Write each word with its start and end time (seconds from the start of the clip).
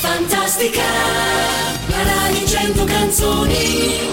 Fantastica, 0.00 0.82
la 1.86 2.02
Rai 2.02 2.46
100 2.46 2.84
canzoni. 2.84 4.12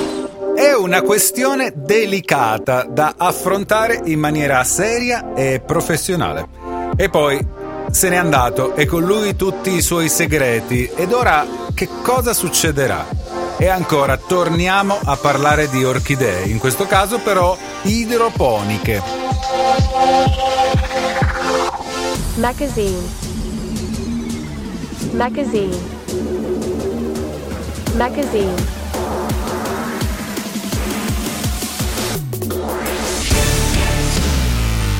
È 0.56 0.73
una 0.73 1.02
questione 1.02 1.73
delicata 1.76 2.84
da 2.84 3.16
affrontare 3.18 4.02
in 4.06 4.20
maniera 4.20 4.64
seria 4.64 5.34
e 5.34 5.62
professionale. 5.66 6.48
E 6.96 7.09
poi 7.09 7.40
se 7.92 8.09
n'è 8.09 8.16
andato 8.16 8.76
e 8.76 8.86
con 8.86 9.04
lui 9.04 9.36
tutti 9.36 9.73
i 9.73 9.81
suoi 9.81 10.09
segreti. 10.09 10.90
Ed 10.96 11.12
ora 11.12 11.46
che 11.74 11.88
cosa 12.02 12.34
succederà? 12.34 13.06
E 13.58 13.68
ancora 13.68 14.18
torniamo 14.18 14.98
a 15.03 15.16
parlare 15.18 15.70
di 15.70 15.84
orchidee, 15.84 16.46
in 16.46 16.58
questo 16.58 16.88
caso 16.88 17.20
però 17.20 17.56
idroponiche. 17.84 19.02
Magazine. 22.36 23.31
Magazine. 25.14 25.72
Magazine. 27.98 28.81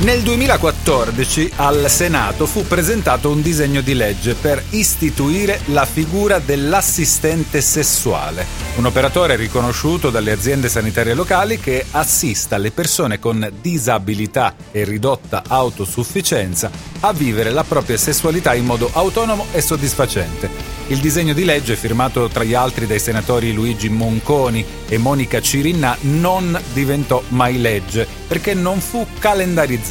Nel 0.02 0.24
2014 0.24 1.52
al 1.58 1.86
Senato 1.88 2.48
fu 2.48 2.66
presentato 2.66 3.30
un 3.30 3.44
disegno 3.44 3.82
di 3.82 3.94
legge 3.94 4.34
per 4.34 4.64
istituire 4.72 5.60
la 5.66 5.86
figura 5.86 6.40
dell'assistente 6.40 7.62
sessuale, 7.62 8.44
un 8.78 8.86
operatore 8.88 9.36
riconosciuto 9.36 10.10
dalle 10.10 10.32
aziende 10.32 10.70
sanitarie 10.70 11.14
locali 11.14 11.60
che 11.60 11.86
assista 11.92 12.58
le 12.58 12.72
persone 12.72 13.20
con 13.20 13.48
disabilità 13.62 14.56
e 14.72 14.86
ridotta 14.86 15.44
autosufficienza 15.48 16.72
a 17.02 17.14
vivere 17.14 17.52
la 17.52 17.64
propria 17.64 17.98
sessualità 17.98 18.56
in 18.56 18.66
modo 18.66 18.90
autonomo 18.92 19.46
e 19.52 19.62
soddisfacente. 19.62 20.72
Il 20.88 21.00
disegno 21.00 21.34
di 21.34 21.46
legge, 21.46 21.76
firmato 21.76 22.28
tra 22.28 22.44
gli 22.44 22.54
altri 22.54 22.86
dai 22.86 23.00
senatori 23.00 23.54
Luigi 23.54 23.88
Monconi 23.88 24.66
e 24.90 24.98
Monica 24.98 25.40
Cirinna, 25.40 25.96
non 26.02 26.60
diventò 26.74 27.22
mai 27.30 27.62
legge 27.62 28.06
perché 28.28 28.54
non 28.54 28.82
fu 28.82 29.08
calendarizzato, 29.20 29.91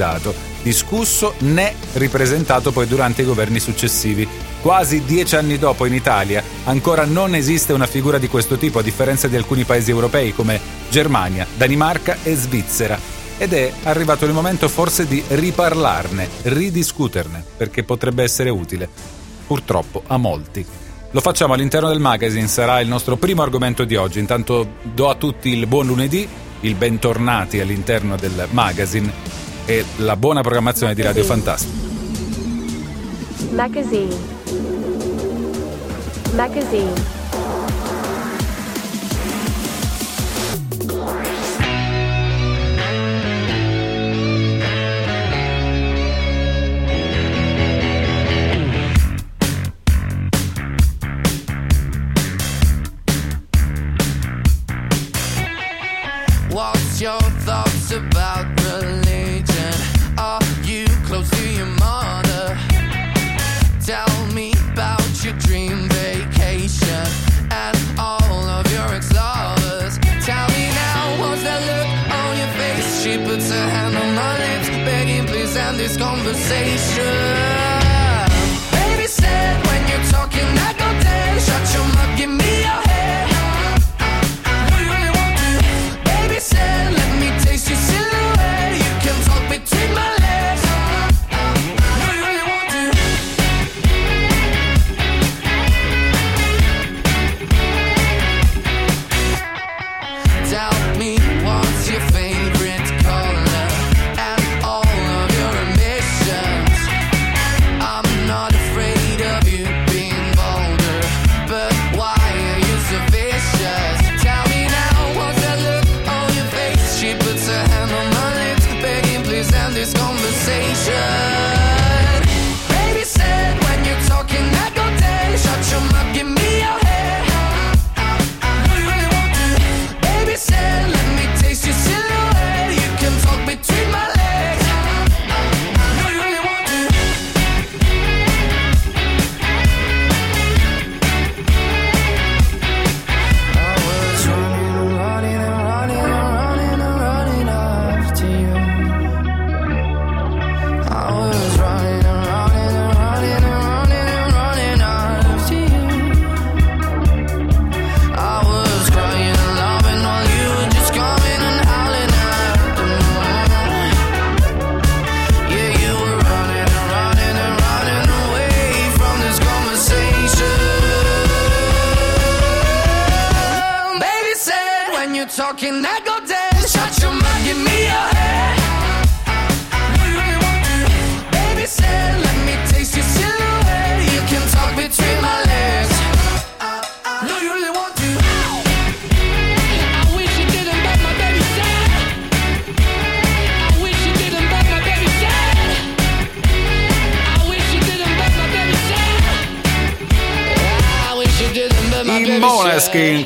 discusso 0.63 1.35
né 1.39 1.75
ripresentato 1.95 2.73
poi 2.73 2.87
durante 2.87 3.23
i 3.23 3.25
governi 3.25 3.61
successivi. 3.61 4.27
Quasi 4.61 5.05
dieci 5.05 5.37
anni 5.37 5.59
dopo 5.59 5.87
in 5.87 5.95
Italia 5.95 6.43
ancora 6.65 7.05
non 7.05 7.35
esiste 7.35 7.73
una 7.73 7.87
figura 7.87 8.19
di 8.19 8.29
questo 8.29 8.57
tipo 8.57 8.79
a 8.79 8.83
differenza 8.83 9.29
di 9.29 9.37
alcuni 9.37 9.65
paesi 9.65 9.91
europei 9.91 10.35
come 10.35 10.61
Germania, 10.91 11.47
Danimarca 11.57 12.19
e 12.23 12.35
Svizzera 12.35 12.99
ed 13.39 13.55
è 13.55 13.73
arrivato 13.85 14.27
il 14.27 14.33
momento 14.33 14.69
forse 14.69 15.07
di 15.07 15.23
riparlarne, 15.27 16.29
ridiscuterne, 16.43 17.43
perché 17.57 17.85
potrebbe 17.85 18.23
essere 18.23 18.51
utile, 18.51 18.87
purtroppo 19.47 20.03
a 20.07 20.19
molti. 20.19 20.65
Lo 21.13 21.21
facciamo 21.21 21.55
all'interno 21.55 21.89
del 21.89 22.01
magazine, 22.01 22.47
sarà 22.47 22.81
il 22.81 22.87
nostro 22.87 23.17
primo 23.17 23.43
argomento 23.43 23.85
di 23.85 23.97
oggi. 23.97 24.19
Intanto 24.19 24.75
do 24.83 25.09
a 25.09 25.15
tutti 25.15 25.49
il 25.49 25.67
buon 25.67 25.87
lunedì, 25.87 26.29
il 26.61 26.75
bentornati 26.75 27.59
all'interno 27.59 28.17
del 28.17 28.47
magazine 28.51 29.11
e 29.71 29.85
la 29.99 30.17
buona 30.17 30.41
programmazione 30.41 30.95
di 30.95 31.03
Radio 31.03 31.23
Fantastica. 31.23 31.73
Magazine. 33.53 34.17
Magazine. 36.35 37.20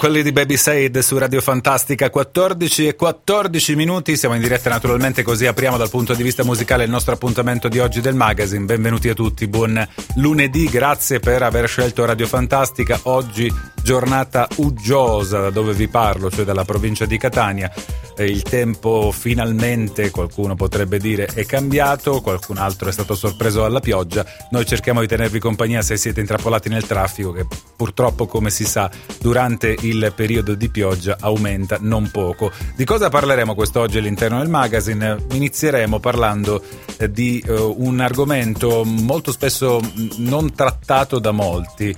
Quelli 0.04 0.22
di 0.22 0.32
Baby 0.32 0.58
Said 0.58 0.98
su 0.98 1.16
Radio 1.16 1.40
Fantastica 1.40 2.10
14 2.10 2.88
e 2.88 2.94
14 2.94 3.74
minuti, 3.74 4.18
siamo 4.18 4.34
in 4.34 4.42
diretta 4.42 4.68
naturalmente 4.68 5.22
così 5.22 5.46
apriamo 5.46 5.78
dal 5.78 5.88
punto 5.88 6.12
di 6.12 6.22
vista 6.22 6.44
musicale 6.44 6.84
il 6.84 6.90
nostro 6.90 7.14
appuntamento 7.14 7.68
di 7.68 7.78
oggi 7.78 8.02
del 8.02 8.14
magazine, 8.14 8.66
benvenuti 8.66 9.08
a 9.08 9.14
tutti, 9.14 9.48
buon 9.48 9.82
lunedì, 10.16 10.66
grazie 10.66 11.20
per 11.20 11.42
aver 11.42 11.66
scelto 11.66 12.04
Radio 12.04 12.26
Fantastica, 12.26 13.00
oggi 13.04 13.50
giornata 13.82 14.46
uggiosa 14.56 15.40
da 15.40 15.48
dove 15.50 15.72
vi 15.72 15.88
parlo, 15.88 16.30
cioè 16.30 16.44
dalla 16.44 16.66
provincia 16.66 17.06
di 17.06 17.16
Catania, 17.16 17.72
Eh, 18.16 18.26
il 18.26 18.42
tempo 18.42 19.10
finalmente, 19.10 20.10
qualcuno 20.10 20.54
potrebbe 20.54 20.98
dire, 20.98 21.26
è 21.26 21.44
cambiato, 21.44 22.20
qualcun 22.20 22.58
altro 22.58 22.88
è 22.88 22.92
stato 22.92 23.16
sorpreso 23.16 23.62
dalla 23.62 23.80
pioggia, 23.80 24.24
noi 24.50 24.64
cerchiamo 24.64 25.00
di 25.00 25.08
tenervi 25.08 25.40
compagnia 25.40 25.82
se 25.82 25.96
siete 25.96 26.20
intrappolati 26.20 26.68
nel 26.68 26.86
traffico 26.86 27.32
che 27.32 27.44
purtroppo 27.74 28.26
come 28.26 28.50
si 28.50 28.64
sa 28.64 28.88
durante 29.18 29.76
il 29.80 29.93
periodo 30.14 30.54
di 30.54 30.68
pioggia 30.68 31.16
aumenta 31.20 31.78
non 31.80 32.10
poco. 32.10 32.50
Di 32.74 32.84
cosa 32.84 33.08
parleremo 33.08 33.54
quest'oggi 33.54 33.98
all'interno 33.98 34.38
del 34.38 34.48
magazine? 34.48 35.16
Inizieremo 35.32 35.98
parlando 35.98 36.62
eh, 36.96 37.10
di 37.10 37.42
eh, 37.46 37.52
un 37.52 38.00
argomento 38.00 38.84
molto 38.84 39.32
spesso 39.32 39.80
mh, 39.80 40.08
non 40.18 40.54
trattato 40.54 41.18
da 41.18 41.32
molti. 41.32 41.94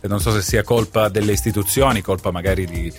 Non 0.00 0.20
so 0.20 0.30
se 0.30 0.42
sia 0.42 0.62
colpa 0.62 1.08
delle 1.08 1.32
istituzioni, 1.32 2.02
colpa 2.02 2.30
magari 2.30 2.66
di, 2.66 2.92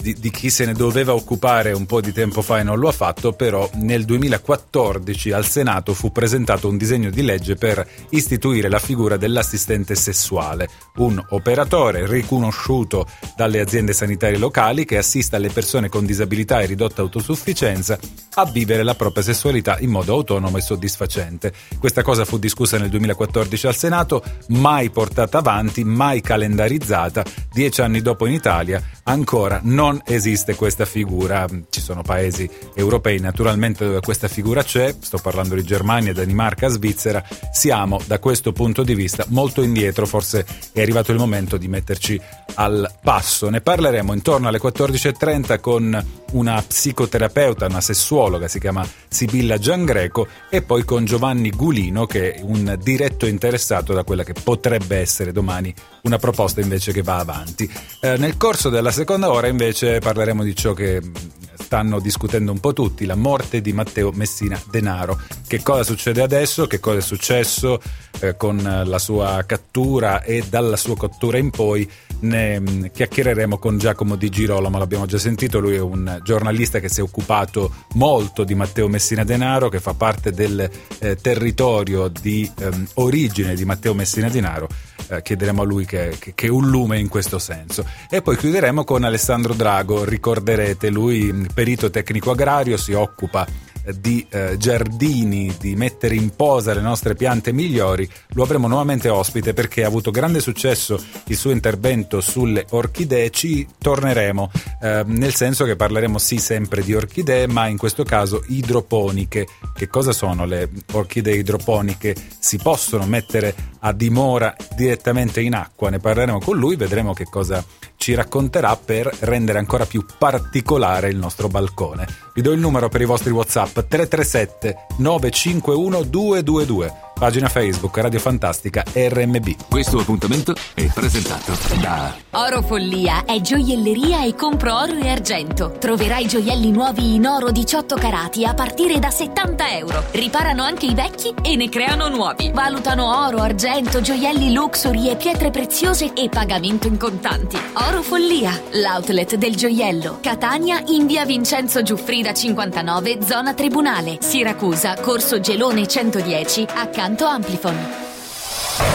di- 0.00 0.14
di 0.14 0.30
chi 0.30 0.50
se 0.50 0.64
ne 0.64 0.72
doveva 0.72 1.14
occupare 1.14 1.72
un 1.72 1.84
po' 1.84 2.00
di 2.00 2.12
tempo 2.12 2.42
fa 2.42 2.58
e 2.58 2.62
non 2.62 2.78
lo 2.78 2.88
ha 2.88 2.92
fatto, 2.92 3.32
però 3.32 3.68
nel 3.74 4.04
2014 4.04 5.32
al 5.32 5.46
Senato 5.46 5.92
fu 5.94 6.10
presentato 6.10 6.68
un 6.68 6.76
disegno 6.76 7.10
di 7.10 7.22
legge 7.22 7.56
per 7.56 7.86
istituire 8.10 8.68
la 8.68 8.78
figura 8.78 9.16
dell'assistente 9.16 9.94
sessuale, 9.94 10.68
un 10.96 11.22
operatore 11.30 12.06
riconosciuto 12.06 13.06
dalle 13.36 13.60
aziende 13.60 13.92
sanitarie 13.92 14.38
locali 14.38 14.84
che 14.84 14.96
assista 14.96 15.38
le 15.38 15.50
persone 15.50 15.88
con 15.88 16.06
disabilità 16.06 16.60
e 16.60 16.66
ridotta 16.66 17.02
autosufficienza 17.02 17.98
a 18.34 18.44
vivere 18.46 18.82
la 18.82 18.94
propria 18.94 19.22
sessualità 19.22 19.78
in 19.80 19.90
modo 19.90 20.14
autonomo 20.14 20.56
e 20.56 20.60
soddisfacente. 20.60 21.52
Questa 21.78 22.02
cosa 22.02 22.24
fu 22.24 22.38
discussa 22.38 22.78
nel 22.78 22.88
2014 22.88 23.66
al 23.66 23.76
Senato, 23.76 24.22
mai 24.48 24.90
portata 24.90 25.38
avanti, 25.38 25.84
mai 25.84 26.20
calendarizzata. 26.20 27.24
Dieci 27.52 27.80
anni 27.80 28.00
dopo 28.00 28.26
in 28.26 28.32
Italia 28.32 28.82
ancora 29.04 29.57
non 29.62 30.00
esiste 30.04 30.54
questa 30.54 30.84
figura. 30.84 31.46
Ci 31.68 31.80
sono 31.80 32.02
paesi 32.02 32.48
europei 32.74 33.20
naturalmente 33.20 33.84
dove 33.84 34.00
questa 34.00 34.28
figura 34.28 34.62
c'è, 34.62 34.94
sto 34.98 35.18
parlando 35.18 35.54
di 35.54 35.62
Germania, 35.62 36.12
Danimarca, 36.12 36.68
Svizzera. 36.68 37.22
Siamo 37.52 38.00
da 38.06 38.18
questo 38.18 38.52
punto 38.52 38.82
di 38.82 38.94
vista 38.94 39.24
molto 39.28 39.62
indietro, 39.62 40.06
forse 40.06 40.46
è 40.72 40.80
arrivato 40.80 41.12
il 41.12 41.18
momento 41.18 41.56
di 41.56 41.68
metterci 41.68 42.20
al 42.54 42.90
passo. 43.02 43.48
Ne 43.48 43.60
parleremo 43.60 44.12
intorno 44.12 44.48
alle 44.48 44.60
14.30 44.60 45.60
con 45.60 46.04
una 46.32 46.62
psicoterapeuta, 46.62 47.66
una 47.66 47.80
sessuologa, 47.80 48.48
si 48.48 48.58
chiama 48.58 48.86
Sibilla 49.08 49.58
Giangreco, 49.58 50.26
e 50.50 50.62
poi 50.62 50.84
con 50.84 51.04
Giovanni 51.04 51.50
Gulino, 51.50 52.06
che 52.06 52.34
è 52.34 52.40
un 52.42 52.78
diretto 52.82 53.26
interessato 53.26 53.92
da 53.92 54.04
quella 54.04 54.24
che 54.24 54.34
potrebbe 54.34 54.96
essere 54.98 55.32
domani 55.32 55.74
una 56.02 56.18
proposta 56.18 56.60
invece 56.60 56.92
che 56.92 57.02
va 57.02 57.18
avanti. 57.18 57.70
Eh, 58.00 58.16
nel 58.16 58.36
corso 58.36 58.68
della 58.68 58.90
seconda 58.90 59.30
ora 59.30 59.46
invece 59.46 59.98
parleremo 59.98 60.42
di 60.42 60.54
ciò 60.54 60.72
che 60.72 61.00
mh, 61.00 61.12
stanno 61.54 62.00
discutendo 62.00 62.52
un 62.52 62.60
po' 62.60 62.72
tutti, 62.72 63.04
la 63.04 63.14
morte 63.14 63.60
di 63.60 63.72
Matteo 63.72 64.10
Messina 64.12 64.60
Denaro. 64.70 65.20
Che 65.46 65.62
cosa 65.62 65.82
succede 65.82 66.22
adesso? 66.22 66.66
Che 66.66 66.80
cosa 66.80 66.98
è 66.98 67.02
successo 67.02 67.80
eh, 68.20 68.36
con 68.36 68.82
la 68.84 68.98
sua 68.98 69.42
cattura 69.46 70.22
e 70.22 70.44
dalla 70.48 70.76
sua 70.76 70.96
cattura 70.96 71.38
in 71.38 71.50
poi? 71.50 71.90
Ne 72.20 72.58
mh, 72.58 72.90
chiacchiereremo 72.92 73.58
con 73.58 73.78
Giacomo 73.78 74.16
Di 74.16 74.28
Girolamo, 74.28 74.78
l'abbiamo 74.78 75.06
già 75.06 75.18
sentito, 75.18 75.60
lui 75.60 75.76
è 75.76 75.80
un 75.80 76.18
giornalista 76.24 76.80
che 76.80 76.88
si 76.88 76.98
è 76.98 77.02
occupato 77.02 77.72
molto 77.94 78.42
di 78.42 78.56
Matteo 78.56 78.88
Messina 78.88 79.22
Denaro, 79.22 79.68
che 79.68 79.78
fa 79.78 79.94
parte 79.94 80.32
del 80.32 80.68
eh, 80.98 81.16
territorio 81.16 82.08
di 82.08 82.50
ehm, 82.58 82.88
origine 82.94 83.54
di 83.54 83.64
Matteo 83.64 83.94
Messina 83.94 84.28
Denaro. 84.28 84.68
Eh, 85.10 85.22
chiederemo 85.22 85.62
a 85.62 85.64
lui 85.64 85.86
che, 85.86 86.16
che, 86.18 86.32
che 86.34 86.48
un 86.48 86.68
lume 86.68 86.98
in 86.98 87.08
questo 87.08 87.38
senso. 87.38 87.84
E 88.10 88.20
poi 88.20 88.36
chiuderemo 88.36 88.84
con 88.84 89.04
Alessandro 89.04 89.54
Drago, 89.54 90.04
ricorderete, 90.04 90.90
lui 90.90 91.32
mh, 91.32 91.46
perito 91.54 91.88
tecnico 91.88 92.32
agrario, 92.32 92.76
si 92.76 92.92
occupa 92.92 93.46
di 93.96 94.26
eh, 94.28 94.56
giardini, 94.58 95.54
di 95.58 95.74
mettere 95.76 96.14
in 96.14 96.34
posa 96.34 96.74
le 96.74 96.80
nostre 96.80 97.14
piante 97.14 97.52
migliori, 97.52 98.08
lo 98.28 98.42
avremo 98.42 98.68
nuovamente 98.68 99.08
ospite 99.08 99.54
perché 99.54 99.84
ha 99.84 99.86
avuto 99.86 100.10
grande 100.10 100.40
successo 100.40 101.02
il 101.26 101.36
suo 101.36 101.50
intervento 101.50 102.20
sulle 102.20 102.66
orchidee. 102.70 103.30
Ci 103.30 103.66
torneremo, 103.78 104.50
eh, 104.80 105.02
nel 105.06 105.34
senso 105.34 105.64
che 105.64 105.76
parleremo 105.76 106.18
sì 106.18 106.38
sempre 106.38 106.82
di 106.82 106.94
orchidee, 106.94 107.46
ma 107.46 107.66
in 107.66 107.76
questo 107.76 108.04
caso 108.04 108.42
idroponiche. 108.48 109.46
Che 109.74 109.88
cosa 109.88 110.12
sono 110.12 110.44
le 110.44 110.68
orchidee 110.92 111.36
idroponiche? 111.36 112.14
Si 112.38 112.58
possono 112.58 113.06
mettere 113.06 113.54
a 113.80 113.92
dimora 113.92 114.54
direttamente 114.76 115.40
in 115.40 115.54
acqua, 115.54 115.90
ne 115.90 115.98
parleremo 115.98 116.40
con 116.40 116.56
lui, 116.56 116.76
vedremo 116.76 117.12
che 117.12 117.24
cosa 117.24 117.64
ci 117.98 118.14
racconterà 118.14 118.74
per 118.82 119.12
rendere 119.20 119.58
ancora 119.58 119.84
più 119.84 120.06
particolare 120.16 121.10
il 121.10 121.16
nostro 121.16 121.48
balcone. 121.48 122.06
Vi 122.32 122.40
do 122.40 122.52
il 122.52 122.60
numero 122.60 122.88
per 122.88 123.00
i 123.02 123.04
vostri 123.04 123.32
WhatsApp 123.32 123.80
337 123.80 124.86
951 124.98 126.02
222, 126.04 126.92
pagina 127.18 127.48
Facebook 127.48 127.96
Radio 127.98 128.20
Fantastica 128.20 128.84
RMB. 128.94 129.68
Questo 129.68 129.98
appuntamento 129.98 130.54
è 130.74 130.86
presentato 130.86 131.52
da 131.80 132.14
Oro 132.32 132.62
Follia 132.62 133.24
è 133.24 133.40
gioielleria 133.40 134.24
e 134.24 134.34
compro 134.34 134.76
oro 134.82 134.92
e 134.92 135.08
argento. 135.08 135.74
Troverai 135.78 136.28
gioielli 136.28 136.70
nuovi 136.70 137.14
in 137.14 137.26
oro 137.26 137.50
18 137.50 137.96
carati 137.96 138.44
a 138.44 138.54
partire 138.54 138.98
da 139.00 139.10
70 139.10 139.76
euro. 139.76 140.04
Riparano 140.12 140.62
anche 140.62 140.86
i 140.86 140.94
vecchi 140.94 141.34
e 141.42 141.56
ne 141.56 141.68
creano 141.68 142.08
nuovi. 142.08 142.52
Valutano 142.52 143.26
oro, 143.26 143.38
argento, 143.38 144.00
gioielli 144.00 144.52
luxury 144.52 145.08
e 145.08 145.16
pietre 145.16 145.50
preziose 145.50 146.12
e 146.12 146.28
pagamento 146.28 146.86
in 146.86 146.96
contanti. 146.96 147.58
Oro 147.88 148.02
Follia, 148.02 148.52
l'outlet 148.72 149.34
del 149.34 149.56
gioiello. 149.56 150.18
Catania 150.20 150.80
in 150.86 151.06
via 151.06 151.24
Vincenzo 151.24 151.82
Giuffrida 151.82 152.32
59, 152.32 153.18
zona 153.26 153.54
Tribunale. 153.54 154.18
Siracusa, 154.20 154.94
corso 155.00 155.40
Gelone 155.40 155.88
110, 155.88 156.66
accanto 157.08 157.24
Amplifon. 157.24 157.74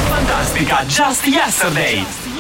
Fantastica 0.10 0.86
Just 0.86 1.26
Yesterday. 1.26 2.33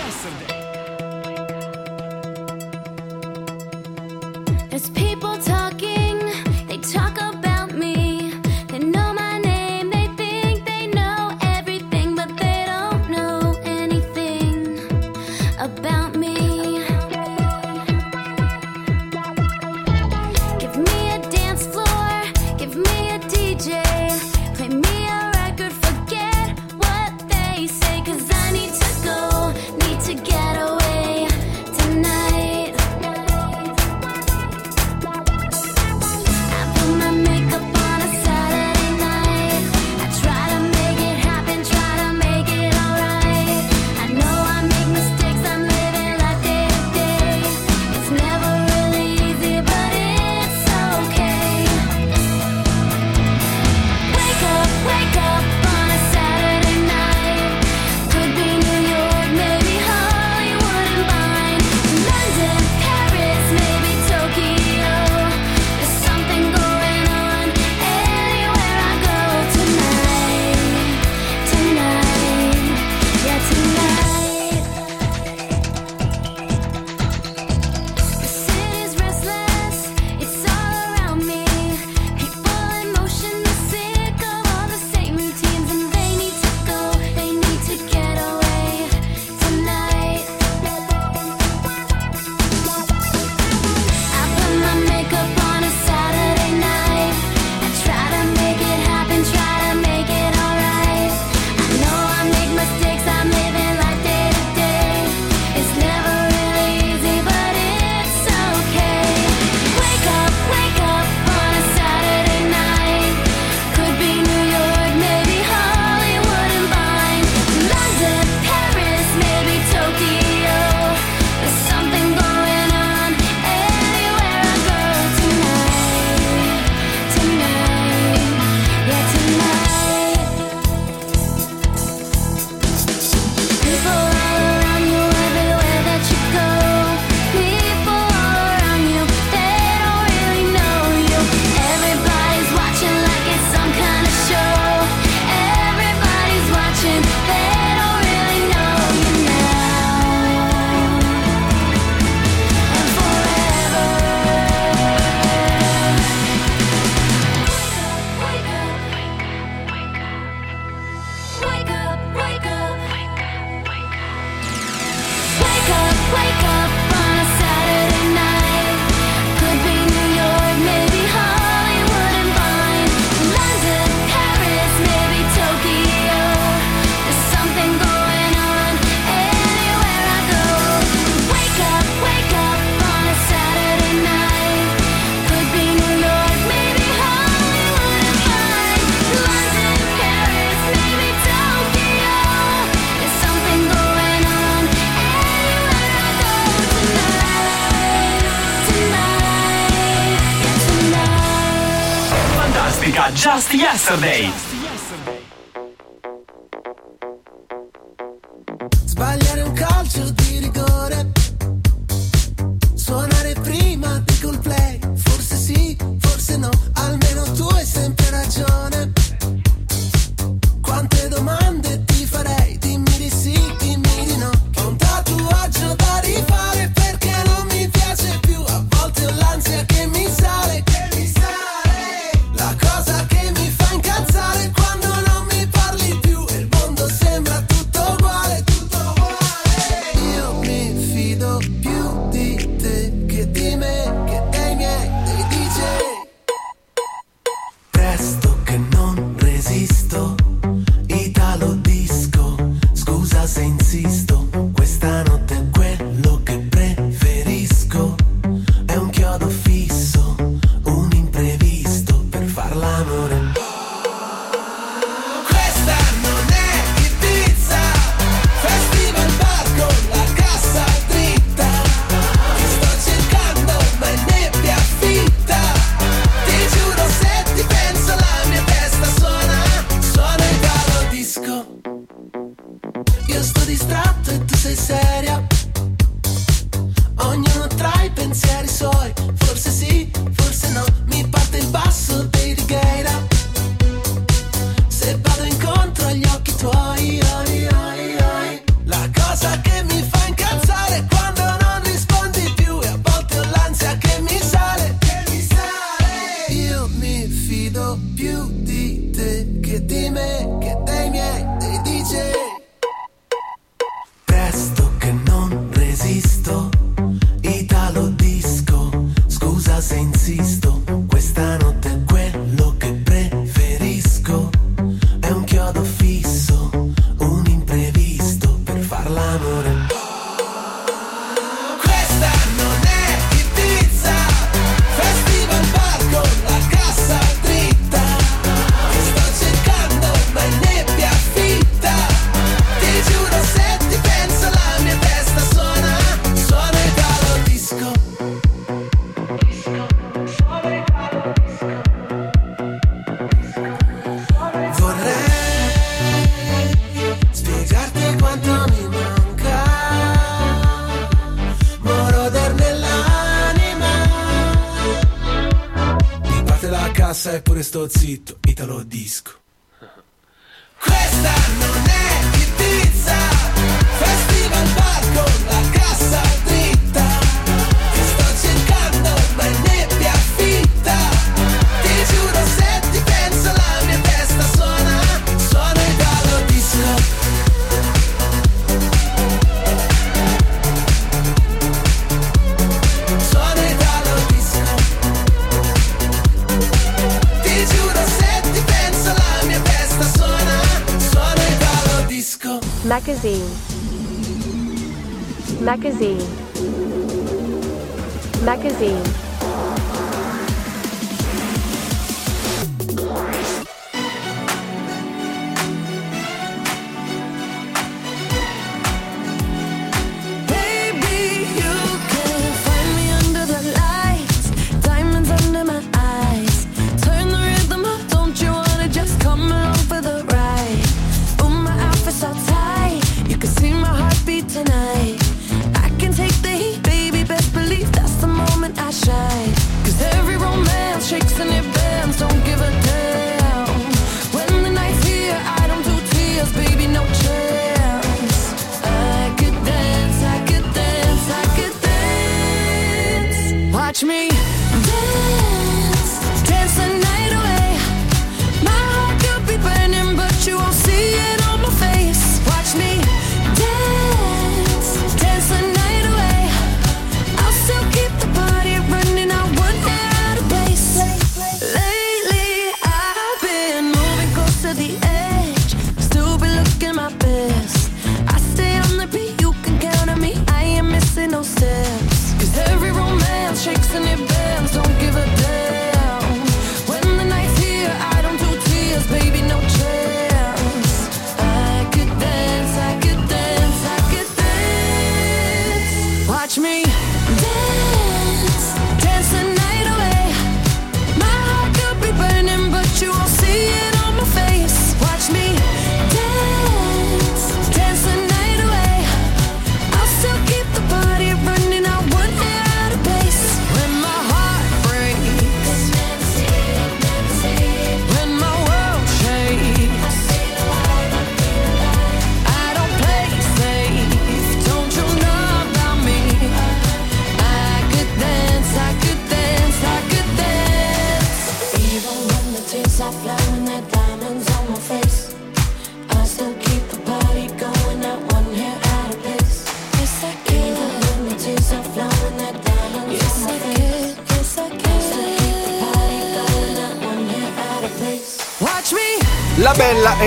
Amsterdam. 203.86 204.43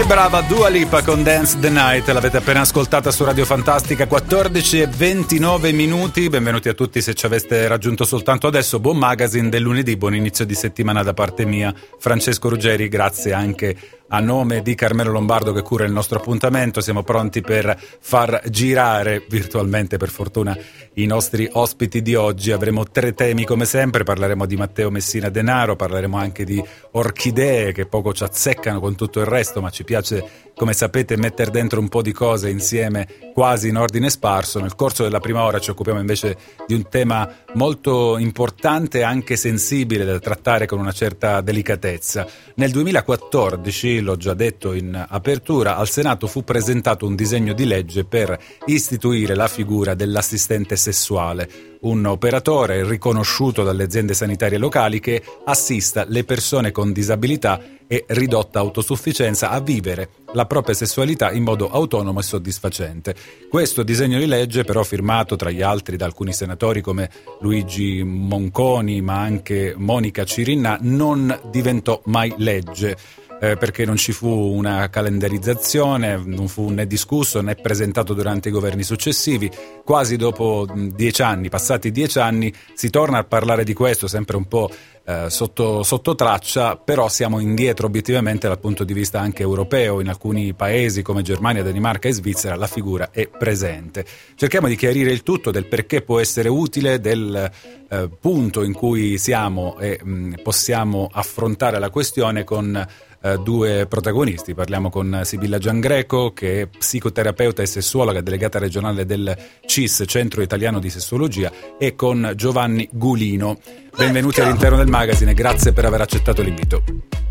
Brava 0.06 0.40
Dua 0.42 0.68
Lipa 0.68 1.02
con 1.02 1.24
Dance 1.24 1.58
the 1.58 1.68
Night, 1.68 2.06
l'avete 2.08 2.36
appena 2.36 2.60
ascoltata 2.60 3.10
su 3.10 3.24
Radio 3.24 3.44
Fantastica 3.44 4.06
14 4.06 4.82
e 4.82 4.86
29 4.86 5.72
minuti. 5.72 6.28
Benvenuti 6.28 6.68
a 6.68 6.74
tutti 6.74 7.02
se 7.02 7.12
ci 7.14 7.26
aveste 7.26 7.66
raggiunto 7.66 8.04
soltanto 8.04 8.46
adesso. 8.46 8.78
Buon 8.78 8.98
magazine 8.98 9.48
del 9.48 9.62
lunedì, 9.62 9.96
buon 9.96 10.14
inizio 10.14 10.44
di 10.46 10.54
settimana 10.54 11.02
da 11.02 11.12
parte 11.12 11.44
mia. 11.44 11.74
Francesco 11.98 12.48
Ruggeri, 12.48 12.88
grazie 12.88 13.32
anche 13.32 13.76
a 14.08 14.20
nome 14.20 14.62
di 14.62 14.74
Carmelo 14.74 15.10
Lombardo 15.10 15.52
che 15.52 15.62
cura 15.62 15.84
il 15.84 15.92
nostro 15.92 16.18
appuntamento. 16.18 16.80
Siamo 16.80 17.02
pronti 17.02 17.40
per 17.40 17.78
far 18.00 18.42
girare 18.48 19.24
virtualmente, 19.28 19.96
per 19.96 20.10
fortuna, 20.10 20.56
i 20.94 21.06
nostri 21.06 21.48
ospiti 21.52 22.02
di 22.02 22.14
oggi. 22.14 22.52
Avremo 22.52 22.84
tre 22.84 23.14
temi 23.14 23.44
come 23.44 23.64
sempre, 23.64 24.04
parleremo 24.04 24.46
di 24.46 24.56
Matteo 24.56 24.90
Messina 24.90 25.28
Denaro, 25.28 25.76
parleremo 25.76 26.16
anche 26.16 26.44
di 26.44 26.62
orchidee 26.92 27.72
che 27.72 27.86
poco 27.86 28.12
ci 28.12 28.22
azzeccano 28.22 28.80
con 28.80 28.94
tutto 28.94 29.20
il 29.20 29.26
resto, 29.26 29.60
ma 29.60 29.70
ci 29.70 29.84
piace 29.84 30.44
come 30.54 30.72
sapete 30.72 31.16
mettere 31.16 31.50
dentro 31.50 31.80
un 31.80 31.88
po' 31.88 32.00
di 32.00 32.12
cose 32.12 32.48
insieme 32.48 33.06
quasi 33.34 33.68
in 33.68 33.76
ordine 33.76 34.08
sparso. 34.08 34.58
Nel 34.58 34.74
corso 34.74 35.02
della 35.02 35.20
prima 35.20 35.42
ora 35.42 35.58
ci 35.58 35.70
occupiamo 35.70 36.00
invece 36.00 36.36
di 36.66 36.72
un 36.72 36.88
tema 36.88 37.30
molto 37.54 38.16
importante 38.16 39.00
e 39.00 39.02
anche 39.02 39.36
sensibile 39.36 40.04
da 40.06 40.18
trattare 40.18 40.64
con 40.64 40.78
una 40.78 40.92
certa 40.92 41.42
delicatezza. 41.42 42.26
Nel 42.54 42.70
2014, 42.70 43.95
l'ho 44.00 44.16
già 44.16 44.34
detto 44.34 44.72
in 44.72 45.06
apertura, 45.08 45.76
al 45.76 45.88
Senato 45.88 46.26
fu 46.26 46.44
presentato 46.44 47.06
un 47.06 47.14
disegno 47.14 47.52
di 47.52 47.64
legge 47.64 48.04
per 48.04 48.38
istituire 48.66 49.34
la 49.34 49.48
figura 49.48 49.94
dell'assistente 49.94 50.76
sessuale, 50.76 51.78
un 51.80 52.04
operatore 52.06 52.84
riconosciuto 52.84 53.62
dalle 53.62 53.84
aziende 53.84 54.14
sanitarie 54.14 54.58
locali 54.58 55.00
che 55.00 55.22
assista 55.44 56.04
le 56.06 56.24
persone 56.24 56.72
con 56.72 56.92
disabilità 56.92 57.60
e 57.88 58.04
ridotta 58.08 58.58
autosufficienza 58.58 59.50
a 59.50 59.60
vivere 59.60 60.08
la 60.32 60.46
propria 60.46 60.74
sessualità 60.74 61.30
in 61.30 61.44
modo 61.44 61.70
autonomo 61.70 62.18
e 62.18 62.22
soddisfacente. 62.22 63.14
Questo 63.48 63.82
disegno 63.82 64.18
di 64.18 64.26
legge, 64.26 64.64
però 64.64 64.82
firmato 64.82 65.36
tra 65.36 65.50
gli 65.50 65.62
altri 65.62 65.96
da 65.96 66.04
alcuni 66.04 66.32
senatori 66.32 66.80
come 66.80 67.10
Luigi 67.40 68.02
Monconi, 68.02 69.00
ma 69.00 69.20
anche 69.20 69.74
Monica 69.76 70.24
Cirinna, 70.24 70.78
non 70.80 71.38
diventò 71.50 72.00
mai 72.06 72.34
legge. 72.38 72.96
Eh, 73.38 73.58
perché 73.58 73.84
non 73.84 73.96
ci 73.96 74.12
fu 74.12 74.28
una 74.28 74.88
calendarizzazione, 74.88 76.16
non 76.24 76.48
fu 76.48 76.70
né 76.70 76.86
discusso 76.86 77.42
né 77.42 77.54
presentato 77.54 78.14
durante 78.14 78.48
i 78.48 78.52
governi 78.52 78.82
successivi. 78.82 79.50
Quasi 79.84 80.16
dopo 80.16 80.66
dieci 80.74 81.20
anni, 81.20 81.50
passati 81.50 81.90
dieci 81.90 82.18
anni, 82.18 82.50
si 82.72 82.88
torna 82.88 83.18
a 83.18 83.24
parlare 83.24 83.62
di 83.62 83.74
questo, 83.74 84.06
sempre 84.08 84.38
un 84.38 84.46
po' 84.46 84.70
eh, 85.04 85.26
sotto, 85.28 85.82
sotto 85.82 86.14
traccia, 86.14 86.76
però 86.76 87.08
siamo 87.08 87.38
indietro 87.38 87.86
obiettivamente 87.86 88.48
dal 88.48 88.58
punto 88.58 88.84
di 88.84 88.94
vista 88.94 89.20
anche 89.20 89.42
europeo. 89.42 90.00
In 90.00 90.08
alcuni 90.08 90.54
paesi 90.54 91.02
come 91.02 91.20
Germania, 91.20 91.62
Danimarca 91.62 92.08
e 92.08 92.12
Svizzera 92.12 92.56
la 92.56 92.66
figura 92.66 93.10
è 93.10 93.28
presente. 93.28 94.06
Cerchiamo 94.34 94.66
di 94.66 94.76
chiarire 94.76 95.12
il 95.12 95.22
tutto 95.22 95.50
del 95.50 95.66
perché 95.66 96.00
può 96.00 96.20
essere 96.20 96.48
utile, 96.48 97.00
del 97.00 97.50
eh, 97.88 98.08
punto 98.18 98.62
in 98.62 98.72
cui 98.72 99.18
siamo 99.18 99.78
e 99.78 100.00
mh, 100.02 100.42
possiamo 100.42 101.08
affrontare 101.12 101.78
la 101.78 101.90
questione 101.90 102.42
con 102.44 102.86
eh, 103.32 103.38
due 103.38 103.86
protagonisti. 103.86 104.54
Parliamo 104.54 104.90
con 104.90 105.20
Sibilla 105.24 105.58
Giangreco, 105.58 106.32
che 106.32 106.62
è 106.62 106.66
psicoterapeuta 106.66 107.62
e 107.62 107.66
sessuologa 107.66 108.20
delegata 108.20 108.58
regionale 108.58 109.04
del 109.04 109.36
CIS, 109.64 110.04
Centro 110.06 110.42
Italiano 110.42 110.78
di 110.78 110.90
Sessuologia, 110.90 111.50
e 111.78 111.94
con 111.94 112.32
Giovanni 112.34 112.88
Gulino. 112.92 113.58
Benvenuti 113.96 114.40
all'interno 114.40 114.76
del 114.76 114.88
magazine, 114.88 115.34
grazie 115.34 115.72
per 115.72 115.84
aver 115.84 116.02
accettato 116.02 116.42
l'invito. 116.42 117.25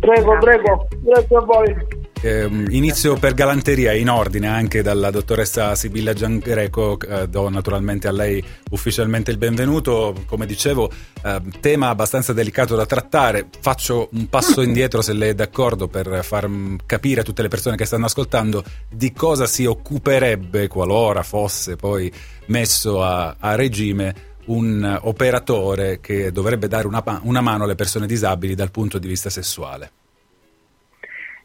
Prego, 0.00 0.38
prego, 0.38 0.88
grazie 1.02 1.36
a 1.36 1.40
voi. 1.40 1.76
Eh, 2.22 2.44
inizio 2.68 3.16
per 3.16 3.32
galanteria 3.32 3.92
in 3.92 4.10
ordine 4.10 4.46
anche 4.46 4.82
dalla 4.82 5.10
dottoressa 5.10 5.74
Sibilla 5.74 6.12
Giangreco, 6.12 6.98
eh, 7.00 7.28
do 7.28 7.48
naturalmente 7.48 8.08
a 8.08 8.12
lei 8.12 8.44
ufficialmente 8.70 9.30
il 9.30 9.38
benvenuto. 9.38 10.14
Come 10.26 10.46
dicevo, 10.46 10.90
eh, 11.22 11.40
tema 11.60 11.88
abbastanza 11.88 12.32
delicato 12.32 12.76
da 12.76 12.84
trattare. 12.84 13.46
Faccio 13.60 14.08
un 14.12 14.28
passo 14.28 14.60
indietro 14.62 15.00
se 15.02 15.12
lei 15.12 15.30
è 15.30 15.34
d'accordo 15.34 15.88
per 15.88 16.20
far 16.22 16.48
mm, 16.48 16.76
capire 16.86 17.20
a 17.20 17.24
tutte 17.24 17.42
le 17.42 17.48
persone 17.48 17.76
che 17.76 17.86
stanno 17.86 18.06
ascoltando 18.06 18.64
di 18.90 19.12
cosa 19.12 19.46
si 19.46 19.64
occuperebbe 19.64 20.68
qualora 20.68 21.22
fosse 21.22 21.76
poi 21.76 22.12
messo 22.46 23.02
a, 23.02 23.36
a 23.38 23.54
regime 23.54 24.28
un 24.50 24.98
operatore 25.02 26.00
che 26.00 26.32
dovrebbe 26.32 26.68
dare 26.68 26.86
una, 26.86 27.02
una 27.22 27.40
mano 27.40 27.64
alle 27.64 27.74
persone 27.74 28.06
disabili 28.06 28.54
dal 28.54 28.70
punto 28.70 28.98
di 28.98 29.06
vista 29.06 29.30
sessuale. 29.30 29.90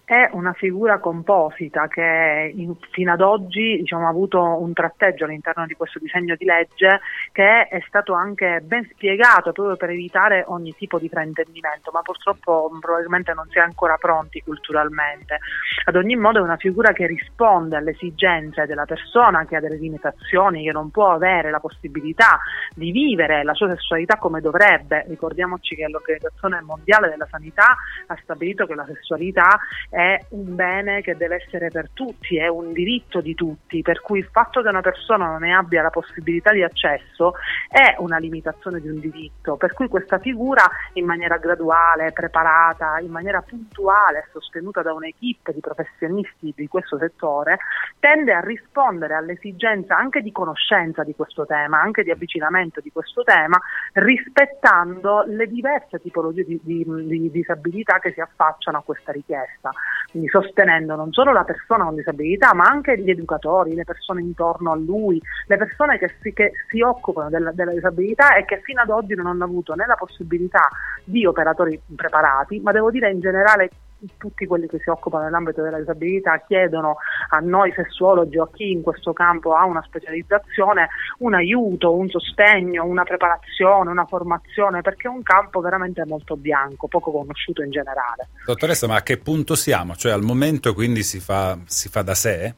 È 0.03 0.29
una 0.33 0.53
figura 0.53 0.99
composita 0.99 1.87
che 1.87 2.51
in- 2.53 2.75
fino 2.91 3.11
ad 3.11 3.21
oggi 3.21 3.77
diciamo, 3.77 4.05
ha 4.05 4.09
avuto 4.09 4.39
un 4.39 4.71
tratteggio 4.71 5.25
all'interno 5.25 5.65
di 5.65 5.73
questo 5.73 5.97
disegno 5.97 6.35
di 6.37 6.45
legge 6.45 6.99
che 7.35 7.67
è 7.67 7.83
stato 7.85 8.13
anche 8.13 8.61
ben 8.63 8.87
spiegato 8.93 9.51
proprio 9.51 9.75
per 9.75 9.89
evitare 9.89 10.45
ogni 10.47 10.73
tipo 10.73 10.97
di 10.97 11.09
fraintendimento, 11.09 11.91
ma 11.91 12.01
purtroppo 12.01 12.71
probabilmente 12.79 13.33
non 13.33 13.45
si 13.49 13.57
è 13.57 13.61
ancora 13.61 13.97
pronti 13.97 14.41
culturalmente. 14.41 15.39
Ad 15.83 15.97
ogni 15.97 16.15
modo 16.15 16.39
è 16.39 16.41
una 16.41 16.55
figura 16.55 16.93
che 16.93 17.05
risponde 17.05 17.75
alle 17.75 17.91
esigenze 17.91 18.65
della 18.65 18.85
persona 18.85 19.45
che 19.45 19.57
ha 19.57 19.59
delle 19.59 19.75
limitazioni, 19.75 20.63
che 20.63 20.71
non 20.71 20.91
può 20.91 21.11
avere 21.11 21.51
la 21.51 21.59
possibilità 21.59 22.39
di 22.73 22.91
vivere 22.91 23.43
la 23.43 23.53
sua 23.53 23.67
sessualità 23.67 24.15
come 24.15 24.39
dovrebbe. 24.39 25.03
Ricordiamoci 25.05 25.75
che 25.75 25.89
l'Organizzazione 25.89 26.61
Mondiale 26.61 27.09
della 27.09 27.27
Sanità 27.29 27.75
ha 28.07 28.17
stabilito 28.23 28.65
che 28.65 28.75
la 28.75 28.85
sessualità 28.85 29.59
è 29.89 30.17
un 30.29 30.55
bene 30.55 31.01
che 31.01 31.17
deve 31.17 31.43
essere 31.43 31.69
per 31.69 31.89
tutti, 31.91 32.37
è 32.37 32.47
un 32.47 32.71
diritto 32.71 33.19
di 33.19 33.35
tutti, 33.35 33.81
per 33.81 33.99
cui 33.99 34.19
il 34.19 34.29
fatto 34.31 34.61
che 34.61 34.69
una 34.69 34.79
persona 34.79 35.25
non 35.25 35.41
ne 35.41 35.53
abbia 35.53 35.81
la 35.81 35.89
possibilità 35.89 36.53
di 36.53 36.63
accesso 36.63 37.23
è 37.69 37.95
una 37.99 38.17
limitazione 38.17 38.79
di 38.79 38.89
un 38.89 38.99
diritto, 38.99 39.55
per 39.55 39.73
cui 39.73 39.88
questa 39.88 40.19
figura 40.19 40.63
in 40.93 41.05
maniera 41.05 41.38
graduale, 41.38 42.11
preparata, 42.11 42.99
in 42.99 43.11
maniera 43.11 43.41
puntuale, 43.41 44.27
sostenuta 44.31 44.81
da 44.81 44.93
un'equipe 44.93 45.53
di 45.53 45.59
professionisti 45.59 46.53
di 46.55 46.67
questo 46.67 46.97
settore, 46.97 47.57
tende 47.99 48.33
a 48.33 48.39
rispondere 48.39 49.13
all'esigenza 49.15 49.97
anche 49.97 50.21
di 50.21 50.31
conoscenza 50.31 51.03
di 51.03 51.15
questo 51.15 51.45
tema, 51.45 51.81
anche 51.81 52.03
di 52.03 52.11
avvicinamento 52.11 52.81
di 52.81 52.91
questo 52.91 53.23
tema, 53.23 53.59
rispettando 53.93 55.23
le 55.27 55.47
diverse 55.47 55.99
tipologie 55.99 56.43
di, 56.43 56.59
di- 56.63 56.83
di 56.85 57.31
disabilità 57.31 57.99
che 57.99 58.11
si 58.11 58.21
affacciano 58.21 58.79
a 58.79 58.83
questa 58.83 59.11
richiesta. 59.11 59.71
Quindi 60.09 60.29
sostenendo 60.29 60.95
non 60.95 61.11
solo 61.11 61.31
la 61.31 61.43
persona 61.43 61.83
con 61.85 61.95
disabilità, 61.95 62.53
ma 62.53 62.65
anche 62.65 62.97
gli 62.99 63.09
educatori, 63.09 63.73
le 63.73 63.83
persone 63.83 64.21
intorno 64.21 64.71
a 64.71 64.75
lui, 64.75 65.21
le 65.47 65.57
persone 65.57 65.97
che 65.97 66.15
si, 66.21 66.33
che 66.33 66.51
si 66.69 66.81
occupano 66.81 67.14
della, 67.30 67.51
della 67.51 67.71
disabilità 67.71 68.36
e 68.36 68.45
che 68.45 68.62
fino 68.63 68.82
ad 68.82 68.89
oggi 68.89 69.15
non 69.15 69.28
hanno 69.28 69.43
avuto 69.43 69.73
né 69.73 69.86
la 69.86 69.95
possibilità 69.95 70.67
di 71.04 71.25
operatori 71.25 71.80
preparati, 71.95 72.60
ma 72.60 72.71
devo 72.71 72.91
dire 72.91 73.12
in 73.12 73.19
generale 73.19 73.69
tutti 74.17 74.45
quelli 74.45 74.67
che 74.67 74.80
si 74.80 74.89
occupano 74.89 75.23
nell'ambito 75.23 75.62
della 75.62 75.80
disabilità 75.80 76.38
chiedono 76.45 76.97
a 77.30 77.39
noi 77.39 77.73
sessuologi 77.73 78.38
o 78.38 78.43
a 78.43 78.49
chi 78.54 78.71
in 78.71 78.82
questo 78.82 79.13
campo 79.13 79.54
ha 79.54 79.65
una 79.65 79.82
specializzazione 79.84 80.89
un 81.19 81.34
aiuto, 81.34 81.95
un 81.95 82.10
sostegno, 82.10 82.86
una 82.86 83.04
preparazione, 83.04 83.89
una 83.89 84.06
formazione, 84.06 84.82
perché 84.82 85.08
è 85.08 85.12
un 85.12 85.23
campo 85.23 85.62
veramente 85.62 86.04
molto 86.06 86.36
bianco, 86.36 86.88
poco 86.88 87.12
conosciuto 87.12 87.62
in 87.63 87.71
generale. 87.71 88.30
Dottoressa, 88.45 88.88
ma 88.88 88.97
a 88.97 89.04
che 89.04 89.17
punto 89.17 89.56
siamo? 89.56 89.95
Cioè 89.95 90.12
al 90.12 90.21
momento 90.21 90.73
quindi 90.73 91.04
si 91.04 91.19
fa, 91.19 91.58
si 91.65 91.89
fa 91.89 92.01
da 92.01 92.15
sé? 92.15 92.54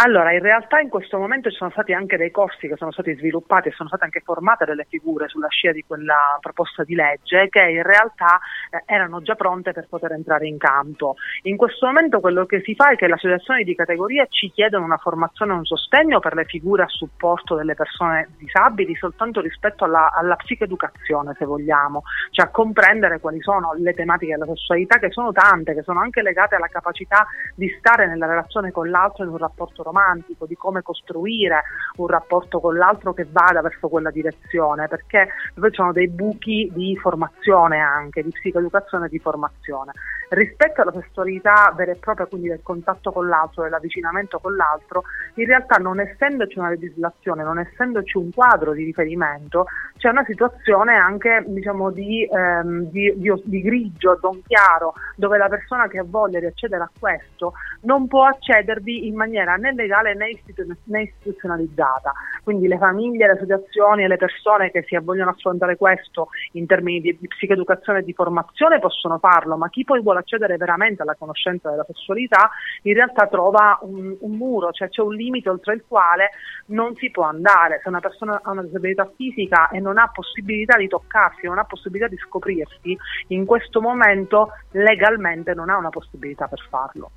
Allora, 0.00 0.32
in 0.32 0.38
realtà 0.38 0.78
in 0.78 0.90
questo 0.90 1.18
momento 1.18 1.50
ci 1.50 1.56
sono 1.56 1.70
stati 1.70 1.92
anche 1.92 2.16
dei 2.16 2.30
corsi 2.30 2.68
che 2.68 2.76
sono 2.76 2.92
stati 2.92 3.16
sviluppati 3.16 3.66
e 3.66 3.72
sono 3.72 3.88
state 3.88 4.04
anche 4.04 4.20
formate 4.20 4.64
delle 4.64 4.86
figure 4.88 5.26
sulla 5.26 5.48
scia 5.48 5.72
di 5.72 5.82
quella 5.84 6.38
proposta 6.40 6.84
di 6.84 6.94
legge 6.94 7.48
che 7.48 7.62
in 7.62 7.82
realtà 7.82 8.38
eh, 8.70 8.80
erano 8.86 9.22
già 9.22 9.34
pronte 9.34 9.72
per 9.72 9.88
poter 9.88 10.12
entrare 10.12 10.46
in 10.46 10.56
campo. 10.56 11.16
In 11.42 11.56
questo 11.56 11.86
momento 11.86 12.20
quello 12.20 12.46
che 12.46 12.62
si 12.62 12.76
fa 12.76 12.90
è 12.90 12.94
che 12.94 13.08
le 13.08 13.14
associazioni 13.14 13.64
di 13.64 13.74
categoria 13.74 14.24
ci 14.26 14.52
chiedono 14.52 14.84
una 14.84 14.98
formazione 14.98 15.54
e 15.54 15.56
un 15.56 15.64
sostegno 15.64 16.20
per 16.20 16.34
le 16.36 16.44
figure 16.44 16.84
a 16.84 16.88
supporto 16.88 17.56
delle 17.56 17.74
persone 17.74 18.28
disabili 18.38 18.94
soltanto 18.94 19.40
rispetto 19.40 19.82
alla, 19.82 20.12
alla 20.12 20.36
psicoeducazione, 20.36 21.34
se 21.36 21.44
vogliamo, 21.44 22.04
cioè 22.30 22.46
a 22.46 22.50
comprendere 22.50 23.18
quali 23.18 23.40
sono 23.42 23.72
le 23.76 23.94
tematiche 23.94 24.34
della 24.34 24.46
sessualità 24.46 25.00
che 25.00 25.10
sono 25.10 25.32
tante, 25.32 25.74
che 25.74 25.82
sono 25.82 25.98
anche 25.98 26.22
legate 26.22 26.54
alla 26.54 26.68
capacità 26.68 27.26
di 27.56 27.68
stare 27.80 28.06
nella 28.06 28.26
relazione 28.26 28.70
con 28.70 28.88
l'altro 28.88 29.24
in 29.24 29.30
un 29.30 29.38
rapporto 29.38 29.86
romantico, 29.88 30.46
di 30.46 30.54
come 30.54 30.82
costruire 30.82 31.62
un 31.96 32.06
rapporto 32.06 32.60
con 32.60 32.76
l'altro 32.76 33.12
che 33.12 33.26
vada 33.30 33.60
verso 33.60 33.88
quella 33.88 34.10
direzione, 34.10 34.88
perché 34.88 35.28
poi 35.54 35.70
ci 35.70 35.76
sono 35.76 35.92
dei 35.92 36.08
buchi 36.08 36.70
di 36.72 36.96
formazione 36.96 37.78
anche, 37.78 38.22
di 38.22 38.30
psicoeducazione 38.30 39.06
e 39.06 39.08
di 39.08 39.18
formazione. 39.18 39.92
Rispetto 40.30 40.82
alla 40.82 40.92
sessualità 40.92 41.72
vera 41.74 41.92
e 41.92 41.96
propria, 41.96 42.26
quindi 42.26 42.48
del 42.48 42.60
contatto 42.62 43.10
con 43.12 43.28
l'altro, 43.28 43.62
dell'avvicinamento 43.62 44.38
con 44.38 44.54
l'altro, 44.56 45.04
in 45.34 45.46
realtà 45.46 45.76
non 45.76 46.00
essendoci 46.00 46.58
una 46.58 46.68
legislazione, 46.68 47.42
non 47.42 47.58
essendoci 47.58 48.18
un 48.18 48.30
quadro 48.32 48.72
di 48.72 48.84
riferimento, 48.84 49.66
c'è 49.96 50.10
una 50.10 50.24
situazione 50.24 50.96
anche 50.96 51.44
diciamo, 51.46 51.90
di, 51.90 52.28
ehm, 52.30 52.90
di, 52.90 53.14
di- 53.16 53.42
di 53.44 53.62
grigio, 53.62 54.18
non 54.22 54.42
chiaro, 54.46 54.92
dove 55.16 55.38
la 55.38 55.48
persona 55.48 55.88
che 55.88 55.98
ha 55.98 56.04
voglia 56.06 56.40
di 56.40 56.46
accedere 56.46 56.82
a 56.82 56.90
questo 56.98 57.54
non 57.82 58.06
può 58.06 58.24
accedervi 58.24 59.06
in 59.06 59.14
maniera 59.14 59.56
né 59.56 59.72
legale 59.78 60.14
né, 60.14 60.30
istitu- 60.30 60.76
né 60.84 61.02
istituzionalizzata. 61.02 62.12
Quindi 62.42 62.66
le 62.66 62.78
famiglie, 62.78 63.26
le 63.26 63.32
associazioni 63.32 64.02
e 64.02 64.08
le 64.08 64.16
persone 64.16 64.70
che 64.70 64.82
si 64.86 64.98
vogliono 64.98 65.30
affrontare 65.30 65.76
questo 65.76 66.28
in 66.52 66.66
termini 66.66 67.00
di, 67.00 67.16
di 67.18 67.28
psicoeducazione 67.28 68.00
e 68.00 68.04
di 68.04 68.12
formazione 68.12 68.80
possono 68.80 69.18
farlo, 69.18 69.56
ma 69.56 69.68
chi 69.70 69.84
poi 69.84 70.02
vuole 70.02 70.20
accedere 70.20 70.56
veramente 70.56 71.02
alla 71.02 71.14
conoscenza 71.14 71.70
della 71.70 71.84
sessualità 71.84 72.50
in 72.82 72.94
realtà 72.94 73.26
trova 73.26 73.78
un, 73.82 74.16
un 74.18 74.36
muro, 74.36 74.72
cioè 74.72 74.88
c'è 74.88 75.02
un 75.02 75.14
limite 75.14 75.48
oltre 75.48 75.74
il 75.74 75.84
quale 75.86 76.30
non 76.66 76.94
si 76.96 77.10
può 77.10 77.24
andare. 77.24 77.80
Se 77.82 77.88
una 77.88 78.00
persona 78.00 78.40
ha 78.42 78.50
una 78.50 78.62
disabilità 78.62 79.08
fisica 79.14 79.68
e 79.68 79.80
non 79.80 79.98
ha 79.98 80.10
possibilità 80.12 80.76
di 80.76 80.88
toccarsi, 80.88 81.46
non 81.46 81.58
ha 81.58 81.64
possibilità 81.64 82.08
di 82.08 82.16
scoprirsi, 82.16 82.96
in 83.28 83.44
questo 83.44 83.80
momento 83.80 84.50
legalmente 84.72 85.54
non 85.54 85.70
ha 85.70 85.76
una 85.76 85.90
possibilità 85.90 86.46
per 86.46 86.66
farlo. 86.68 87.10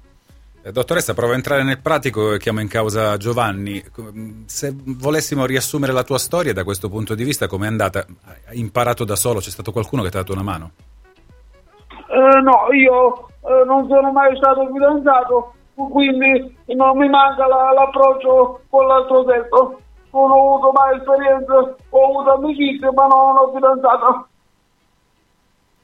Eh, 0.64 0.72
Dottoressa, 0.72 1.14
provo 1.16 1.32
a 1.32 1.36
entrare 1.36 1.64
nel 1.64 1.82
pratico 1.82 2.34
e 2.34 2.38
chiamo 2.38 2.60
in 2.62 2.68
causa 2.68 3.18
Giovanni. 3.18 3.82
Com- 3.92 4.46
Se 4.46 4.72
volessimo 4.76 5.46
riassumere 5.46 5.92
la 5.92 6.04
tua 6.04 6.20
storia 6.20 6.54
da 6.54 6.64
questo 6.64 6.88
punto 6.90 7.16
di 7.16 7.24
vista, 7.24 7.48
come 7.48 7.66
è 7.66 7.70
andata? 7.70 8.06
Hai 8.48 8.60
imparato 8.60 9.04
da 9.04 9.16
solo? 9.16 9.40
C'è 9.40 9.50
stato 9.50 9.72
qualcuno 9.72 10.04
che 10.04 10.10
ti 10.12 10.18
ha 10.18 10.20
dato 10.20 10.34
una 10.34 10.44
mano? 10.44 10.72
Eh, 11.90 12.42
no, 12.42 12.68
io 12.74 13.28
eh, 13.42 13.66
non 13.66 13.88
sono 13.88 14.12
mai 14.12 14.36
stato 14.38 14.70
fidanzato, 14.72 15.54
quindi 15.74 16.56
non 16.76 16.96
mi 16.98 17.10
manca 17.10 17.48
la- 17.48 17.72
l'approccio 17.74 18.62
con 18.70 18.86
l'altro 18.86 19.26
sesso. 19.26 19.80
Non 20.14 20.30
ho 20.30 20.56
avuto 20.58 20.72
mai 20.74 20.98
esperienze, 20.98 21.54
ho 21.90 22.06
avuto 22.06 22.34
amicizie, 22.34 22.92
ma 22.92 23.08
non 23.08 23.38
ho 23.38 23.52
fidanzato. 23.56 24.28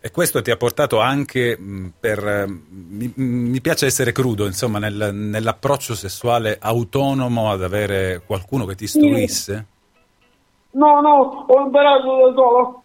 E 0.08 0.12
questo 0.12 0.42
ti 0.42 0.52
ha 0.52 0.56
portato 0.56 1.02
anche 1.02 1.58
mh, 1.60 1.94
per... 2.00 2.26
eh, 2.26 2.46
Mi, 2.48 3.12
mi 3.16 3.60
piace 3.60 3.88
essere 3.88 4.14
crudo, 4.14 4.46
insomma, 4.46 4.80
nel- 4.80 5.14
nell'approccio 5.14 5.96
sessuale 5.96 6.58
autonomo 6.62 7.52
ad 7.52 7.62
avere 7.62 8.22
qualcuno 8.26 8.64
che 8.66 8.76
ti 8.76 8.86
istruisse? 8.86 9.66
No, 10.72 11.02
no, 11.02 11.46
ho 11.46 11.62
imparato 11.62 12.06
da 12.26 12.34
solo. 12.34 12.84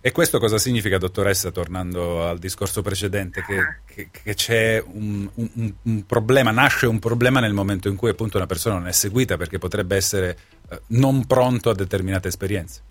E 0.00 0.12
questo 0.12 0.38
cosa 0.38 0.58
significa, 0.58 0.96
dottoressa, 0.96 1.50
tornando 1.50 2.24
al 2.24 2.38
discorso 2.38 2.80
precedente, 2.82 3.42
che, 3.42 3.80
che- 3.84 4.08
che 4.12 4.34
c'è 4.34 4.80
un, 4.86 5.28
un- 5.34 5.74
un 5.82 6.06
problema, 6.06 6.52
nasce 6.52 6.86
un 6.86 7.00
problema 7.00 7.40
nel 7.40 7.52
momento 7.52 7.88
in 7.88 7.96
cui 7.96 8.10
appunto 8.10 8.36
una 8.36 8.46
persona 8.46 8.76
non 8.78 8.86
è 8.86 8.92
seguita 8.92 9.36
perché 9.36 9.58
potrebbe 9.58 9.96
essere 9.96 10.38
eh, 10.70 10.80
non 10.88 11.26
pronto 11.26 11.68
a 11.70 11.74
determinate 11.74 12.28
esperienze? 12.28 12.85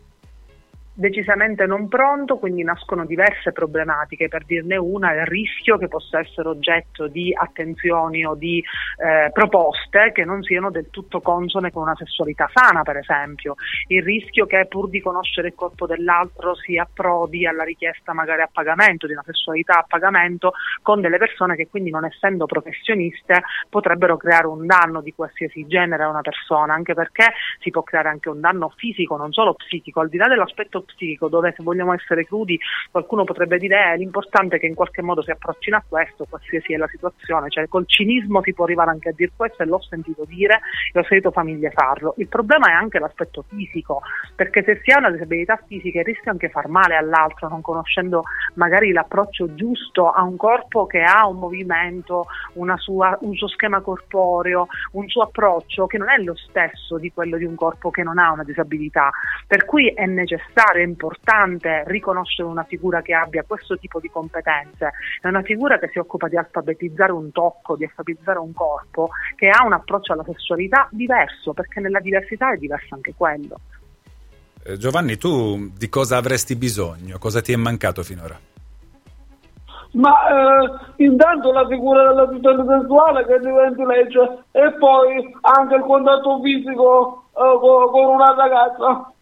Decisamente 0.95 1.65
non 1.65 1.89
pronto, 1.89 2.37
quindi 2.37 2.63
nascono 2.63 3.05
diverse 3.05 3.51
problematiche, 3.51 4.29
per 4.29 4.45
dirne 4.45 4.77
una 4.77 5.13
il 5.13 5.25
rischio 5.25 5.77
che 5.77 5.89
possa 5.89 6.19
essere 6.19 6.47
oggetto 6.47 7.07
di 7.07 7.33
attenzioni 7.35 8.25
o 8.25 8.33
di 8.33 8.63
eh, 8.97 9.29
proposte 9.31 10.11
che 10.13 10.23
non 10.23 10.41
siano 10.41 10.71
del 10.71 10.89
tutto 10.89 11.19
consone 11.19 11.71
con 11.71 11.83
una 11.83 11.95
sessualità 11.95 12.49
sana, 12.53 12.83
per 12.83 12.97
esempio, 12.97 13.55
il 13.87 14.01
rischio 14.03 14.45
che 14.45 14.65
pur 14.69 14.89
di 14.89 15.01
conoscere 15.01 15.49
il 15.49 15.55
corpo 15.55 15.85
dell'altro 15.85 16.55
si 16.55 16.77
approdi 16.77 17.45
alla 17.45 17.63
richiesta 17.63 18.13
magari 18.13 18.41
a 18.41 18.49
pagamento, 18.51 19.05
di 19.05 19.13
una 19.13 19.23
sessualità 19.25 19.79
a 19.79 19.85
pagamento, 19.85 20.53
con 20.81 21.01
delle 21.01 21.17
persone 21.17 21.57
che 21.57 21.67
quindi 21.67 21.89
non 21.89 22.05
essendo 22.05 22.45
professioniste 22.45 23.43
potrebbero 23.69 24.15
creare 24.15 24.47
un 24.47 24.65
danno 24.65 25.01
di 25.01 25.13
qualsiasi 25.13 25.67
genere 25.67 26.03
a 26.03 26.09
una 26.09 26.21
persona, 26.21 26.73
anche 26.73 26.93
perché 26.93 27.33
si 27.59 27.69
può 27.69 27.83
creare 27.83 28.07
anche 28.07 28.29
un 28.29 28.39
danno 28.39 28.71
fisico, 28.77 29.17
non 29.17 29.33
solo 29.33 29.55
psichico, 29.55 29.99
al 29.99 30.07
di 30.09 30.17
là 30.17 30.27
dell'aspetto 30.27 30.84
psichico, 30.85 31.27
dove 31.27 31.53
se 31.55 31.63
vogliamo 31.63 31.93
essere 31.93 32.25
crudi 32.25 32.59
qualcuno 32.91 33.23
potrebbe 33.23 33.57
dire 33.57 33.93
eh, 33.93 33.97
l'importante 33.97 34.55
è 34.55 34.59
che 34.59 34.67
in 34.67 34.75
qualche 34.75 35.01
modo 35.01 35.21
si 35.21 35.31
approccino 35.31 35.77
a 35.77 35.83
questo, 35.87 36.25
qualsiasi 36.29 36.73
è 36.73 36.77
la 36.77 36.87
situazione, 36.87 37.49
cioè 37.49 37.67
col 37.67 37.87
cinismo 37.87 38.41
si 38.41 38.53
può 38.53 38.65
arrivare 38.65 38.91
anche 38.91 39.09
a 39.09 39.13
dire 39.13 39.31
questo 39.35 39.63
e 39.63 39.65
l'ho 39.65 39.81
sentito 39.81 40.23
dire 40.25 40.61
e 40.91 40.99
ho 40.99 41.03
sentito 41.03 41.31
famiglie 41.31 41.71
farlo. 41.71 42.13
Il 42.17 42.27
problema 42.27 42.69
è 42.69 42.73
anche 42.73 42.99
l'aspetto 42.99 43.43
fisico, 43.47 44.01
perché 44.35 44.63
se 44.63 44.81
si 44.83 44.91
ha 44.91 44.99
una 44.99 45.11
disabilità 45.11 45.59
fisica 45.67 45.99
il 45.99 46.05
rischio 46.05 46.31
anche 46.31 46.49
far 46.49 46.67
male 46.67 46.95
all'altro, 46.95 47.49
non 47.49 47.61
conoscendo 47.61 48.23
magari 48.55 48.91
l'approccio 48.91 49.53
giusto 49.55 50.09
a 50.09 50.23
un 50.23 50.37
corpo 50.37 50.85
che 50.85 51.01
ha 51.01 51.27
un 51.27 51.37
movimento, 51.37 52.27
sua- 52.77 53.17
un 53.21 53.35
suo 53.35 53.47
schema 53.47 53.81
corporeo, 53.81 54.67
un 54.93 55.07
suo 55.07 55.23
approccio 55.23 55.87
che 55.87 55.97
non 55.97 56.09
è 56.09 56.17
lo 56.21 56.35
stesso 56.35 56.97
di 56.97 57.11
quello 57.11 57.37
di 57.37 57.45
un 57.45 57.55
corpo 57.55 57.89
che 57.89 58.03
non 58.03 58.17
ha 58.17 58.31
una 58.31 58.43
disabilità. 58.43 59.09
Per 59.47 59.65
cui 59.65 59.89
è 59.89 60.05
necessario, 60.05 60.74
è 60.77 60.83
importante 60.83 61.83
riconoscere 61.87 62.47
una 62.47 62.63
figura 62.63 63.01
che 63.01 63.13
abbia 63.13 63.43
questo 63.47 63.77
tipo 63.77 63.99
di 63.99 64.09
competenze, 64.09 64.91
è 65.21 65.27
una 65.27 65.41
figura 65.41 65.79
che 65.79 65.89
si 65.91 65.99
occupa 65.99 66.27
di 66.27 66.37
alfabetizzare 66.37 67.11
un 67.11 67.31
tocco, 67.31 67.75
di 67.75 67.83
alfabetizzare 67.83 68.39
un 68.39 68.53
corpo, 68.53 69.09
che 69.35 69.49
ha 69.49 69.65
un 69.65 69.73
approccio 69.73 70.13
alla 70.13 70.23
sessualità 70.23 70.87
diverso, 70.91 71.53
perché 71.53 71.79
nella 71.79 71.99
diversità 71.99 72.53
è 72.53 72.57
diverso 72.57 72.95
anche 72.95 73.13
quello. 73.15 73.59
Eh, 74.63 74.77
Giovanni, 74.77 75.17
tu 75.17 75.69
di 75.77 75.89
cosa 75.89 76.17
avresti 76.17 76.55
bisogno? 76.55 77.19
Cosa 77.19 77.41
ti 77.41 77.53
è 77.53 77.55
mancato 77.55 78.01
finora? 78.01 78.35
Ma 79.91 80.11
eh, 80.27 81.03
intanto 81.05 81.51
la 81.51 81.67
figura 81.67 82.07
dell'assistente 82.07 82.65
sessuale 82.67 83.25
che 83.25 83.39
diventi 83.39 83.83
legge 83.85 84.43
e 84.51 84.73
poi 84.73 85.37
anche 85.41 85.75
il 85.75 85.83
contatto 85.83 86.41
fisico 86.41 87.25
eh, 87.29 87.59
co- 87.59 87.89
con 87.91 88.05
una 88.15 88.35
ragazza. 88.35 89.13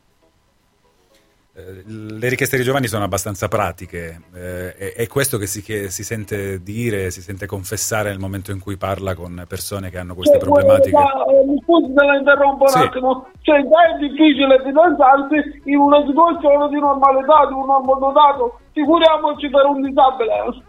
Eh, 1.55 1.83
Le 1.85 2.29
richieste 2.29 2.57
di 2.57 2.63
Giovanni 2.63 2.87
sono 2.87 3.03
abbastanza 3.03 3.47
pratiche, 3.47 4.21
eh, 4.33 4.93
è, 4.93 5.05
questo 5.05 5.37
che 5.37 5.45
si, 5.45 5.61
che 5.61 5.91
si 5.91 6.03
sente 6.03 6.63
dire, 6.63 7.11
si 7.11 7.21
sente 7.21 7.45
confessare 7.45 8.09
nel 8.09 8.17
momento 8.17 8.49
in 8.51 8.59
cui 8.59 8.75
parla 8.75 9.13
con 9.13 9.45
persone 9.47 9.91
che 9.91 9.99
hanno 9.99 10.15
queste 10.15 10.39
Cioè, 10.39 10.43
problematiche. 10.43 10.97
eh, 10.97 11.45
Mi 11.45 11.61
scusi 11.63 11.93
se 11.95 12.05
la 12.05 12.15
interrompo 12.17 12.63
un 12.63 12.69
Sì. 12.69 12.77
attimo. 12.79 13.27
Cioè, 13.41 13.61
già 13.69 13.95
è 13.95 13.99
difficile 13.99 14.63
fidanzarsi 14.63 15.61
in 15.65 15.77
una 15.77 16.03
situazione 16.07 16.69
di 16.69 16.79
normalità, 16.79 17.45
di 17.45 17.53
un 17.53 17.67
uomo 17.67 17.99
dotato. 17.99 18.59
Figuriamoci 18.71 19.47
per 19.51 19.65
un 19.65 19.81
disabile. 19.83 20.63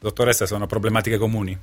Dottoressa, 0.00 0.46
sono 0.46 0.66
problematiche 0.66 1.16
comuni? 1.16 1.56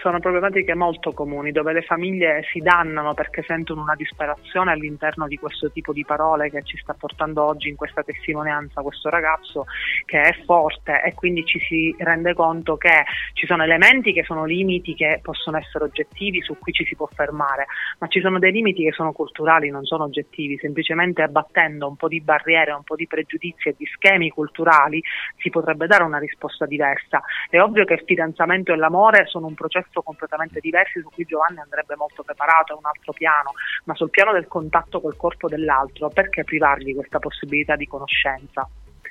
Sono 0.00 0.18
problematiche 0.18 0.74
molto 0.74 1.12
comuni 1.12 1.52
dove 1.52 1.72
le 1.72 1.82
famiglie 1.82 2.42
si 2.50 2.60
dannano 2.60 3.14
perché 3.14 3.42
sentono 3.42 3.82
una 3.82 3.94
disperazione 3.94 4.72
all'interno 4.72 5.26
di 5.26 5.36
questo 5.36 5.70
tipo 5.70 5.92
di 5.92 6.04
parole 6.04 6.50
che 6.50 6.62
ci 6.62 6.76
sta 6.78 6.94
portando 6.94 7.44
oggi 7.44 7.68
in 7.68 7.76
questa 7.76 8.02
testimonianza 8.02 8.82
questo 8.82 9.08
ragazzo 9.10 9.66
che 10.06 10.20
è 10.20 10.34
forte 10.44 11.02
e 11.04 11.14
quindi 11.14 11.44
ci 11.44 11.58
si 11.60 11.94
rende 11.98 12.34
conto 12.34 12.76
che 12.76 13.04
ci 13.34 13.46
sono 13.46 13.62
elementi 13.62 14.12
che 14.12 14.24
sono 14.24 14.44
limiti 14.44 14.94
che 14.94 15.20
possono 15.22 15.58
essere 15.58 15.84
oggettivi 15.84 16.40
su 16.42 16.56
cui 16.58 16.72
ci 16.72 16.84
si 16.84 16.96
può 16.96 17.08
fermare, 17.12 17.66
ma 17.98 18.06
ci 18.08 18.20
sono 18.20 18.38
dei 18.38 18.52
limiti 18.52 18.84
che 18.84 18.92
sono 18.92 19.12
culturali, 19.12 19.70
non 19.70 19.84
sono 19.84 20.04
oggettivi, 20.04 20.58
semplicemente 20.58 21.22
abbattendo 21.22 21.88
un 21.88 21.96
po' 21.96 22.08
di 22.08 22.20
barriere, 22.20 22.72
un 22.72 22.82
po' 22.82 22.96
di 22.96 23.06
pregiudizi 23.06 23.68
e 23.68 23.74
di 23.76 23.86
schemi 23.86 24.30
culturali 24.30 25.02
si 25.36 25.50
potrebbe 25.50 25.86
dare 25.86 26.02
una 26.02 26.18
risposta 26.18 26.66
diversa. 26.66 27.22
È 27.48 27.60
ovvio 27.60 27.84
che 27.84 27.94
il 27.94 28.02
fidanzamento 28.04 28.72
e 28.72 28.76
l'amore 28.76 29.26
sono 29.26 29.46
un 29.46 29.54
processo 29.54 29.89
completamente 30.02 30.60
diversi 30.60 31.00
su 31.00 31.10
cui 31.10 31.24
Giovanni 31.24 31.58
andrebbe 31.58 31.96
molto 31.96 32.22
preparato, 32.22 32.74
è 32.74 32.76
un 32.76 32.86
altro 32.86 33.12
piano, 33.12 33.52
ma 33.84 33.94
sul 33.94 34.10
piano 34.10 34.32
del 34.32 34.46
contatto 34.46 35.00
col 35.00 35.16
corpo 35.16 35.48
dell'altro, 35.48 36.08
perché 36.08 36.44
privargli 36.44 36.94
questa 36.94 37.18
possibilità 37.18 37.74
di 37.74 37.86
conoscenza? 37.86 38.68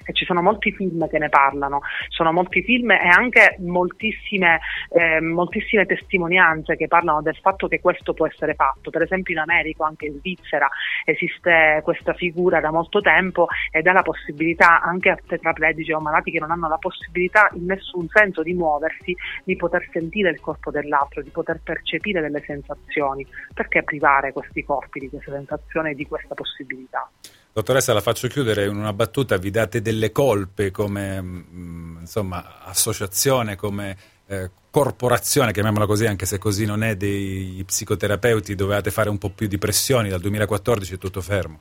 E 0.10 0.14
ci 0.14 0.26
sono 0.26 0.42
molti 0.42 0.72
film 0.72 1.08
che 1.08 1.20
ne 1.20 1.30
parlano, 1.30 1.82
sono 2.08 2.32
molti 2.32 2.64
film 2.64 2.90
e 2.90 3.10
anche 3.16 3.58
moltissime, 3.60 4.60
eh, 4.90 5.22
moltissime 5.22 5.86
testimonianze 5.86 6.76
che 6.78 6.88
parlano 6.88 7.22
del 7.22 7.38
fatto 7.40 7.68
che 7.68 7.80
questo 7.80 8.16
può 8.16 8.26
essere 8.26 8.56
fatto. 8.56 8.90
Per 8.90 9.04
esempio 9.04 9.36
in 9.36 9.40
America, 9.42 9.86
anche 9.86 10.08
in 10.08 10.18
Svizzera, 10.18 10.68
esiste 11.06 11.82
questa 11.84 12.14
figura 12.14 12.60
da 12.60 12.72
molto 12.72 13.02
tempo 13.02 13.46
ed 13.70 13.86
è 13.86 13.92
la 13.92 14.02
possibilità 14.02 14.82
anche 14.82 15.12
a 15.12 15.20
tetraplegici 15.28 15.92
o 15.92 16.00
malati 16.00 16.32
che 16.32 16.40
non 16.40 16.50
hanno 16.50 16.68
la 16.68 16.80
possibilità 16.80 17.48
in 17.54 17.66
nessun 17.66 18.08
senso 18.08 18.42
di 18.42 18.56
muoversi, 18.56 19.16
di 19.44 19.56
poter 19.58 19.88
sentire 19.92 20.32
il 20.32 20.40
corpo 20.40 20.72
dell'altro, 20.72 21.22
di 21.22 21.30
poter 21.30 21.60
percepire 21.64 22.20
delle 22.20 22.42
sensazioni. 22.48 23.24
Perché 23.54 23.84
privare 23.84 24.34
questi 24.34 24.64
corpi 24.64 25.02
di 25.02 25.10
queste 25.10 25.30
sensazioni 25.30 25.92
e 25.92 25.94
di 25.94 26.08
questa 26.08 26.34
possibilità? 26.34 27.08
Dottoressa, 27.52 27.94
la 27.94 28.02
faccio 28.02 28.28
chiudere 28.28 28.66
in 28.66 28.76
una 28.76 28.94
battuta, 28.94 29.38
vi 29.38 29.50
date 29.50 29.82
delle 29.82 30.12
colpe 30.12 30.72
come 30.72 31.22
mm, 31.22 31.98
insomma, 32.02 32.64
associazione, 32.64 33.56
come 33.56 33.98
eh, 34.28 34.52
corporazione, 34.70 35.52
chiamiamola 35.52 35.86
così, 35.86 36.06
anche 36.06 36.26
se 36.26 36.38
così 36.38 36.66
non 36.66 36.84
è, 36.84 36.96
dei 36.96 37.64
psicoterapeuti, 37.66 38.54
dovevate 38.56 38.92
fare 38.92 39.10
un 39.10 39.18
po' 39.18 39.30
più 39.30 39.48
di 39.48 39.58
pressioni, 39.58 40.10
dal 40.10 40.22
2014 40.22 40.94
è 40.94 40.98
tutto 40.98 41.22
fermo. 41.22 41.60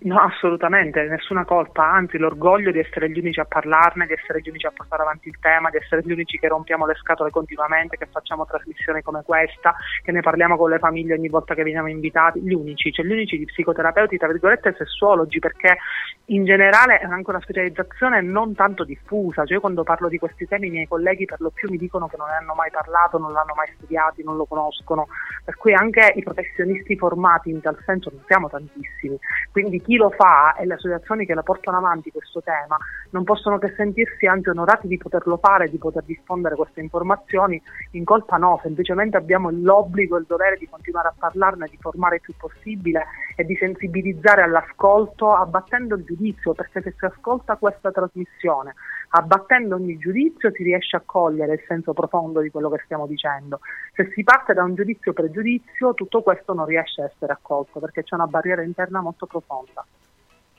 No, 0.00 0.20
assolutamente, 0.20 1.02
nessuna 1.08 1.44
colpa, 1.44 1.82
anzi 1.90 2.18
l'orgoglio 2.18 2.70
di 2.70 2.78
essere 2.78 3.10
gli 3.10 3.18
unici 3.18 3.40
a 3.40 3.44
parlarne, 3.46 4.06
di 4.06 4.12
essere 4.12 4.40
gli 4.40 4.48
unici 4.48 4.66
a 4.66 4.70
portare 4.70 5.02
avanti 5.02 5.26
il 5.26 5.40
tema, 5.40 5.70
di 5.70 5.76
essere 5.76 6.02
gli 6.04 6.12
unici 6.12 6.38
che 6.38 6.46
rompiamo 6.46 6.86
le 6.86 6.94
scatole 6.94 7.30
continuamente, 7.30 7.96
che 7.96 8.06
facciamo 8.06 8.46
trasmissioni 8.46 9.02
come 9.02 9.22
questa, 9.24 9.74
che 10.04 10.12
ne 10.12 10.20
parliamo 10.20 10.56
con 10.56 10.70
le 10.70 10.78
famiglie 10.78 11.14
ogni 11.14 11.28
volta 11.28 11.54
che 11.54 11.64
veniamo 11.64 11.88
invitati, 11.88 12.40
gli 12.40 12.52
unici, 12.52 12.92
cioè 12.92 13.04
gli 13.04 13.10
unici 13.10 13.38
di 13.38 13.44
psicoterapeuti, 13.44 14.16
tra 14.16 14.28
virgolette, 14.28 14.76
sessuologi, 14.78 15.40
perché 15.40 15.78
in 16.26 16.44
generale 16.44 17.00
è 17.00 17.04
anche 17.04 17.30
una 17.30 17.40
specializzazione 17.40 18.20
non 18.20 18.54
tanto 18.54 18.84
diffusa, 18.84 19.44
cioè 19.44 19.54
io 19.54 19.60
quando 19.60 19.82
parlo 19.82 20.08
di 20.08 20.18
questi 20.18 20.46
temi 20.46 20.68
i 20.68 20.70
miei 20.70 20.86
colleghi 20.86 21.24
per 21.24 21.40
lo 21.40 21.50
più 21.50 21.68
mi 21.70 21.76
dicono 21.76 22.06
che 22.06 22.16
non 22.16 22.28
ne 22.28 22.34
hanno 22.34 22.54
mai 22.54 22.70
parlato, 22.70 23.18
non 23.18 23.32
l'hanno 23.32 23.54
mai 23.56 23.66
studiati, 23.74 24.22
non 24.22 24.36
lo 24.36 24.44
conoscono, 24.44 25.08
per 25.44 25.56
cui 25.56 25.74
anche 25.74 26.12
i 26.14 26.22
professionisti 26.22 26.96
formati 26.96 27.50
in 27.50 27.60
tal 27.60 27.76
senso 27.84 28.10
non 28.12 28.22
siamo 28.26 28.48
tantissimi, 28.48 29.18
quindi 29.50 29.86
chi 29.88 29.96
lo 29.96 30.10
fa 30.10 30.54
e 30.56 30.66
le 30.66 30.74
associazioni 30.74 31.24
che 31.24 31.32
la 31.32 31.42
portano 31.42 31.78
avanti 31.78 32.12
questo 32.12 32.42
tema 32.42 32.76
non 33.12 33.24
possono 33.24 33.56
che 33.56 33.72
sentirsi 33.74 34.26
anzi 34.26 34.50
onorati 34.50 34.86
di 34.86 34.98
poterlo 34.98 35.38
fare, 35.38 35.70
di 35.70 35.78
poter 35.78 36.02
diffondere 36.02 36.56
queste 36.56 36.82
informazioni, 36.82 37.58
in 37.92 38.04
colpa 38.04 38.36
no, 38.36 38.60
semplicemente 38.62 39.16
abbiamo 39.16 39.48
l'obbligo 39.50 40.18
e 40.18 40.20
il 40.20 40.26
dovere 40.28 40.58
di 40.58 40.68
continuare 40.68 41.08
a 41.08 41.14
parlarne, 41.18 41.68
di 41.70 41.78
formare 41.80 42.16
il 42.16 42.20
più 42.20 42.34
possibile 42.36 43.06
e 43.34 43.44
di 43.44 43.56
sensibilizzare 43.56 44.42
all'ascolto 44.42 45.32
abbattendo 45.32 45.94
il 45.94 46.04
giudizio, 46.04 46.52
perché 46.52 46.82
se 46.82 46.94
si 46.98 47.06
ascolta 47.06 47.56
questa 47.56 47.90
trasmissione 47.90 48.74
abbattendo 49.10 49.76
ogni 49.76 49.96
giudizio 49.98 50.50
si 50.52 50.62
riesce 50.62 50.96
a 50.96 51.02
cogliere 51.04 51.54
il 51.54 51.64
senso 51.66 51.92
profondo 51.92 52.40
di 52.40 52.50
quello 52.50 52.68
che 52.70 52.82
stiamo 52.84 53.06
dicendo. 53.06 53.60
Se 53.94 54.10
si 54.14 54.22
parte 54.22 54.54
da 54.54 54.64
un 54.64 54.74
giudizio 54.74 55.12
pregiudizio, 55.12 55.94
tutto 55.94 56.22
questo 56.22 56.52
non 56.54 56.66
riesce 56.66 57.02
a 57.02 57.10
essere 57.12 57.32
accolto 57.32 57.80
perché 57.80 58.02
c'è 58.02 58.14
una 58.14 58.26
barriera 58.26 58.62
interna 58.62 59.00
molto 59.00 59.26
profonda. 59.26 59.84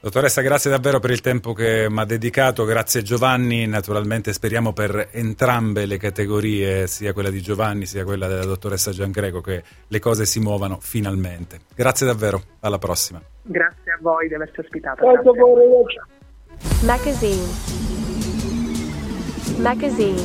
Dottoressa, 0.02 0.42
grazie 0.42 0.72
davvero 0.72 1.00
per 1.00 1.12
il 1.12 1.20
tempo 1.20 1.52
che 1.52 1.88
mi 1.90 2.00
ha 2.00 2.06
dedicato, 2.06 2.64
grazie 2.64 3.02
Giovanni, 3.02 3.68
naturalmente 3.68 4.32
speriamo 4.32 4.72
per 4.72 5.10
entrambe 5.12 5.86
le 5.86 5.98
categorie, 5.98 6.88
sia 6.88 7.12
quella 7.12 7.30
di 7.30 7.42
Giovanni 7.42 7.86
sia 7.86 8.06
quella 8.06 8.28
della 8.28 8.46
dottoressa 8.46 8.92
Giangreco, 8.92 9.42
che 9.42 9.62
le 9.86 10.00
cose 10.00 10.26
si 10.26 10.40
muovano 10.40 10.78
finalmente. 10.80 11.60
Grazie 11.76 12.06
davvero, 12.06 12.42
alla 12.62 12.78
prossima. 12.78 13.22
Grazie 13.42 13.92
a 13.92 13.98
voi 14.00 14.30
di 14.30 14.36
averci 14.36 14.62
ospitato. 14.62 15.06
Grazie. 15.06 15.32
Magazine. 16.86 17.99
Magazine. 19.58 20.16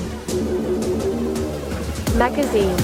Magazine. 2.16 2.76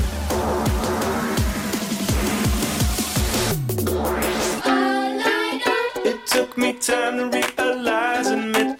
It 6.04 6.26
took 6.26 6.56
me 6.56 6.72
time 6.72 7.18
to 7.18 7.28
realize, 7.28 8.28
admit 8.28 8.78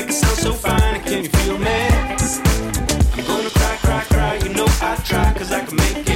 make 0.00 0.10
a 0.10 0.12
sound 0.12 0.38
so 0.38 0.52
fine. 0.52 1.00
Can 1.02 1.24
you 1.24 1.30
feel 1.30 1.58
me? 1.58 1.78
I'm 3.16 3.24
gonna 3.26 3.50
cry, 3.50 3.76
cry, 3.86 4.02
cry. 4.04 4.34
You 4.44 4.50
know 4.54 4.66
I 4.80 4.96
try, 5.04 5.32
cause 5.34 5.50
I 5.50 5.64
can 5.64 5.76
make 5.76 6.07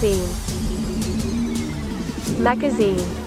Magazine. 0.00 0.28
Magazine. 2.40 3.17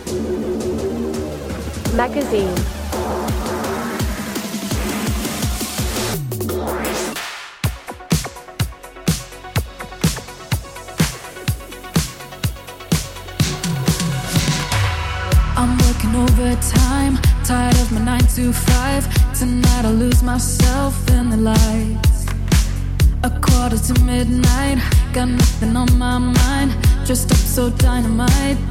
So 27.51 27.69
dynamite. 27.71 28.70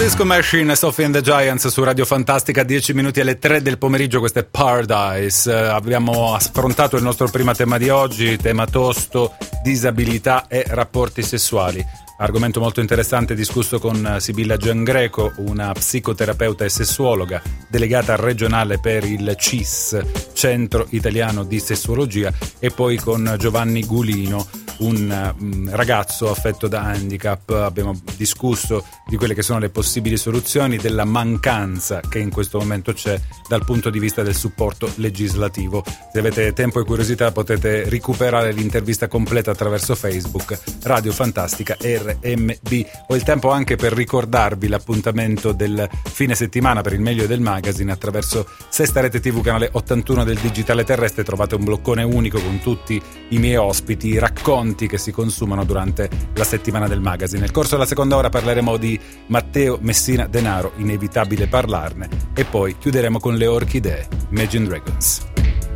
Disco 0.00 0.24
Machine, 0.24 0.74
Sophie 0.76 1.04
and 1.04 1.12
the 1.12 1.20
Giants 1.20 1.68
su 1.68 1.84
Radio 1.84 2.06
Fantastica, 2.06 2.62
10 2.62 2.94
minuti 2.94 3.20
alle 3.20 3.38
3 3.38 3.60
del 3.60 3.76
pomeriggio, 3.76 4.18
questo 4.18 4.38
è 4.38 4.44
Paradise. 4.44 5.52
Eh, 5.52 5.54
abbiamo 5.54 6.32
affrontato 6.32 6.96
il 6.96 7.02
nostro 7.02 7.28
primo 7.28 7.52
tema 7.52 7.76
di 7.76 7.90
oggi, 7.90 8.38
tema 8.38 8.64
tosto, 8.64 9.36
disabilità 9.62 10.46
e 10.48 10.64
rapporti 10.66 11.20
sessuali. 11.20 11.84
Argomento 12.16 12.60
molto 12.60 12.80
interessante 12.80 13.34
discusso 13.34 13.78
con 13.78 14.06
eh, 14.06 14.20
Sibilla 14.20 14.56
Giangreco, 14.56 15.34
una 15.36 15.70
psicoterapeuta 15.72 16.64
e 16.64 16.70
sessuologa 16.70 17.42
delegata 17.68 18.16
regionale 18.16 18.78
per 18.80 19.04
il 19.04 19.34
CIS, 19.36 20.00
Centro 20.32 20.86
Italiano 20.90 21.44
di 21.44 21.60
Sessuologia, 21.60 22.32
e 22.58 22.70
poi 22.70 22.96
con 22.96 23.36
Giovanni 23.38 23.84
Gulino, 23.84 24.48
un 24.80 25.34
mm, 25.42 25.68
ragazzo 25.70 26.30
affetto 26.30 26.68
da 26.68 26.82
handicap. 26.82 27.50
Abbiamo 27.50 27.98
discusso 28.16 28.84
di 29.06 29.16
quelle 29.16 29.34
che 29.34 29.42
sono 29.42 29.58
le 29.58 29.70
possibili 29.70 30.16
soluzioni, 30.16 30.76
della 30.76 31.04
mancanza 31.04 32.00
che 32.00 32.18
in 32.18 32.30
questo 32.30 32.58
momento 32.58 32.92
c'è 32.92 33.18
dal 33.48 33.64
punto 33.64 33.90
di 33.90 33.98
vista 33.98 34.22
del 34.22 34.34
supporto 34.34 34.90
legislativo. 34.96 35.84
Se 36.12 36.18
avete 36.18 36.52
tempo 36.52 36.80
e 36.80 36.84
curiosità 36.84 37.32
potete 37.32 37.88
recuperare 37.88 38.52
l'intervista 38.52 39.08
completa 39.08 39.50
attraverso 39.50 39.94
Facebook, 39.94 40.58
Radio 40.82 41.12
Fantastica 41.12 41.76
RMB. 41.80 42.86
Ho 43.08 43.16
il 43.16 43.22
tempo 43.22 43.50
anche 43.50 43.76
per 43.76 43.92
ricordarvi 43.92 44.68
l'appuntamento 44.68 45.52
del 45.52 45.88
fine 46.04 46.34
settimana 46.34 46.80
per 46.80 46.92
il 46.92 47.00
meglio 47.00 47.26
del 47.26 47.40
magazine 47.40 47.92
attraverso 47.92 48.46
Sesta 48.68 49.00
Rete 49.00 49.20
TV 49.20 49.40
canale 49.40 49.68
81 49.72 50.24
del 50.24 50.38
Digitale 50.38 50.84
Terrestre. 50.84 51.24
Trovate 51.24 51.54
un 51.54 51.64
bloccone 51.64 52.02
unico 52.02 52.40
con 52.40 52.60
tutti 52.60 53.00
i 53.30 53.38
miei 53.38 53.56
ospiti, 53.56 54.18
racconti 54.18 54.69
che 54.74 54.98
si 54.98 55.12
consumano 55.12 55.64
durante 55.64 56.08
la 56.34 56.44
settimana 56.44 56.88
del 56.88 57.00
magazine. 57.00 57.40
Nel 57.40 57.50
corso 57.50 57.74
della 57.74 57.86
seconda 57.86 58.16
ora 58.16 58.28
parleremo 58.28 58.76
di 58.76 58.98
Matteo 59.26 59.78
Messina 59.80 60.26
Denaro, 60.26 60.72
inevitabile 60.76 61.46
parlarne, 61.46 62.08
e 62.34 62.44
poi 62.44 62.76
chiuderemo 62.78 63.18
con 63.18 63.36
le 63.36 63.46
orchidee, 63.46 64.08
Imagine 64.30 64.66
Dragons. 64.66 65.26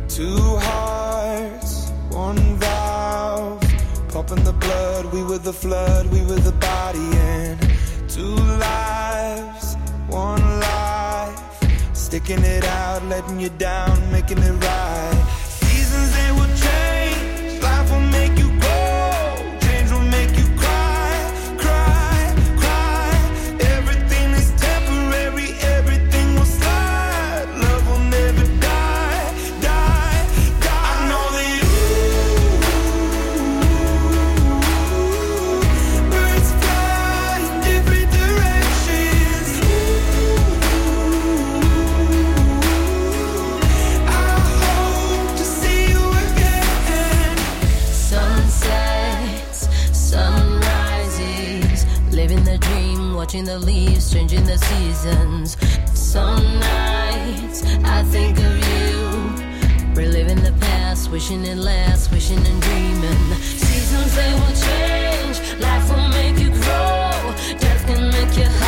Two 0.07 0.57
hearts, 0.57 1.91
one 2.11 2.57
valve. 2.57 3.65
Pumping 4.11 4.43
the 4.43 4.53
blood, 4.53 5.11
we 5.11 5.23
were 5.23 5.39
the 5.39 5.51
flood, 5.51 6.09
we 6.09 6.21
were 6.21 6.39
the 6.39 6.53
body, 6.53 7.17
and 7.17 7.59
two 8.07 8.35
lives, 8.57 9.75
one 10.07 10.41
life. 10.59 11.43
Sticking 11.91 12.41
it 12.43 12.63
out, 12.63 13.03
letting 13.09 13.41
you 13.41 13.49
down, 13.57 13.99
making 14.11 14.37
it 14.37 14.53
right. 14.63 15.44
watching 53.35 53.45
the 53.45 53.59
leaves 53.59 54.13
changing 54.13 54.45
the 54.45 54.57
seasons. 54.57 55.57
Some 55.93 56.59
nights 56.59 57.63
I 57.83 58.01
think 58.03 58.37
of 58.37 58.55
you, 58.69 59.93
reliving 59.93 60.41
the 60.41 60.53
past, 60.61 61.11
wishing 61.11 61.43
it 61.43 61.57
lasts, 61.57 62.09
wishing 62.11 62.37
and 62.37 62.61
dreaming. 62.61 63.33
Seasons 63.41 64.15
they 64.15 64.33
will 64.33 64.55
change, 64.67 65.59
life 65.59 65.89
will 65.89 66.07
make 66.09 66.39
you 66.39 66.49
grow, 66.49 67.33
death 67.59 67.85
can 67.85 68.09
make 68.09 68.37
you. 68.37 68.64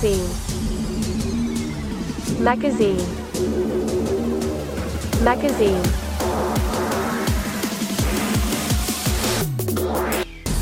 Magazine. 0.00 0.32
Magazine. 2.40 3.04
Magazine. 5.20 5.82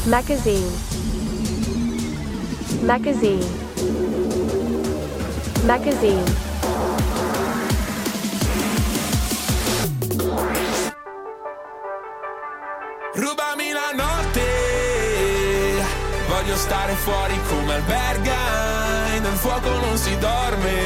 Magazine. 0.06 0.72
Magazine. 2.82 3.46
Magazine. 5.66 6.24
Rubami 13.14 13.70
la 13.70 13.92
notte, 13.94 14.42
voglio 16.26 16.56
stare 16.56 16.94
fuori 16.94 17.38
come 17.48 17.74
alberga 17.74 18.37
nel 19.20 19.36
fuoco 19.36 19.68
non 19.80 19.96
si 19.96 20.16
dorme. 20.18 20.76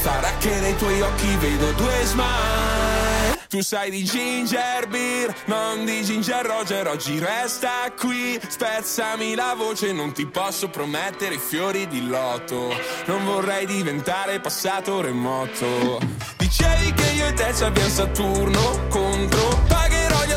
Sarà 0.00 0.30
che 0.38 0.60
nei 0.60 0.76
tuoi 0.76 1.00
occhi 1.00 1.36
vedo 1.36 1.72
due 1.72 2.04
smile. 2.04 3.36
Tu 3.48 3.62
sai 3.62 3.90
di 3.90 4.02
ginger 4.04 4.88
beer, 4.88 5.32
non 5.46 5.84
di 5.84 6.02
ginger 6.02 6.44
roger, 6.44 6.88
oggi 6.88 7.18
resta 7.18 7.92
qui. 7.96 8.38
Spezzami 8.46 9.34
la 9.34 9.54
voce, 9.56 9.92
non 9.92 10.12
ti 10.12 10.26
posso 10.26 10.68
promettere 10.68 11.38
fiori 11.38 11.86
di 11.86 12.06
lotto. 12.06 12.74
Non 13.06 13.24
vorrei 13.24 13.64
diventare 13.66 14.40
passato 14.40 15.00
remoto. 15.00 16.00
Dicevi 16.36 16.92
che 16.92 17.10
io 17.12 17.26
e 17.28 17.32
te 17.34 17.54
ci 17.54 17.62
abbiamo 17.62 17.88
Saturno 17.88 18.88
contro. 18.88 19.62
Pagherò 19.68 19.86
gli 19.86 19.95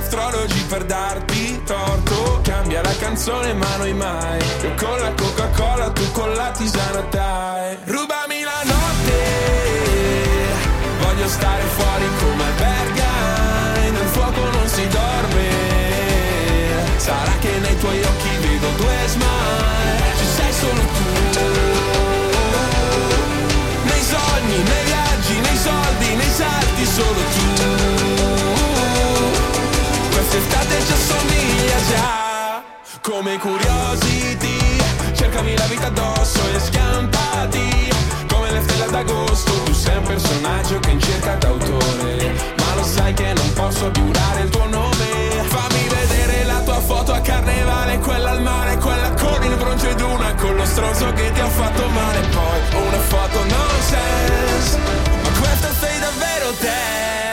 astrologi 0.09 0.63
per 0.67 0.85
darti 0.85 1.61
torto. 1.65 2.41
Cambia 2.43 2.81
la 2.81 2.95
canzone, 2.99 3.53
ma 3.53 3.75
noi 3.77 3.93
mai. 3.93 4.39
Io 4.63 4.73
con 4.73 4.99
la 4.99 5.13
Coca-Cola, 5.13 5.91
tu 5.91 6.11
con 6.11 6.33
la 6.33 6.49
tisana, 6.49 7.01
dai. 7.11 7.77
Rubami 7.85 8.41
la 8.41 8.61
notte. 8.63 9.17
Voglio 11.01 11.27
stare 11.27 11.63
fuori 11.77 12.05
come 12.21 12.43
alberga. 12.43 13.11
Nel 13.91 14.07
fuoco 14.07 14.41
non 14.49 14.67
si 14.67 14.87
dorme. 14.87 15.47
Sarà 16.97 17.31
che 17.39 17.51
nei 17.59 17.77
tuoi 17.77 18.01
occhi 18.01 18.29
vedo 18.41 18.67
due 18.77 18.97
smile. 19.05 20.13
Ci 20.17 20.25
sei 20.25 20.53
solo 20.53 20.81
tu. 20.95 21.05
Nei 23.83 24.01
sogni, 24.01 24.57
nei 24.57 24.85
viaggi, 24.85 25.39
nei 25.39 25.57
soldi, 25.57 26.15
nei 26.15 26.31
salti, 26.31 26.85
solo 26.85 27.21
tu. 27.35 27.48
Come 33.01 33.37
curiosity. 33.37 34.57
Cercami 35.13 35.55
la 35.57 35.65
vita 35.65 35.87
addosso 35.87 36.39
e 36.53 36.59
schiampati. 36.59 37.89
Come 38.31 38.51
le 38.51 38.61
stelle 38.61 38.91
d'agosto 38.91 39.51
Tu 39.63 39.73
sei 39.73 39.97
un 39.97 40.03
personaggio 40.03 40.79
che 40.79 40.89
in 40.91 40.99
cerca 40.99 41.35
d'autore. 41.35 42.33
Ma 42.57 42.75
lo 42.75 42.83
sai 42.83 43.13
che 43.13 43.33
non 43.33 43.53
posso 43.53 43.89
dare 43.89 44.41
il 44.41 44.49
tuo 44.49 44.67
nome. 44.67 45.07
Fammi 45.47 45.87
vedere 45.87 46.43
la 46.45 46.59
tua 46.61 46.79
foto 46.79 47.13
a 47.13 47.19
carnevale 47.21 47.97
Quella 47.99 48.31
al 48.31 48.41
mare, 48.41 48.77
quella 48.77 49.11
con 49.13 49.43
il 49.43 49.55
bronzo 49.55 49.89
ed 49.89 49.99
una 49.99 50.35
Con 50.35 50.55
lo 50.55 50.65
stronzo 50.65 51.11
che 51.13 51.31
ti 51.31 51.39
ha 51.39 51.47
fatto 51.47 51.87
male. 51.87 52.19
Poi 52.19 52.83
una 52.85 52.99
foto 52.99 53.39
nonsense 53.45 54.77
Ma 55.23 55.39
questa 55.39 55.73
sei 55.73 55.99
davvero 55.99 56.53
te 56.59 57.28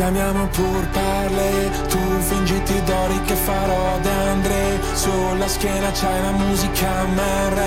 Ci 0.00 0.06
amiamo 0.06 0.46
pur 0.46 0.86
parle, 0.92 1.70
tu 1.88 1.98
fingiti 2.20 2.82
d'ori 2.84 3.20
che 3.26 3.34
farò 3.34 3.98
De 4.00 4.08
André. 4.08 4.80
Sulla 4.94 5.46
schiena 5.46 5.90
c'hai 5.90 6.22
la 6.22 6.30
musica 6.30 7.04
MR 7.04 7.60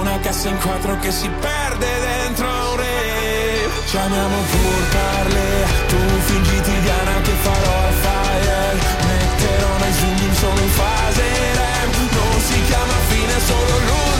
Una 0.00 0.18
cassa 0.20 0.48
in 0.48 0.58
quattro 0.58 0.98
che 1.00 1.12
si 1.12 1.28
perde 1.28 1.88
dentro 2.08 2.46
un 2.46 2.76
re. 2.76 3.68
Ci 3.84 3.96
amiamo 3.98 4.36
pur 4.50 4.82
parle, 4.96 5.66
tu 5.88 5.98
fingiti 6.24 6.80
Diana 6.80 7.20
che 7.20 7.34
farò 7.42 7.80
fire 8.00 8.60
Metterò 9.08 9.76
nei 9.76 9.92
zoom 9.92 10.32
solo 10.32 10.58
in 10.58 10.70
fase 10.70 11.22
rem 11.60 11.90
Non 12.12 12.40
si 12.40 12.64
chiama 12.64 12.96
fine, 13.10 13.40
solo 13.40 13.76
l'ultimo 13.76 14.11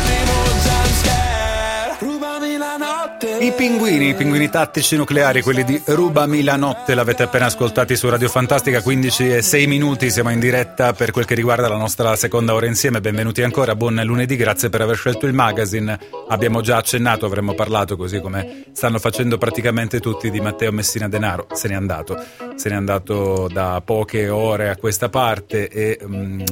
I 3.43 3.51
pinguini, 3.51 4.11
i 4.11 4.15
pinguini 4.15 4.49
tattici 4.49 4.95
nucleari, 4.97 5.43
quelli 5.43 5.65
di 5.65 5.83
Rubami 5.85 6.45
la 6.45 6.55
notte, 6.55 6.95
l'avete 6.95 7.25
appena 7.25 7.47
ascoltati 7.47 7.97
su 7.97 8.09
Radio 8.09 8.29
Fantastica, 8.29 8.81
15 8.81 9.35
e 9.35 9.43
6 9.43 9.67
minuti, 9.67 10.13
siamo 10.13 10.31
in 10.31 10.39
diretta 10.39 10.93
per 10.93 11.11
quel 11.11 11.25
che 11.25 11.35
riguarda 11.35 11.67
la 11.67 11.77
nostra 11.77 12.15
seconda 12.15 12.55
ora 12.55 12.67
insieme, 12.67 13.01
benvenuti 13.01 13.43
ancora, 13.43 13.75
buon 13.75 14.01
lunedì, 14.05 14.37
grazie 14.37 14.69
per 14.69 14.83
aver 14.83 14.95
scelto 14.95 15.27
il 15.27 15.33
magazine, 15.33 15.99
abbiamo 16.29 16.61
già 16.61 16.77
accennato, 16.77 17.27
avremmo 17.27 17.55
parlato 17.55 17.97
così 17.97 18.21
come 18.21 18.67
stanno 18.75 19.01
facendo 19.01 19.39
praticamente 19.39 19.99
tutti 19.99 20.31
di 20.31 20.41
Matteo 20.41 20.71
Messina 20.71 21.09
Denaro, 21.09 21.49
se 21.51 21.67
n'è 21.67 21.75
andato, 21.75 22.17
se 22.55 22.69
n'è 22.69 22.77
andato 22.77 23.49
da 23.53 23.83
poche 23.85 24.29
ore 24.29 24.69
a 24.69 24.77
questa 24.77 25.09
parte 25.09 25.69
e... 25.69 25.99
mm, 26.07 26.43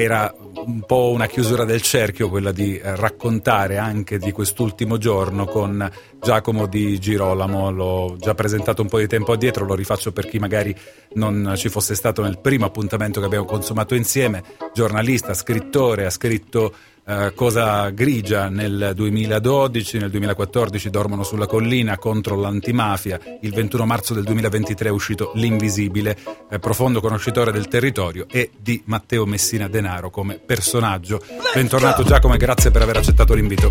era 0.00 0.32
un 0.64 0.82
po' 0.86 1.10
una 1.10 1.26
chiusura 1.26 1.64
del 1.64 1.82
cerchio 1.82 2.28
quella 2.28 2.52
di 2.52 2.78
eh, 2.78 2.94
raccontare 2.94 3.78
anche 3.78 4.18
di 4.18 4.30
quest'ultimo 4.30 4.96
giorno 4.96 5.44
con 5.44 5.90
Giacomo 6.20 6.66
di 6.66 7.00
Girolamo, 7.00 7.72
l'ho 7.72 8.16
già 8.16 8.32
presentato 8.32 8.80
un 8.80 8.86
po' 8.86 9.00
di 9.00 9.08
tempo 9.08 9.32
addietro, 9.32 9.64
lo 9.64 9.74
rifaccio 9.74 10.12
per 10.12 10.28
chi 10.28 10.38
magari 10.38 10.72
non 11.14 11.54
ci 11.56 11.68
fosse 11.68 11.96
stato 11.96 12.22
nel 12.22 12.38
primo 12.38 12.64
appuntamento 12.64 13.18
che 13.18 13.26
abbiamo 13.26 13.44
consumato 13.44 13.96
insieme, 13.96 14.44
giornalista, 14.72 15.34
scrittore, 15.34 16.06
ha 16.06 16.10
scritto 16.10 16.72
eh, 17.08 17.32
Cosa 17.34 17.88
grigia 17.90 18.48
nel 18.48 18.92
2012, 18.94 19.98
nel 19.98 20.10
2014 20.10 20.90
Dormono 20.90 21.22
sulla 21.22 21.46
collina 21.46 21.96
contro 21.96 22.36
l'antimafia, 22.36 23.18
il 23.40 23.52
21 23.54 23.86
marzo 23.86 24.12
del 24.12 24.24
2023 24.24 24.90
è 24.90 24.92
uscito 24.92 25.32
L'Invisibile, 25.34 26.16
eh, 26.50 26.58
profondo 26.58 27.00
conoscitore 27.00 27.50
del 27.50 27.66
territorio 27.68 28.26
e 28.30 28.50
di 28.58 28.82
Matteo 28.84 29.24
Messina 29.24 29.68
Denaro 29.68 30.10
come 30.10 30.34
personaggio. 30.34 31.22
Bentornato 31.54 32.02
Giacomo 32.02 32.34
e 32.34 32.36
grazie 32.36 32.70
per 32.70 32.82
aver 32.82 32.98
accettato 32.98 33.32
l'invito. 33.32 33.70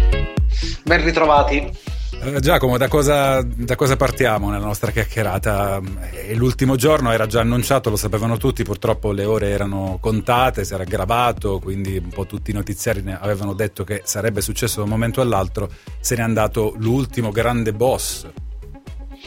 Ben 0.84 1.04
ritrovati. 1.04 1.72
Eh, 2.20 2.40
Giacomo, 2.40 2.78
da 2.78 2.88
cosa, 2.88 3.42
da 3.44 3.76
cosa 3.76 3.96
partiamo 3.96 4.50
nella 4.50 4.66
nostra 4.66 4.92
chiacchierata? 4.92 5.80
Eh, 6.12 6.36
L'ultimo 6.36 6.76
giorno 6.76 7.12
era 7.12 7.28
già 7.28 7.42
annunciato, 7.42 7.90
lo 7.90 7.96
sapevano 7.96 8.38
tutti, 8.38 8.64
purtroppo 8.64 9.12
le 9.12 9.24
ore 9.24 9.50
erano 9.50 9.98
contate, 10.02 10.66
si 10.66 10.74
era 10.74 10.84
aggravato, 10.84 11.60
quindi 11.60 11.98
un 11.98 12.10
po' 12.10 12.26
tutti 12.26 12.52
i 12.52 12.54
notiziari 12.54 13.04
avevano 13.20 13.54
detto 13.54 13.84
che 13.84 14.02
sarebbe 14.04 14.42
successo 14.42 14.78
da 14.78 14.84
un 14.84 14.90
momento 14.90 15.22
all'altro, 15.22 15.70
se 16.00 16.16
n'è 16.16 16.22
andato 16.22 16.74
l'ultimo 16.78 17.32
grande 17.32 17.72
boss. 17.72 18.28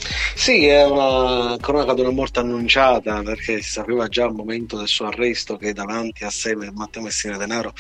Sì, 0.03 0.67
è 0.67 0.85
una 0.85 1.57
cronaca 1.61 1.93
di 1.93 2.01
una 2.01 2.11
morte 2.11 2.41
annunciata 2.41 3.23
perché 3.23 3.61
si 3.61 3.71
sapeva 3.71 4.09
già 4.09 4.25
al 4.25 4.33
momento 4.33 4.79
del 4.79 4.89
suo 4.89 5.07
arresto 5.07 5.57
che 5.57 5.73
davanti 5.75 6.25
a 6.25 6.31
sé 6.31 6.55
Matteo 6.55 7.03
Messina 7.03 7.37
Denaro, 7.37 7.73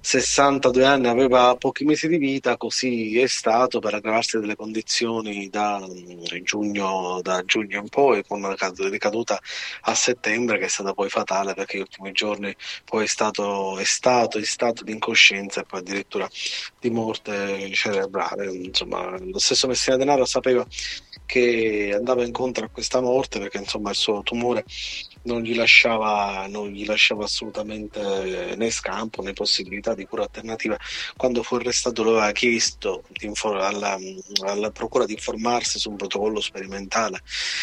62 0.00 0.84
anni, 0.84 1.08
aveva 1.08 1.54
pochi 1.56 1.84
mesi 1.84 2.08
di 2.08 2.18
vita, 2.18 2.56
così 2.58 3.18
è 3.18 3.26
stato 3.26 3.78
per 3.80 3.94
aggravarsi 3.94 4.38
delle 4.38 4.54
condizioni 4.54 5.48
da 5.48 5.82
giugno, 6.42 7.20
da 7.22 7.42
giugno 7.44 7.80
in 7.80 7.88
poi, 7.88 8.22
con 8.26 8.42
una 8.42 8.54
cad- 8.54 8.78
ricaduta 8.80 9.40
a 9.82 9.94
settembre 9.94 10.58
che 10.58 10.66
è 10.66 10.68
stata 10.68 10.92
poi 10.92 11.08
fatale 11.08 11.54
perché 11.54 11.78
gli 11.78 11.80
ultimi 11.80 12.12
giorni 12.12 12.54
poi 12.84 13.04
è 13.04 13.08
stato, 13.08 13.78
è 13.78 13.84
stato 13.84 14.38
in 14.38 14.44
stato 14.44 14.84
di 14.84 14.92
incoscienza 14.92 15.60
e 15.60 15.64
poi 15.64 15.80
addirittura 15.80 16.28
di 16.78 16.90
morte 16.90 17.70
cerebrale. 17.72 18.52
Insomma, 18.52 19.16
lo 19.18 19.38
stesso 19.38 19.66
Messina 19.66 19.96
Denaro 19.96 20.24
sapeva 20.26 20.66
che 21.26 21.92
andava 21.94 22.24
incontro 22.24 22.64
a 22.64 22.68
questa 22.68 23.00
morte 23.00 23.38
perché 23.38 23.58
insomma 23.58 23.90
il 23.90 23.96
suo 23.96 24.22
tumore 24.22 24.64
non 25.26 25.42
gli 25.42 25.54
lasciava, 25.54 26.46
non 26.48 26.68
gli 26.68 26.86
lasciava 26.86 27.24
assolutamente 27.24 28.54
né 28.56 28.70
scampo 28.70 29.22
né 29.22 29.32
possibilità 29.32 29.94
di 29.94 30.06
cura 30.06 30.22
alternativa. 30.22 30.76
Quando 31.16 31.42
fu 31.42 31.56
arrestato 31.56 32.02
lo 32.02 32.12
aveva 32.12 32.32
chiesto 32.32 33.04
infor- 33.20 33.60
alla, 33.60 33.98
alla 34.44 34.70
procura 34.70 35.04
di 35.04 35.12
informarsi 35.12 35.78
su 35.78 35.90
un 35.90 35.96
protocollo 35.96 36.40
sperimentale 36.40 37.20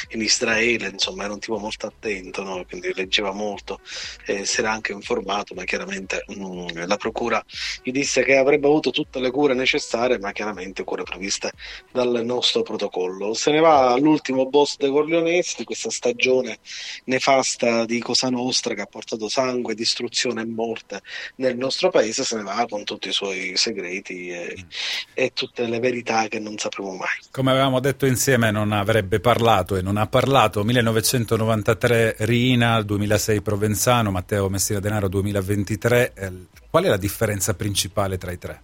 in 0.10 0.22
Israele, 0.22 0.90
insomma 0.90 1.24
era 1.24 1.34
un 1.34 1.40
tipo 1.40 1.58
molto 1.58 1.88
attento, 1.88 2.44
no? 2.44 2.64
quindi 2.68 2.94
leggeva 2.94 3.32
molto, 3.32 3.80
eh, 4.26 4.46
si 4.46 4.60
era 4.60 4.72
anche 4.72 4.92
informato, 4.92 5.54
ma 5.56 5.64
chiaramente 5.64 6.26
mm, 6.38 6.86
la 6.86 6.98
procura 6.98 7.44
gli 7.82 7.92
disse 7.92 8.24
che 8.24 8.36
avrebbe 8.36 8.68
avuto 8.68 8.92
tutte 8.92 9.20
le 9.20 9.32
cure 9.32 9.54
necessarie, 9.54 10.20
ma 10.20 10.32
chiaramente 10.32 10.84
cure 10.84 11.04
previste 11.04 11.52
dal 11.92 12.22
nostro 12.26 12.62
protocollo. 12.62 13.34
Se 13.34 13.52
ne 13.52 13.60
va 13.60 13.92
all'ultimo 13.92 14.48
boss 14.48 14.78
dei 14.78 14.90
Corleonesi 14.90 15.56
di 15.58 15.64
questa 15.64 15.90
stagione 15.90 16.58
nefasta 17.06 17.53
terrorista 17.54 17.86
di 17.86 18.00
Cosa 18.00 18.30
Nostra 18.30 18.74
che 18.74 18.82
ha 18.82 18.86
portato 18.86 19.30
sangue, 19.30 19.76
distruzione 19.76 20.42
e 20.42 20.46
morte 20.46 21.02
nel 21.36 21.58
nostro 21.58 21.90
paese 21.90 22.24
se 22.24 22.36
ne 22.36 22.44
va 22.44 22.66
con 22.70 22.84
tutti 22.84 23.10
i 23.10 23.12
suoi 23.12 23.54
segreti 23.56 24.30
e, 24.30 24.66
e 25.14 25.32
tutte 25.34 25.68
le 25.68 25.80
verità 25.80 26.28
che 26.28 26.40
non 26.40 26.58
sapremo 26.58 26.96
mai. 26.96 27.08
Come 27.32 27.52
avevamo 27.52 27.80
detto 27.80 28.06
insieme, 28.06 28.52
non 28.52 28.72
avrebbe 28.72 29.20
parlato 29.20 29.76
e 29.76 29.82
non 29.82 29.98
ha 29.98 30.08
parlato. 30.08 30.64
1993 30.64 32.16
Rina, 32.20 32.82
2006 32.82 33.42
Provenzano, 33.42 34.12
Matteo 34.12 34.50
Messina 34.50 34.80
Denaro 34.80 35.08
2023. 35.08 36.14
Eh, 36.14 36.32
Qual 36.70 36.84
è 36.84 36.88
la 36.88 36.98
differenza 36.98 37.54
principale 37.54 38.18
tra 38.18 38.32
i 38.32 38.40
tre? 38.40 38.62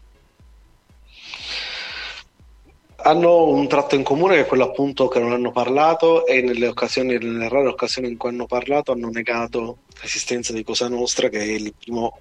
Hanno 3.01 3.47
un 3.47 3.67
tratto 3.67 3.95
in 3.95 4.03
comune 4.03 4.35
che 4.35 4.41
è 4.41 4.45
quello 4.45 4.65
appunto 4.65 5.07
che 5.07 5.19
non 5.19 5.31
hanno 5.31 5.51
parlato 5.51 6.25
e 6.25 6.41
nelle 6.41 6.67
occasioni, 6.67 7.17
nelle 7.17 7.47
rare 7.47 7.67
occasioni 7.67 8.09
in 8.09 8.17
cui 8.17 8.29
hanno 8.29 8.45
parlato 8.45 8.91
hanno 8.91 9.09
negato 9.09 9.79
l'esistenza 10.01 10.51
di 10.53 10.63
Cosa 10.63 10.87
Nostra 10.89 11.29
che 11.29 11.39
è 11.39 11.43
il 11.43 11.73
primo 11.77 12.19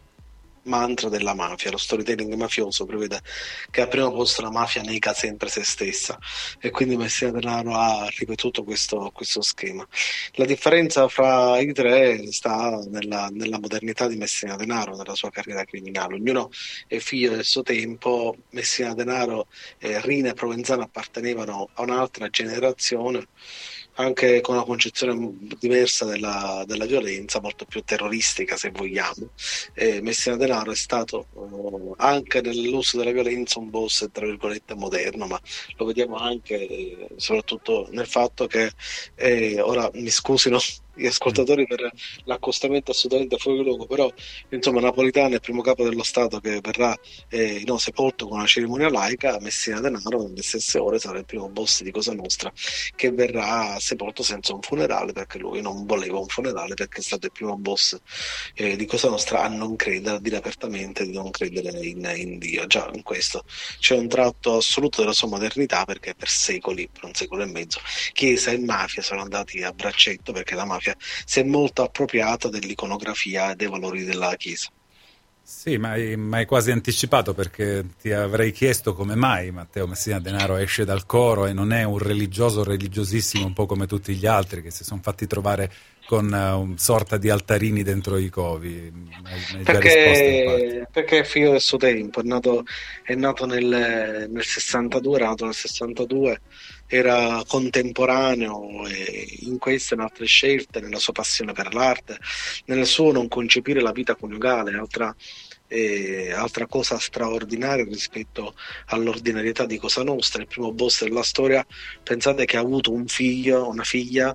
mantra 0.69 1.09
della 1.09 1.35
mafia. 1.35 1.71
Lo 1.71 1.77
storytelling 1.77 2.33
mafioso 2.35 2.85
prevede 2.85 3.21
che 3.71 3.81
al 3.81 3.89
primo 3.89 4.13
posto 4.13 4.43
la 4.43 4.51
mafia 4.51 4.83
nega 4.83 5.13
sempre 5.13 5.49
se 5.49 5.65
stessa 5.65 6.19
e 6.61 6.71
quindi 6.71 6.97
Messina 6.97 7.33
Denaro 7.33 7.75
ha 7.75 8.09
ripetuto 8.17 8.63
questo, 8.63 9.11
questo 9.13 9.43
schema. 9.43 9.87
La 10.35 10.45
differenza 10.45 11.09
fra 11.09 11.59
i 11.59 11.73
tre 11.73 12.31
sta 12.31 12.81
nella, 12.89 13.29
nella 13.33 13.59
modernità 13.59 14.07
di 14.07 14.17
Messina 14.17 14.55
Denaro, 14.55 14.97
nella 14.97 15.15
sua 15.15 15.31
carriera 15.31 15.65
criminale. 15.65 16.15
Ognuno 16.15 16.51
è 16.87 16.99
figlio 16.99 17.31
del 17.31 17.45
suo 17.45 17.63
tempo, 17.63 18.37
Messina 18.51 18.95
Denaro, 18.95 19.49
eh, 19.79 20.01
Rina 20.03 20.31
e 20.31 20.35
Provenzano 20.35 20.83
appartenevano 20.83 21.71
a 21.75 21.83
un'altra 21.83 22.29
generazione 22.29 23.27
anche 23.99 24.41
con 24.41 24.55
una 24.55 24.65
concezione 24.65 25.37
diversa 25.59 26.05
della, 26.05 26.63
della 26.67 26.87
violenza, 26.87 27.41
molto 27.41 27.65
più 27.65 27.83
terroristica 27.83 28.57
se 28.57 28.71
vogliamo. 28.71 29.31
E 29.75 30.01
Messina 30.01 30.37
Denaro 30.37 30.71
è 30.71 30.77
stato 30.77 31.27
eh, 31.35 31.95
anche 31.99 32.41
nell'uso 32.41 32.97
della 32.99 33.11
violenza 33.11 33.59
un 33.59 33.71
boss 33.71 34.07
tra 34.13 34.25
virgolette 34.27 34.75
moderno, 34.75 35.27
ma 35.27 35.41
lo 35.77 35.85
vediamo 35.85 36.17
anche 36.17 36.55
eh, 36.55 37.09
soprattutto 37.17 37.89
nel 37.91 38.07
fatto 38.07 38.47
che 38.47 38.71
eh, 39.17 39.61
ora 39.61 39.91
mi 39.95 40.11
scusino 40.11 40.59
gli 40.99 41.07
ascoltatori 41.07 41.67
per 41.67 41.91
l'accostamento 42.25 42.91
assolutamente 42.91 43.39
fuori 43.39 43.63
luogo, 43.63 43.87
però 43.87 44.13
insomma 44.51 44.81
Napolitano 44.81 45.31
è 45.31 45.35
il 45.35 45.41
primo 45.41 45.63
capo 45.63 45.85
dello 45.85 46.03
Stato 46.03 46.41
che 46.41 46.61
verrà 46.61 46.97
eh, 47.29 47.63
no, 47.65 47.79
sepolto 47.79 48.27
con 48.27 48.39
una 48.39 48.47
cerimonia 48.47 48.91
laica, 48.91 49.39
Messina 49.41 49.81
Denaro 49.81 50.23
nelle 50.23 50.43
stesse 50.43 50.79
ore 50.79 50.99
sarà 50.99 51.19
il 51.19 51.25
primo 51.25 51.49
boss 51.49 51.83
di 51.83 51.91
Cosa 51.91 52.13
Nostra 52.13 52.53
che 52.95 53.13
verrà 53.13 53.79
sepolto 53.79 54.23
senza 54.23 54.55
un 54.55 54.61
funerale 54.61 55.13
perché 55.13 55.39
lui 55.39 55.61
non 55.61 55.87
voleva 55.87 56.19
un 56.19 56.27
funerale 56.27 56.75
perché 56.75 56.99
è 56.99 57.03
stato 57.03 57.27
il 57.27 57.33
primo 57.33 57.57
boss 57.57 57.97
eh, 58.55 58.77
di 58.77 58.87
Cosa 58.87 59.09
Nostra 59.09 59.43
a 59.45 59.49
non 59.49 59.77
credere, 59.77 60.17
a 60.17 60.21
dire 60.21 60.37
apertamente 60.37 61.05
di 61.05 61.13
non 61.13 61.31
credere 61.31 61.71
in, 61.87 62.11
in 62.17 62.39
Dio. 62.39 62.67
Già 62.67 62.91
in 62.93 63.03
questo 63.03 63.45
c'è 63.79 63.97
un 63.97 64.09
tratto 64.09 64.57
assoluto 64.57 65.01
della 65.01 65.13
sua 65.13 65.29
modernità 65.29 65.85
perché 65.85 66.15
per 66.15 66.29
secoli, 66.29 66.89
per 66.91 67.05
un 67.05 67.15
secolo 67.15 67.43
e 67.43 67.47
mezzo, 67.47 67.81
Chiesa 68.13 68.51
e 68.51 68.59
mafia 68.59 69.03
sono 69.03 69.21
andati 69.21 69.63
a 69.63 69.73
braccetto 69.73 70.33
perché 70.33 70.55
la 70.55 70.65
mafia 70.65 70.88
si 70.99 71.41
è 71.41 71.43
molto 71.43 71.83
appropriata 71.83 72.49
dell'iconografia 72.49 73.53
e 73.53 73.57
dei 73.57 73.69
valori 73.69 74.05
della 74.05 74.35
Chiesa. 74.37 74.71
Sì, 75.51 75.79
ma 75.79 75.93
hai, 75.93 76.15
ma 76.15 76.37
hai 76.37 76.45
quasi 76.45 76.71
anticipato 76.71 77.33
perché 77.33 77.83
ti 77.99 78.13
avrei 78.13 78.53
chiesto 78.53 78.93
come 78.93 79.15
mai 79.15 79.51
Matteo 79.51 79.87
Messina 79.87 80.21
Denaro 80.21 80.57
esce 80.57 80.85
dal 80.85 81.07
coro 81.07 81.47
e 81.47 81.55
non 81.55 81.73
è 81.73 81.85
un 81.85 81.97
religioso 81.97 82.63
religiosissimo 82.63 83.47
un 83.47 83.55
po' 83.55 83.65
come 83.65 83.87
tutti 83.87 84.15
gli 84.15 84.27
altri 84.27 84.61
che 84.61 84.71
si 84.71 84.85
sono 84.85 85.01
fatti 85.03 85.27
trovare 85.27 85.73
con 86.09 86.33
eh, 86.35 86.51
un 86.53 86.79
sorta 86.79 87.17
di 87.17 87.31
altarini 87.31 87.83
dentro 87.83 88.17
i 88.17 88.31
covi. 88.31 88.93
Hai- 89.25 89.57
hai. 89.57 89.63
Perché, 89.63 90.87
perché 90.91 91.19
è 91.21 91.25
figlio 91.25 91.53
del 91.53 91.61
suo 91.61 91.77
tempo, 91.79 92.21
è 92.21 92.25
nato, 92.25 92.65
è 93.03 93.15
nato 93.15 93.47
nel, 93.47 94.27
nel 94.31 94.45
62, 94.45 95.17
era 95.17 95.29
nato 95.29 95.45
nel 95.45 95.55
62, 95.55 96.41
era 96.89 97.43
contemporaneo 97.47 98.87
in 99.41 99.59
queste 99.59 99.93
e 99.95 99.97
in 99.99 100.03
altre 100.03 100.25
scelte, 100.25 100.81
nella 100.81 100.99
sua 100.99 101.13
passione 101.13 101.53
per 101.53 101.75
l'arte, 101.75 102.19
nel 102.65 102.87
suo 102.87 103.13
non 103.13 103.29
concepire 103.29 103.83
la 103.83 103.93
vita 103.93 104.17
coniugale, 104.17 104.75
altra, 104.75 105.15
eh, 105.69 106.33
altra 106.33 106.67
cosa 106.67 106.99
straordinaria 106.99 107.85
rispetto 107.85 108.55
all'ordinarietà 108.87 109.67
di 109.67 109.79
Cosa 109.79 110.03
Nostra, 110.03 110.43
il 110.43 110.49
primo 110.49 110.73
boss 110.73 111.05
della 111.05 111.23
storia, 111.23 111.65
pensate 112.03 112.45
che 112.47 112.57
ha 112.57 112.61
avuto 112.61 112.93
un 112.93 113.07
figlio, 113.07 113.69
una 113.69 113.85
figlia, 113.85 114.35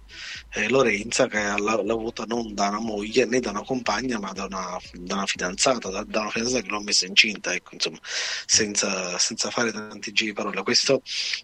eh, 0.54 0.70
Lorenza, 0.70 1.28
che 1.28 1.38
l'ha, 1.38 1.58
l'ha 1.58 1.94
avuta 1.94 2.24
non 2.26 2.54
da 2.54 2.70
una 2.70 2.80
moglie 2.80 3.26
né 3.26 3.40
da 3.40 3.50
una 3.50 3.64
compagna, 3.64 4.20
ma 4.20 4.32
da 4.32 4.46
una, 4.46 4.78
da 4.94 5.16
una 5.16 5.26
fidanzata, 5.26 5.90
da, 5.90 6.04
da 6.04 6.22
una 6.22 6.30
fidanzata 6.30 6.62
che 6.64 6.70
l'ha 6.70 6.82
messa 6.82 7.06
incinta, 7.06 7.54
ecco, 7.54 7.74
insomma, 7.74 8.00
senza, 8.46 9.18
senza 9.18 9.50
fare 9.50 9.72
tanti 9.72 10.12
giri 10.12 10.30
di 10.30 10.36
parole. 10.36 10.62
Questo 10.64 11.02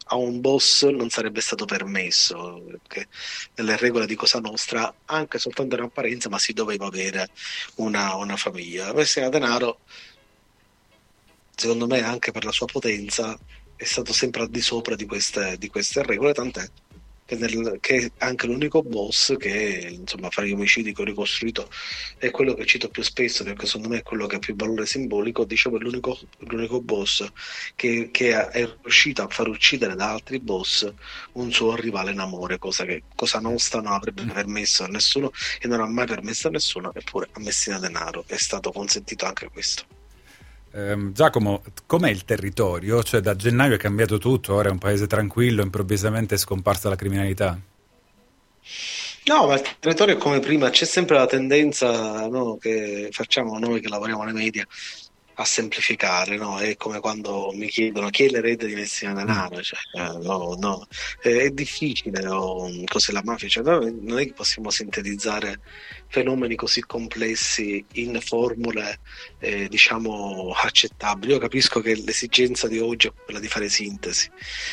a 0.07 0.15
un 0.15 0.39
boss 0.39 0.85
non 0.85 1.09
sarebbe 1.09 1.41
stato 1.41 1.65
permesso, 1.65 2.63
perché 2.65 3.07
nelle 3.55 3.77
regole 3.77 4.05
di 4.05 4.15
Cosa 4.15 4.39
Nostra, 4.39 4.93
anche 5.05 5.39
soltanto 5.39 5.75
in 5.75 5.81
apparenza, 5.81 6.29
ma 6.29 6.39
si 6.39 6.53
doveva 6.53 6.85
avere 6.87 7.29
una, 7.75 8.15
una 8.15 8.35
famiglia. 8.37 8.93
Messina 8.93 9.29
Denaro, 9.29 9.78
secondo 11.59 11.87
me, 11.87 12.01
anche 12.01 12.31
per 12.31 12.45
la 12.45 12.51
sua 12.51 12.65
potenza, 12.65 13.37
è 13.75 13.83
stato 13.83 14.13
sempre 14.13 14.41
al 14.43 14.49
di 14.49 14.61
sopra 14.61 14.95
di 14.95 15.05
queste, 15.05 15.57
di 15.57 15.67
queste 15.67 16.03
regole, 16.03 16.33
tant'è 16.33 16.65
che, 17.29 17.35
nel- 17.35 17.77
che 17.79 18.11
anche 18.19 18.47
l'unico 18.47 18.81
boss 18.81 19.35
che, 19.37 19.87
insomma, 19.91 20.29
fra 20.29 20.43
gli 20.43 20.51
omicidi 20.51 20.93
che 20.93 21.01
ho 21.01 21.05
ricostruito 21.05 21.69
è 22.17 22.31
quello 22.31 22.55
che 22.55 22.65
cito 22.65 22.89
più 22.89 23.03
spesso, 23.03 23.43
perché 23.43 23.67
secondo 23.67 23.89
me 23.89 23.99
è 23.99 24.03
quello 24.03 24.25
che 24.25 24.37
ha 24.37 24.39
più 24.39 24.55
valore 24.55 24.85
simbolico, 24.87 25.45
dicevo, 25.45 25.77
è 25.77 25.81
l'unico, 25.81 26.17
l'unico 26.39 26.81
boss 26.81 27.29
che, 27.75 28.09
che 28.11 28.49
è 28.49 28.65
riuscito 28.81 29.21
a 29.21 29.27
far 29.27 29.47
uccidere 29.47 29.95
da 29.95 30.09
altri 30.11 30.39
boss 30.39 30.91
un 31.33 31.51
suo 31.51 31.75
rivale 31.75 32.11
in 32.11 32.19
amore, 32.19 32.57
cosa 32.57 32.85
che 32.85 33.03
Cosa 33.15 33.39
Nostra 33.39 33.81
non 33.81 33.93
avrebbe 33.93 34.23
permesso 34.23 34.83
a 34.83 34.87
nessuno 34.87 35.31
e 35.59 35.67
non 35.67 35.81
ha 35.81 35.85
mai 35.87 36.05
permesso 36.05 36.47
a 36.47 36.51
nessuno, 36.51 36.93
eppure 36.95 37.27
a 37.33 37.39
Messina 37.41 37.77
Denaro 37.79 38.23
è 38.27 38.37
stato 38.37 38.71
consentito 38.71 39.25
anche 39.25 39.49
questo. 39.49 39.98
Ehm, 40.73 41.13
Giacomo, 41.13 41.63
com'è 41.85 42.09
il 42.09 42.25
territorio? 42.25 43.01
Cioè 43.03 43.21
da 43.21 43.35
gennaio 43.35 43.75
è 43.75 43.77
cambiato 43.77 44.17
tutto, 44.17 44.53
ora 44.53 44.69
è 44.69 44.71
un 44.71 44.77
paese 44.77 45.07
tranquillo, 45.07 45.61
improvvisamente 45.61 46.35
è 46.35 46.37
scomparsa 46.37 46.89
la 46.89 46.95
criminalità. 46.95 47.59
No, 49.25 49.45
ma 49.45 49.55
il 49.55 49.61
territorio 49.79 50.15
è 50.15 50.17
come 50.17 50.39
prima, 50.39 50.69
c'è 50.69 50.85
sempre 50.85 51.17
la 51.17 51.25
tendenza 51.25 52.27
no, 52.27 52.57
che 52.57 53.09
facciamo 53.11 53.59
noi 53.59 53.79
che 53.79 53.89
lavoriamo 53.89 54.23
nei 54.23 54.33
media 54.33 54.65
a 55.39 55.45
semplificare, 55.45 56.35
no? 56.35 56.59
È 56.59 56.75
come 56.75 56.99
quando 56.99 57.51
mi 57.53 57.67
chiedono 57.69 58.09
chi 58.09 58.25
è 58.25 58.29
l'erede 58.29 58.67
di 58.67 58.75
Messina 58.75 59.13
Denaro, 59.13 59.61
cioè, 59.61 59.79
eh, 59.93 60.17
no, 60.21 60.57
no. 60.59 60.85
Eh, 61.21 61.43
è 61.43 61.49
difficile, 61.51 62.27
o, 62.27 62.69
cos'è 62.85 63.13
la 63.13 63.21
mafia, 63.23 63.47
cioè, 63.47 63.63
non 63.63 64.19
è 64.19 64.25
che 64.25 64.33
possiamo 64.33 64.69
sintetizzare 64.69 65.61
fenomeni 66.09 66.55
così 66.55 66.81
complessi 66.81 67.85
in 67.93 68.19
formule, 68.19 68.99
eh, 69.39 69.67
diciamo, 69.69 70.51
accettabili. 70.55 71.31
Io 71.31 71.39
capisco 71.39 71.79
che 71.79 71.95
l'esigenza 71.95 72.67
di 72.67 72.79
oggi 72.79 73.07
è 73.07 73.13
quella 73.13 73.39
di 73.39 73.47
fare 73.47 73.69
sintesi 73.69 74.29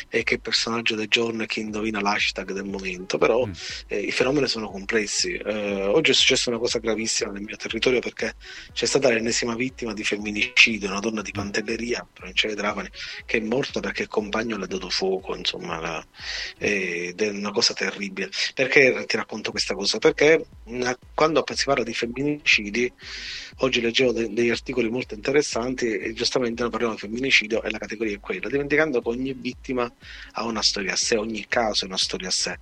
e 0.09 0.23
che 0.23 0.35
il 0.35 0.41
personaggio 0.41 0.95
del 0.95 1.07
giorno 1.07 1.43
è 1.43 1.45
chi 1.45 1.61
indovina 1.61 2.01
l'hashtag 2.01 2.51
del 2.51 2.65
momento, 2.65 3.17
però 3.17 3.47
eh, 3.87 3.99
i 3.99 4.11
fenomeni 4.11 4.47
sono 4.47 4.69
complessi. 4.69 5.33
Eh, 5.33 5.83
oggi 5.83 6.11
è 6.11 6.13
successa 6.13 6.49
una 6.49 6.59
cosa 6.59 6.79
gravissima 6.79 7.31
nel 7.31 7.43
mio 7.43 7.55
territorio 7.55 7.99
perché 7.99 8.33
c'è 8.73 8.85
stata 8.85 9.09
l'ennesima 9.09 9.55
vittima 9.55 9.93
di 9.93 10.03
femminicidio, 10.03 10.55
una 10.87 10.99
donna 10.99 11.21
di 11.21 11.31
Pantelleria, 11.31 12.07
provincia 12.11 12.47
di 12.47 12.55
Trapani, 12.55 12.89
che 13.25 13.37
è 13.37 13.41
morta 13.41 13.79
perché 13.79 14.03
il 14.03 14.07
compagno 14.07 14.57
le 14.57 14.63
ha 14.65 14.67
dato 14.67 14.89
fuoco, 14.89 15.35
insomma, 15.35 15.79
la- 15.79 16.05
ed 16.57 17.21
è 17.21 17.29
una 17.29 17.51
cosa 17.51 17.73
terribile. 17.73 18.29
Perché 18.53 19.05
ti 19.07 19.15
racconto 19.17 19.51
questa 19.51 19.73
cosa? 19.75 19.97
Perché 19.99 20.45
quando 21.13 21.43
si 21.53 21.65
parla 21.65 21.83
di 21.83 21.93
femminicidi, 21.93 22.91
oggi 23.57 23.81
leggevo 23.81 24.11
de- 24.11 24.33
degli 24.33 24.49
articoli 24.49 24.89
molto 24.89 25.13
interessanti 25.13 25.97
e 25.97 26.13
giustamente 26.13 26.61
noi 26.61 26.71
parliamo 26.71 26.93
di 26.95 26.99
femminicidio 26.99 27.63
e 27.63 27.69
la 27.69 27.77
categoria 27.77 28.15
è 28.15 28.19
quella, 28.19 28.49
dimenticando 28.49 29.01
che 29.01 29.09
ogni 29.09 29.33
vittima 29.33 29.91
ha 30.33 30.43
una 30.45 30.61
storia 30.61 30.93
a 30.93 30.95
sé, 30.95 31.17
ogni 31.17 31.45
caso 31.47 31.85
è 31.85 31.87
una 31.87 31.97
storia 31.97 32.27
a 32.27 32.31
sé. 32.31 32.57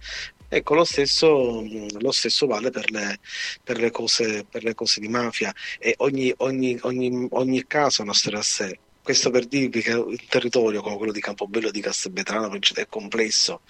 Ecco, 0.56 0.74
lo 0.74 0.86
stesso, 0.86 1.66
lo 2.00 2.12
stesso 2.14 2.48
vale 2.48 2.70
per 2.70 2.90
le, 2.90 3.20
per 3.62 3.78
le 3.78 3.92
cose, 3.92 4.46
per 4.50 4.64
le 4.64 4.74
cose 4.74 5.02
di 5.02 5.10
mafia 5.10 5.54
e 5.78 5.96
ogni, 5.98 6.34
ogni, 6.38 6.78
ogni, 6.84 7.28
ogni 7.32 7.68
caso 7.68 8.00
ha 8.00 8.06
una 8.06 8.14
storia 8.14 8.40
a 8.40 8.42
sé. 8.42 8.80
Questo 9.04 9.32
per 9.32 9.48
dirvi 9.48 9.82
che 9.82 9.92
un 9.92 10.16
territorio 10.30 10.82
come 10.82 10.96
quello 10.96 11.12
di 11.12 11.20
Campobello 11.20 11.72
di 11.72 11.82
Castelvetrano 11.82 12.58
è 12.74 12.88
complesso 12.88 13.64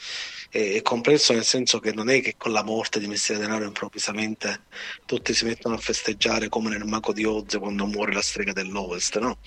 è, 0.56 0.76
è 0.76 0.82
complesso 0.82 1.34
nel 1.34 1.44
senso 1.44 1.80
che 1.80 1.92
non 1.92 2.10
è 2.10 2.22
che 2.22 2.36
con 2.38 2.52
la 2.52 2.64
morte 2.64 3.00
di 3.00 3.08
Messina 3.08 3.40
Denaro 3.40 3.66
improvvisamente 3.66 4.66
tutti 5.06 5.34
si 5.34 5.44
mettono 5.46 5.76
a 5.76 5.80
festeggiare 5.80 6.48
come 6.48 6.70
nel 6.70 6.86
Mago 6.86 7.12
di 7.12 7.26
Oz 7.26 7.58
quando 7.58 7.86
muore 7.86 8.14
la 8.14 8.22
strega 8.22 8.54
dell'Ovest, 8.54 9.20
no? 9.20 9.40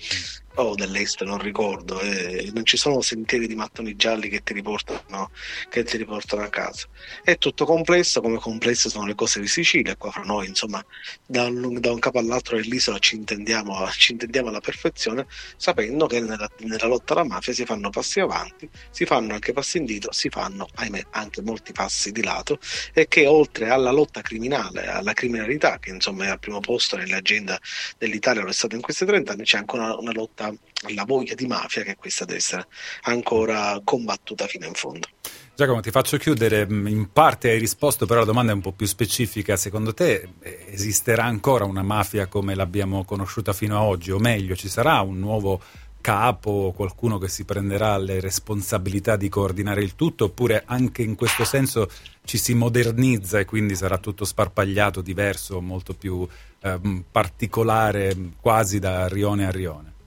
O 0.61 0.75
dell'Est, 0.75 1.23
non 1.23 1.37
ricordo. 1.37 2.01
e 2.01 2.49
non 2.53 2.65
ci 2.65 2.75
sono 2.75 2.99
sentieri 3.01 3.47
di 3.47 3.55
mattoni 3.55 3.95
gialli 3.95 4.27
che 4.27 4.43
ti 4.43 4.53
riportano, 4.53 5.31
che 5.69 5.83
ti 5.83 5.95
riportano 5.95 6.43
a 6.43 6.49
casa. 6.49 6.85
È 7.23 7.37
tutto 7.37 7.63
complesso, 7.65 8.19
come 8.19 8.37
complesse 8.37 8.89
sono 8.89 9.05
le 9.05 9.15
cose 9.15 9.39
di 9.39 9.47
Sicilia, 9.47 9.95
qua 9.95 10.11
fra 10.11 10.23
noi, 10.23 10.47
insomma, 10.47 10.83
da 11.25 11.45
un, 11.45 11.79
da 11.79 11.91
un 11.93 11.99
capo 11.99 12.19
all'altro 12.19 12.57
dell'isola 12.57 12.99
ci 12.99 13.15
intendiamo, 13.15 13.87
ci 13.95 14.11
intendiamo 14.11 14.49
alla 14.49 14.59
perfezione, 14.59 15.27
sapendo 15.55 16.07
che 16.07 16.19
nella, 16.19 16.49
nella 16.59 16.87
lotta 16.87 17.13
alla 17.13 17.23
mafia 17.23 17.53
si 17.53 17.63
fanno 17.63 17.89
passi 17.89 18.19
avanti, 18.19 18.69
si 18.89 19.05
fanno 19.05 19.33
anche 19.33 19.53
passi 19.53 19.77
indietro, 19.77 20.11
si 20.11 20.29
fanno, 20.29 20.67
ahimè, 20.75 21.05
anche 21.11 21.41
molti 21.41 21.71
passi 21.71 22.11
di 22.11 22.21
lato 22.21 22.59
e 22.93 23.07
che 23.07 23.25
oltre 23.27 23.69
alla 23.69 23.91
lotta 23.91 24.21
criminale, 24.21 24.87
alla 24.87 25.13
criminalità, 25.13 25.79
che 25.79 25.91
insomma 25.91 26.25
è 26.25 26.27
al 26.29 26.39
primo 26.39 26.59
posto 26.59 26.97
nell'agenda 26.97 27.57
dell'Italia, 27.97 28.43
lo 28.43 28.49
è 28.49 28.53
stato 28.53 28.75
in 28.75 28.81
questi 28.81 29.05
30 29.05 29.31
anni, 29.31 29.43
c'è 29.43 29.57
anche 29.57 29.75
una, 29.75 29.95
una 29.95 30.11
lotta 30.11 30.48
alla 30.83 31.03
voglia 31.05 31.33
di 31.33 31.45
mafia 31.47 31.83
che 31.83 31.95
questa 31.95 32.25
deve 32.25 32.37
essere 32.37 32.67
ancora 33.03 33.79
combattuta 33.83 34.47
fino 34.47 34.65
in 34.65 34.73
fondo. 34.73 35.07
Giacomo, 35.55 35.81
ti 35.81 35.91
faccio 35.91 36.15
chiudere. 36.15 36.65
mm, 36.65 36.87
In 36.87 37.11
parte 37.11 37.49
hai 37.49 37.59
risposto, 37.59 38.05
però 38.05 38.21
la 38.21 38.25
domanda 38.25 38.53
è 38.53 38.55
un 38.55 38.61
po' 38.61 38.71
più 38.71 38.85
specifica. 38.85 39.57
Secondo 39.57 39.93
te 39.93 40.29
eh, 40.39 40.65
esisterà 40.69 41.25
ancora 41.25 41.65
una 41.65 41.83
mafia 41.83 42.27
come 42.27 42.55
l'abbiamo 42.55 43.03
conosciuta 43.03 43.51
fino 43.51 43.77
ad 43.77 43.83
oggi? 43.83 44.11
O 44.11 44.19
meglio, 44.19 44.55
ci 44.55 44.69
sarà 44.69 45.01
un 45.01 45.19
nuovo 45.19 45.61
capo, 45.99 46.71
qualcuno 46.73 47.17
che 47.17 47.27
si 47.27 47.43
prenderà 47.43 47.97
le 47.97 48.21
responsabilità 48.21 49.17
di 49.17 49.27
coordinare 49.27 49.83
il 49.83 49.95
tutto? 49.95 50.25
Oppure 50.25 50.63
anche 50.65 51.01
in 51.01 51.15
questo 51.15 51.43
senso 51.43 51.89
ci 52.23 52.37
si 52.37 52.53
modernizza 52.53 53.37
e 53.37 53.43
quindi 53.43 53.75
sarà 53.75 53.97
tutto 53.97 54.23
sparpagliato, 54.23 55.01
diverso, 55.01 55.59
molto 55.59 55.93
più 55.93 56.25
ehm, 56.61 57.03
particolare, 57.11 58.15
quasi 58.39 58.79
da 58.79 59.09
rione 59.09 59.45
a 59.45 59.51
rione? 59.51 59.97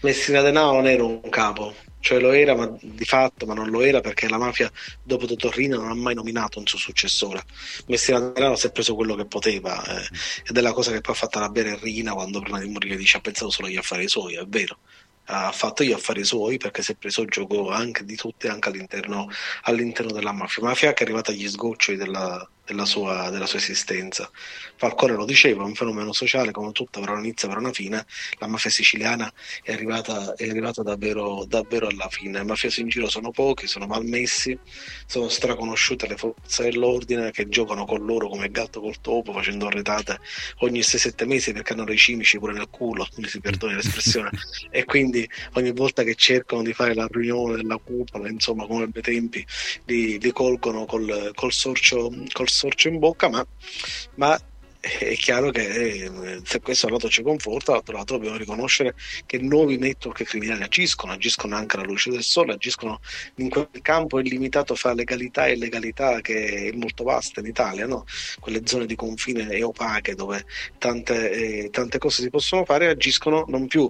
Messina 0.00 0.40
Denaro 0.42 0.72
non 0.72 0.86
era 0.86 1.04
un 1.04 1.28
capo, 1.28 1.74
cioè 2.00 2.18
lo 2.18 2.32
era 2.32 2.54
ma 2.54 2.70
di 2.80 3.04
fatto, 3.04 3.46
ma 3.46 3.54
non 3.54 3.70
lo 3.70 3.80
era 3.82 4.00
perché 4.00 4.28
la 4.28 4.38
mafia 4.38 4.70
dopo 5.02 5.26
Totorrina 5.26 5.76
non 5.76 5.88
ha 5.88 5.94
mai 5.94 6.14
nominato 6.14 6.58
un 6.58 6.66
suo 6.66 6.78
successore. 6.78 7.42
Messina 7.86 8.18
Denaro 8.18 8.56
si 8.56 8.66
è 8.66 8.72
preso 8.72 8.94
quello 8.94 9.14
che 9.14 9.26
poteva 9.26 9.82
eh, 9.84 10.08
ed 10.48 10.56
è 10.56 10.60
la 10.60 10.72
cosa 10.72 10.90
che 10.90 11.00
poi 11.00 11.14
ha 11.14 11.18
fatto 11.18 11.38
arrabbiare 11.38 11.78
Rina 11.80 12.12
quando 12.12 12.40
prima 12.40 12.58
di 12.58 12.68
morire 12.68 12.96
dice 12.96 13.18
ha 13.18 13.20
pensato 13.20 13.50
solo 13.50 13.68
agli 13.68 13.76
affari 13.76 14.08
suoi, 14.08 14.34
è 14.34 14.44
vero. 14.46 14.78
Ha 15.26 15.52
fatto 15.52 15.84
gli 15.84 15.92
affari 15.92 16.24
suoi 16.24 16.58
perché 16.58 16.82
si 16.82 16.92
è 16.92 16.96
preso 16.96 17.22
il 17.22 17.28
gioco 17.28 17.70
anche 17.70 18.04
di 18.04 18.16
tutti, 18.16 18.48
anche 18.48 18.68
all'interno, 18.68 19.28
all'interno 19.62 20.10
della 20.10 20.32
mafia. 20.32 20.64
Mafia 20.64 20.92
che 20.92 21.04
è 21.04 21.06
arrivata 21.06 21.30
agli 21.30 21.48
sgoccioli 21.48 21.96
della, 21.96 22.46
della 22.64 22.84
sua, 22.84 23.30
della 23.30 23.46
sua 23.46 23.58
esistenza. 23.58 24.30
Falcone 24.76 25.14
lo 25.14 25.24
diceva, 25.24 25.62
è 25.62 25.66
un 25.66 25.74
fenomeno 25.74 26.12
sociale 26.12 26.50
come 26.50 26.72
tutto 26.72 26.98
avrà 26.98 27.12
un 27.12 27.24
inizio 27.24 27.48
avrà 27.48 27.60
una 27.60 27.72
fine. 27.72 28.04
La 28.38 28.46
mafia 28.46 28.70
siciliana 28.70 29.32
è 29.62 29.72
arrivata, 29.72 30.34
è 30.34 30.48
arrivata 30.48 30.82
davvero, 30.82 31.44
davvero 31.46 31.86
alla 31.88 32.08
fine. 32.08 32.40
I 32.40 32.44
mafiosi 32.44 32.80
in 32.80 32.88
giro 32.88 33.08
sono 33.08 33.30
pochi, 33.30 33.66
sono 33.66 33.86
malmessi, 33.86 34.58
sono 35.06 35.28
straconosciute 35.28 36.06
le 36.06 36.16
forze 36.16 36.64
dell'ordine 36.64 37.30
che 37.30 37.48
giocano 37.48 37.84
con 37.84 38.04
loro 38.04 38.28
come 38.28 38.50
gatto 38.50 38.80
col 38.80 39.00
topo, 39.00 39.32
facendo 39.32 39.66
arretate 39.66 40.18
ogni 40.58 40.80
6-7 40.80 41.26
mesi 41.26 41.52
perché 41.52 41.72
hanno 41.72 41.90
i 41.90 41.96
cimici 41.96 42.38
pure 42.38 42.52
nel 42.52 42.68
culo, 42.70 43.06
mi 43.16 43.28
si 43.28 43.40
perdoni 43.40 43.74
l'espressione. 43.74 44.30
e 44.70 44.84
quindi 44.84 45.28
ogni 45.54 45.72
volta 45.72 46.02
che 46.02 46.14
cercano 46.14 46.62
di 46.62 46.72
fare 46.72 46.94
la 46.94 47.06
riunione 47.10 47.56
della 47.56 47.76
cupola, 47.76 48.28
insomma, 48.28 48.66
come 48.66 48.88
ai 48.92 49.02
tempi, 49.02 49.44
li, 49.86 50.18
li 50.18 50.32
colgono 50.32 50.84
col, 50.86 51.30
col 51.34 51.52
sorcio, 51.52 52.10
col 52.32 52.48
sorcio 52.52 52.88
in 52.88 52.98
bocca, 52.98 53.28
ma, 53.28 53.44
ma 54.16 54.40
è 54.82 55.14
chiaro 55.14 55.50
che 55.52 55.62
eh, 55.62 56.40
se 56.42 56.60
questo 56.60 56.88
lato 56.88 57.08
ci 57.08 57.22
conforta, 57.22 57.70
dall'altro 57.70 57.96
lato 57.96 58.12
dobbiamo 58.14 58.36
riconoscere 58.36 58.96
che 59.26 59.38
nuovi 59.38 59.76
network 59.76 60.24
criminali 60.24 60.64
agiscono, 60.64 61.12
agiscono 61.12 61.54
anche 61.54 61.76
alla 61.76 61.84
luce 61.84 62.10
del 62.10 62.24
sole, 62.24 62.54
agiscono 62.54 62.98
in 63.36 63.48
quel 63.48 63.68
campo 63.80 64.18
illimitato 64.18 64.74
fra 64.74 64.92
legalità 64.92 65.46
e 65.46 65.52
illegalità 65.52 66.20
che 66.20 66.70
è 66.72 66.76
molto 66.76 67.04
vasta 67.04 67.38
in 67.38 67.46
Italia, 67.46 67.86
no? 67.86 68.04
quelle 68.40 68.62
zone 68.64 68.86
di 68.86 68.96
confine 68.96 69.48
e 69.50 69.62
opache 69.62 70.16
dove 70.16 70.44
tante, 70.78 71.30
eh, 71.30 71.70
tante 71.70 71.98
cose 71.98 72.22
si 72.22 72.30
possono 72.30 72.64
fare, 72.64 72.88
agiscono 72.88 73.44
non 73.46 73.68
più 73.68 73.88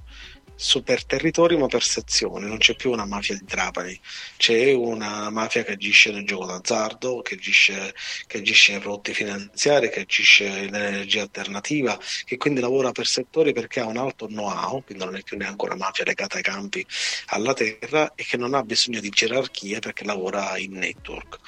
su 0.63 0.85
per 0.85 1.05
territorio 1.05 1.59
ma 1.59 1.67
per 1.67 1.83
sezioni, 1.83 2.47
non 2.47 2.59
c'è 2.59 2.77
più 2.77 2.93
una 2.93 3.05
mafia 3.05 3.35
di 3.35 3.45
Trapani, 3.45 3.99
c'è 4.37 4.73
una 4.73 5.29
mafia 5.29 5.65
che 5.65 5.73
agisce 5.73 6.13
nel 6.13 6.25
gioco 6.25 6.47
d'azzardo, 6.47 7.21
che 7.21 7.35
agisce, 7.35 7.93
che 8.29 8.39
agisce 8.39 8.71
nei 8.71 8.81
prodotti 8.81 9.13
finanziari, 9.13 9.91
che 9.91 10.01
agisce 10.01 10.49
nell'energia 10.49 11.23
alternativa, 11.23 11.99
che 12.25 12.37
quindi 12.37 12.61
lavora 12.61 12.93
per 12.93 13.07
settori 13.07 13.53
perché 13.53 13.81
ha 13.81 13.87
un 13.87 13.97
alto 13.97 14.27
know-how, 14.29 14.85
quindi 14.85 15.05
non 15.05 15.17
è 15.17 15.23
più 15.23 15.37
neanche 15.37 15.65
una 15.65 15.75
mafia 15.75 16.05
legata 16.05 16.37
ai 16.37 16.43
campi, 16.45 16.87
alla 17.27 17.55
terra 17.55 18.13
e 18.15 18.25
che 18.25 18.37
non 18.37 18.55
ha 18.55 18.63
bisogno 18.63 19.01
di 19.01 19.09
gerarchie 19.09 19.81
perché 19.81 20.05
lavora 20.05 20.57
in 20.59 20.75
network. 20.75 21.41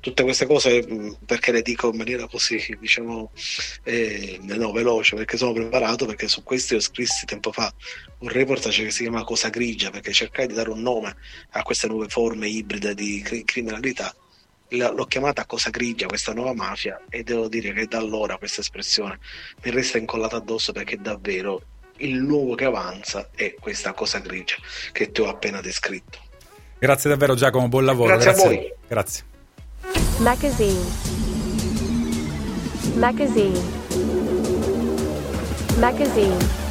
Tutte 0.00 0.22
queste 0.22 0.46
cose 0.46 0.82
mh, 0.82 1.18
perché 1.26 1.52
le 1.52 1.60
dico 1.60 1.90
in 1.90 1.98
maniera 1.98 2.26
così, 2.26 2.58
diciamo, 2.80 3.32
eh, 3.84 4.38
no, 4.40 4.72
veloce, 4.72 5.14
perché 5.14 5.36
sono 5.36 5.52
preparato, 5.52 6.06
perché 6.06 6.26
su 6.26 6.42
questo 6.42 6.72
io 6.72 6.80
scrissi 6.80 7.26
tempo 7.26 7.52
fa 7.52 7.70
un 8.22 8.28
reportage 8.62 8.84
che 8.84 8.90
si 8.90 9.02
chiama 9.02 9.24
Cosa 9.24 9.48
Grigia, 9.48 9.90
perché 9.90 10.12
cercai 10.12 10.46
di 10.46 10.54
dare 10.54 10.70
un 10.70 10.80
nome 10.80 11.14
a 11.50 11.62
queste 11.62 11.88
nuove 11.88 12.08
forme 12.08 12.46
ibride 12.48 12.94
di 12.94 13.20
cri- 13.22 13.44
criminalità. 13.44 14.14
L- 14.68 14.92
L'ho 14.94 15.04
chiamata 15.06 15.44
Cosa 15.44 15.70
Grigia, 15.70 16.06
questa 16.06 16.32
nuova 16.32 16.54
mafia, 16.54 17.00
e 17.08 17.22
devo 17.24 17.48
dire 17.48 17.72
che 17.72 17.86
da 17.86 17.98
allora 17.98 18.36
questa 18.38 18.60
espressione 18.60 19.18
mi 19.62 19.70
resta 19.70 19.98
incollata 19.98 20.36
addosso 20.36 20.72
perché 20.72 20.96
davvero 20.98 21.62
il 21.98 22.22
nuovo 22.22 22.54
che 22.54 22.64
avanza 22.64 23.30
è 23.34 23.54
questa 23.58 23.92
Cosa 23.92 24.18
Grigia 24.20 24.56
che 24.92 25.10
ti 25.10 25.20
ho 25.20 25.28
appena 25.28 25.60
descritto. 25.60 26.18
Grazie 26.78 27.10
davvero 27.10 27.34
Giacomo, 27.34 27.68
buon 27.68 27.84
lavoro. 27.84 28.16
Grazie 28.16 28.30
a 28.30 28.34
voi. 28.34 28.72
Grazie. 28.88 29.24
Magazine. 30.18 30.80
Magazine. 32.94 33.60
Magazine. 35.78 36.70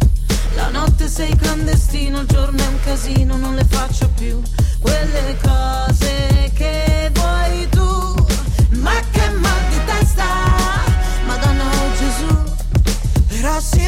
La 0.55 0.69
notte 0.69 1.07
sei 1.07 1.35
clandestino, 1.35 2.21
il 2.21 2.27
giorno 2.27 2.61
è 2.61 2.67
un 2.67 2.79
casino, 2.83 3.37
non 3.37 3.55
le 3.55 3.65
faccio 3.69 4.09
più. 4.15 4.41
Quelle 4.79 5.37
cose 5.41 6.51
che 6.53 7.11
vuoi 7.13 7.69
tu. 7.69 8.25
Ma 8.79 8.93
che 9.11 9.29
mal 9.29 9.61
di 9.69 9.79
testa, 9.85 10.25
Madonna 11.25 11.63
oh 11.63 11.91
Gesù. 11.97 12.43
Però 13.27 13.59
si 13.59 13.87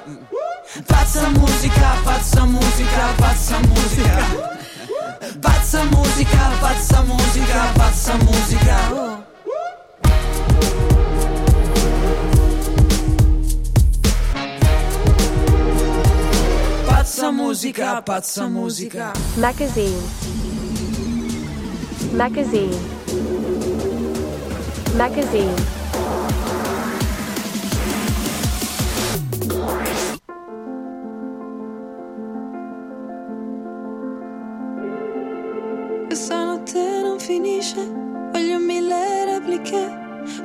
Pazza 0.79 1.27
musica, 1.31 1.97
pazza 2.05 2.45
musica, 2.45 3.13
pazza 3.17 3.59
musica. 3.59 4.25
Pazza 5.41 5.83
musica, 5.83 6.49
pazza 6.61 7.01
musica, 7.03 7.71
pazza 7.75 8.15
musica. 8.15 9.21
Pazza 16.87 17.31
musica, 17.31 18.01
pazza 18.01 18.47
musica. 18.47 19.11
Magazine. 19.37 20.01
Magazine. 22.13 22.77
Magazine. 24.95 25.80
Finisce, 37.31 37.81
voglio 38.33 38.59
mille 38.59 39.23
repliche, 39.23 39.81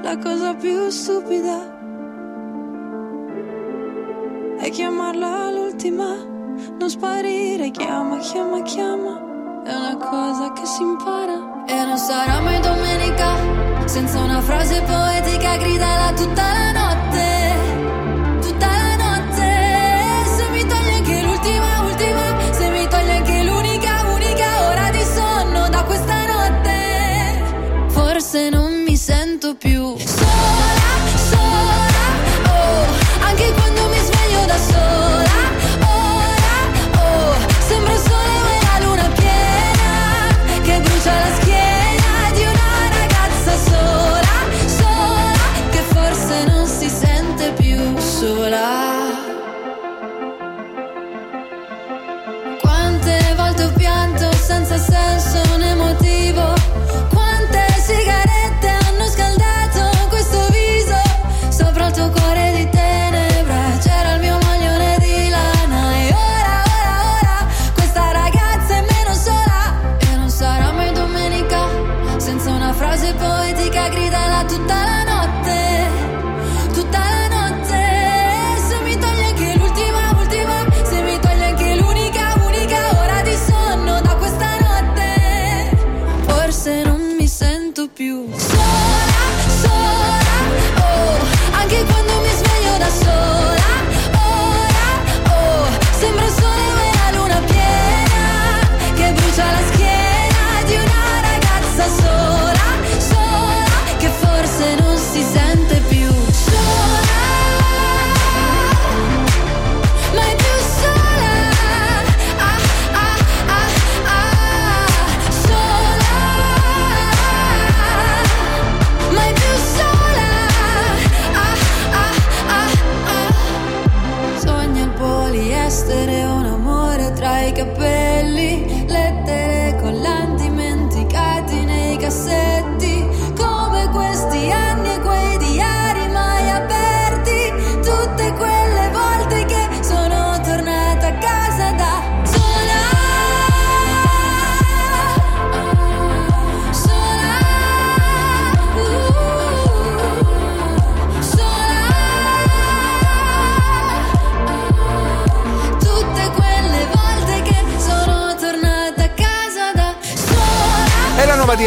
la 0.02 0.16
cosa 0.18 0.54
più 0.54 0.88
stupida 0.88 1.74
è 4.58 4.70
chiamarla 4.70 5.50
l'ultima, 5.50 6.14
non 6.78 6.88
sparire, 6.88 7.70
chiama, 7.70 8.18
chiama, 8.18 8.62
chiama, 8.62 9.14
è 9.64 9.74
una 9.74 9.96
cosa 9.96 10.52
che 10.52 10.64
si 10.64 10.82
impara. 10.82 11.64
E 11.66 11.74
non 11.84 11.98
sarà 11.98 12.40
mai 12.40 12.60
domenica 12.60 13.30
senza 13.86 14.20
una 14.20 14.40
frase 14.40 14.80
poetica 14.82 15.56
gridala 15.56 16.12
tutta 16.12 16.42
la 16.42 16.72
notte. 16.72 16.85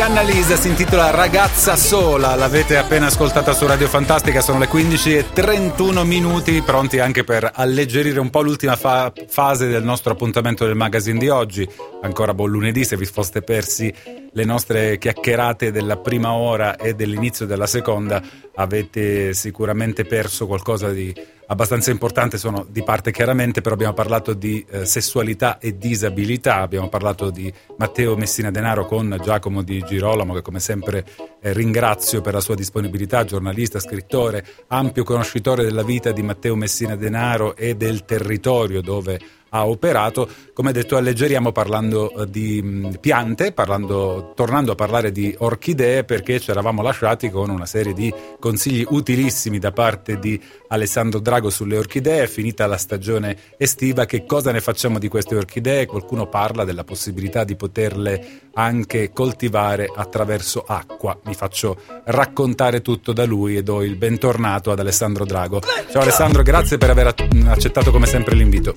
Annalisa 0.02 0.56
si 0.56 0.70
intitola 0.70 1.10
Ragazza 1.10 1.76
sola, 1.76 2.36
l'avete 2.36 2.78
appena 2.78 3.08
ascoltata 3.08 3.54
su 3.54 3.68
Radio 3.68 3.88
Fantastica, 3.88 4.40
sono 4.40 4.60
le 4.60 4.68
15 4.68 5.18
e 5.18 5.26
31 5.34 6.06
minuti, 6.06 6.62
pronti 6.62 7.00
anche 7.00 7.24
per 7.24 7.52
alleggerire 7.54 8.20
un 8.20 8.30
po' 8.30 8.42
l'ultima 8.42 8.76
fa- 8.76 9.12
fase 9.28 9.68
del 9.68 9.84
nostro 9.84 10.14
appuntamento 10.14 10.66
del 10.66 10.76
magazine 10.76 11.20
di 11.20 11.28
oggi. 11.28 11.68
Ancora 12.02 12.34
buon 12.34 12.52
lunedì 12.52 12.86
se 12.86 12.96
vi 12.98 13.06
foste 13.06 13.42
persi 13.42 13.94
le 14.32 14.46
nostre 14.46 14.98
chiacchierate 14.98 15.72
della 15.72 15.98
prima 15.98 16.34
ora 16.34 16.78
e 16.78 16.94
dell'inizio 16.94 17.46
della 17.46 17.68
seconda, 17.68 18.22
avete 18.56 19.34
sicuramente 19.34 20.06
perso 20.06 20.48
qualcosa 20.48 20.90
di 20.90 21.14
abbastanza 21.50 21.92
importante, 21.92 22.38
sono 22.38 22.66
di 22.70 22.84
parte 22.84 23.12
chiaramente, 23.12 23.62
però 23.62 23.76
abbiamo 23.76 23.94
parlato 23.94 24.34
di 24.34 24.64
eh, 24.70 24.86
sessualità 24.86 25.58
e 25.58 25.78
disabilità, 25.78 26.58
abbiamo 26.58 26.90
parlato 26.90 27.30
di 27.30 27.52
Matteo 27.78 28.16
Messina 28.16 28.52
Denaro 28.52 28.86
con 28.86 29.18
Giacomo 29.22 29.64
di 29.64 29.84
Girolamo 29.86 30.34
che 30.34 30.42
come 30.42 30.60
sempre 30.60 31.06
eh, 31.42 31.54
ringrazio 31.54 32.22
per 32.22 32.34
la 32.34 32.42
sua 32.42 32.56
disponibilità, 32.56 33.26
giornalista, 33.26 33.80
scrittore, 33.80 34.46
ampio 34.68 35.04
conoscitore 35.04 35.64
della 35.64 35.84
vita 35.84 36.12
di 36.12 36.22
Matteo 36.22 36.56
Messina 36.56 36.96
Denaro 36.96 37.56
e 37.56 37.76
del 37.76 38.06
territorio 38.06 38.82
dove 38.82 39.20
ha 39.50 39.68
operato. 39.68 40.28
Come 40.54 40.72
detto, 40.72 40.98
alleggeriamo 40.98 41.52
parlando 41.52 42.12
eh, 42.12 42.30
di 42.30 42.62
mh, 42.62 42.98
piante, 43.00 43.52
parlando, 43.52 44.34
tornando 44.36 44.74
a 44.74 44.76
parlare 44.76 45.12
di 45.12 45.34
orchidee, 45.38 46.04
perché 46.04 46.40
ci 46.40 46.52
eravamo 46.52 46.82
lasciati 46.82 47.30
con 47.30 47.50
una 47.50 47.66
serie 47.66 47.94
di 47.94 48.14
consigli 48.40 48.86
utilissimi 48.90 49.60
da 49.60 49.72
parte 49.72 50.20
di 50.20 50.40
Alessandro 50.68 51.20
Drago 51.20 51.50
sulle 51.50 51.78
orchidee. 51.78 52.24
È 52.24 52.28
finita 52.28 52.68
la 52.68 52.78
stagione 52.78 53.38
estiva, 53.58 54.06
che 54.06 54.26
cosa 54.26 54.52
ne 54.52 54.62
facciamo 54.62 55.00
di 55.00 55.08
queste 55.08 55.36
orchidee? 55.36 55.86
Qualcuno 55.86 56.28
parla 56.28 56.64
della 56.64 56.84
possibilità 56.84 57.44
di 57.44 57.56
poterle 57.56 58.48
anche 58.54 59.12
coltivare 59.14 59.90
attraverso 59.94 60.64
acqua. 60.68 61.18
Mi 61.24 61.34
faccio 61.34 61.78
raccontare 62.06 62.82
tutto 62.82 63.14
da 63.14 63.26
lui 63.26 63.56
e 63.56 63.64
do 63.64 63.84
il 63.84 63.96
bentornato 63.96 64.72
ad 64.72 64.80
Alessandro 64.80 65.26
Drago. 65.26 65.62
Ciao 65.92 66.02
Alessandro, 66.02 66.44
grazie 66.44 66.78
per 66.78 66.90
aver 66.90 67.14
accettato 67.48 67.92
come 67.92 68.06
sempre 68.06 68.36
l'invito. 68.36 68.76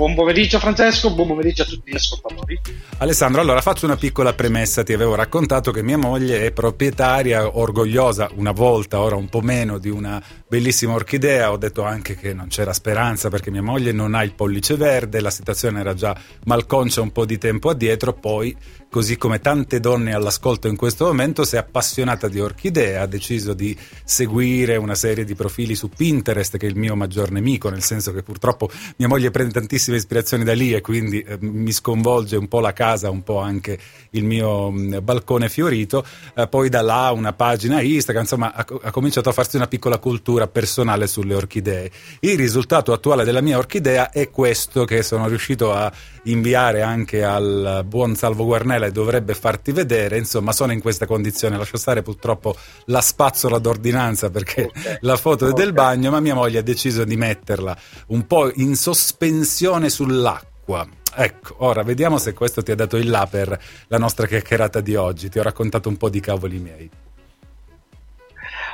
Buon 0.00 0.14
pomeriggio 0.14 0.58
Francesco, 0.58 1.12
buon 1.12 1.28
pomeriggio 1.28 1.60
a 1.60 1.66
tutti 1.66 1.90
gli 1.90 1.94
ascoltatori. 1.94 2.58
Alessandro, 2.96 3.42
allora 3.42 3.60
faccio 3.60 3.84
una 3.84 3.98
piccola 3.98 4.32
premessa. 4.32 4.82
Ti 4.82 4.94
avevo 4.94 5.14
raccontato 5.14 5.72
che 5.72 5.82
mia 5.82 5.98
moglie 5.98 6.46
è 6.46 6.52
proprietaria, 6.52 7.58
orgogliosa, 7.58 8.30
una 8.36 8.52
volta, 8.52 8.98
ora 8.98 9.16
un 9.16 9.28
po' 9.28 9.42
meno, 9.42 9.76
di 9.76 9.90
una 9.90 10.18
bellissima 10.48 10.94
orchidea. 10.94 11.52
Ho 11.52 11.58
detto 11.58 11.82
anche 11.82 12.16
che 12.16 12.32
non 12.32 12.48
c'era 12.48 12.72
speranza 12.72 13.28
perché 13.28 13.50
mia 13.50 13.60
moglie 13.60 13.92
non 13.92 14.14
ha 14.14 14.24
il 14.24 14.32
pollice 14.32 14.76
verde, 14.76 15.20
la 15.20 15.28
situazione 15.28 15.80
era 15.80 15.92
già 15.92 16.16
malconcia 16.46 17.02
un 17.02 17.12
po' 17.12 17.26
di 17.26 17.36
tempo 17.36 17.68
addietro. 17.68 18.14
Poi, 18.14 18.56
così 18.90 19.16
come 19.16 19.38
tante 19.38 19.78
donne 19.78 20.12
all'ascolto 20.12 20.66
in 20.66 20.74
questo 20.74 21.06
momento, 21.06 21.44
si 21.44 21.54
è 21.54 21.58
appassionata 21.58 22.26
di 22.26 22.40
orchidee, 22.40 22.96
ha 22.96 23.06
deciso 23.06 23.54
di 23.54 23.76
seguire 24.04 24.76
una 24.76 24.96
serie 24.96 25.24
di 25.24 25.36
profili 25.36 25.76
su 25.76 25.88
Pinterest, 25.88 26.56
che 26.56 26.66
è 26.66 26.68
il 26.68 26.76
mio 26.76 26.96
maggior 26.96 27.30
nemico, 27.30 27.70
nel 27.70 27.82
senso 27.82 28.12
che 28.12 28.24
purtroppo 28.24 28.68
mia 28.96 29.06
moglie 29.06 29.30
prende 29.30 29.52
tantissime 29.52 29.96
ispirazioni 29.96 30.42
da 30.42 30.54
lì 30.54 30.74
e 30.74 30.80
quindi 30.80 31.20
eh, 31.20 31.38
mi 31.40 31.70
sconvolge 31.70 32.36
un 32.36 32.48
po' 32.48 32.58
la 32.58 32.72
casa, 32.72 33.10
un 33.10 33.22
po' 33.22 33.38
anche 33.38 33.78
il 34.10 34.24
mio 34.24 34.70
mh, 34.70 35.02
balcone 35.02 35.48
fiorito. 35.48 36.04
Eh, 36.34 36.48
poi 36.48 36.68
da 36.68 36.82
là 36.82 37.12
una 37.12 37.32
pagina 37.32 37.80
Instagram, 37.80 38.24
insomma, 38.24 38.52
ha, 38.52 38.66
ha 38.82 38.90
cominciato 38.90 39.28
a 39.28 39.32
farsi 39.32 39.54
una 39.54 39.68
piccola 39.68 39.98
cultura 39.98 40.48
personale 40.48 41.06
sulle 41.06 41.34
orchidee. 41.34 41.90
Il 42.20 42.36
risultato 42.36 42.92
attuale 42.92 43.24
della 43.24 43.40
mia 43.40 43.56
orchidea 43.56 44.10
è 44.10 44.30
questo 44.30 44.84
che 44.84 45.04
sono 45.04 45.28
riuscito 45.28 45.72
a 45.72 45.92
inviare 46.24 46.82
anche 46.82 47.24
al 47.24 47.82
buon 47.86 48.14
Salvo 48.14 48.44
Guarnella 48.44 48.86
e 48.86 48.92
dovrebbe 48.92 49.34
farti 49.34 49.72
vedere. 49.72 50.18
Insomma, 50.18 50.52
sono 50.52 50.72
in 50.72 50.80
questa 50.80 51.06
condizione. 51.06 51.56
Lascio 51.56 51.76
stare 51.76 52.02
purtroppo 52.02 52.54
la 52.86 53.00
spazzola 53.00 53.58
d'ordinanza 53.58 54.30
perché 54.30 54.70
la 55.00 55.16
foto 55.16 55.48
è 55.48 55.52
del 55.52 55.72
bagno, 55.72 56.10
ma 56.10 56.20
mia 56.20 56.34
moglie 56.34 56.58
ha 56.58 56.62
deciso 56.62 57.04
di 57.04 57.16
metterla 57.16 57.76
un 58.08 58.26
po' 58.26 58.50
in 58.54 58.74
sospensione 58.76 59.88
sull'acqua. 59.88 60.86
Ecco, 61.12 61.56
ora 61.58 61.82
vediamo 61.82 62.18
se 62.18 62.34
questo 62.34 62.62
ti 62.62 62.70
ha 62.70 62.76
dato 62.76 62.96
il 62.96 63.10
là 63.10 63.26
per 63.28 63.58
la 63.88 63.98
nostra 63.98 64.26
chiacchierata 64.26 64.80
di 64.80 64.94
oggi. 64.94 65.28
Ti 65.28 65.38
ho 65.38 65.42
raccontato 65.42 65.88
un 65.88 65.96
po' 65.96 66.08
di 66.08 66.20
cavoli 66.20 66.58
miei. 66.58 66.90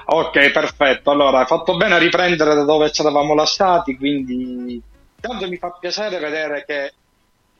Ok, 0.08 0.50
perfetto. 0.52 1.10
Allora, 1.10 1.40
hai 1.40 1.46
fatto 1.46 1.76
bene 1.76 1.94
a 1.94 1.98
riprendere 1.98 2.54
da 2.54 2.62
dove 2.62 2.92
ci 2.92 3.00
eravamo 3.00 3.34
lasciati, 3.34 3.96
quindi 3.96 4.80
tanto 5.18 5.48
mi 5.48 5.56
fa 5.56 5.76
piacere 5.80 6.18
vedere 6.18 6.64
che 6.64 6.92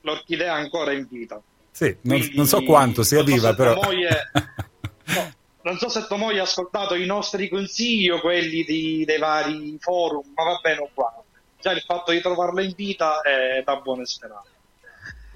l'orchidea 0.07 0.55
ancora 0.55 0.93
in 0.93 1.07
vita. 1.11 1.41
Sì, 1.71 1.95
non, 2.03 2.27
non 2.35 2.47
so 2.47 2.63
quanto 2.63 3.03
sia 3.03 3.23
viva, 3.23 3.55
però. 3.55 3.75
moglie- 3.83 4.31
no, 5.15 5.33
non 5.63 5.77
so 5.79 5.89
se 5.89 6.07
moglie 6.17 6.41
ha 6.41 6.45
ascoltato 6.45 6.95
i 6.95 7.05
nostri 7.05 7.49
consigli 7.49 8.09
o 8.09 8.21
quelli 8.21 8.65
di- 8.65 9.05
dei 9.05 9.19
vari 9.19 9.77
forum, 9.81 10.33
ma 10.35 10.45
va 10.45 10.59
bene 10.63 10.81
uguale. 10.91 11.25
Già 11.61 11.73
il 11.73 11.83
fatto 11.83 12.13
di 12.13 12.21
trovarla 12.21 12.63
in 12.63 12.73
vita 12.75 13.21
è 13.21 13.63
da 13.65 13.77
buone 13.77 14.07
speranze. 14.07 14.55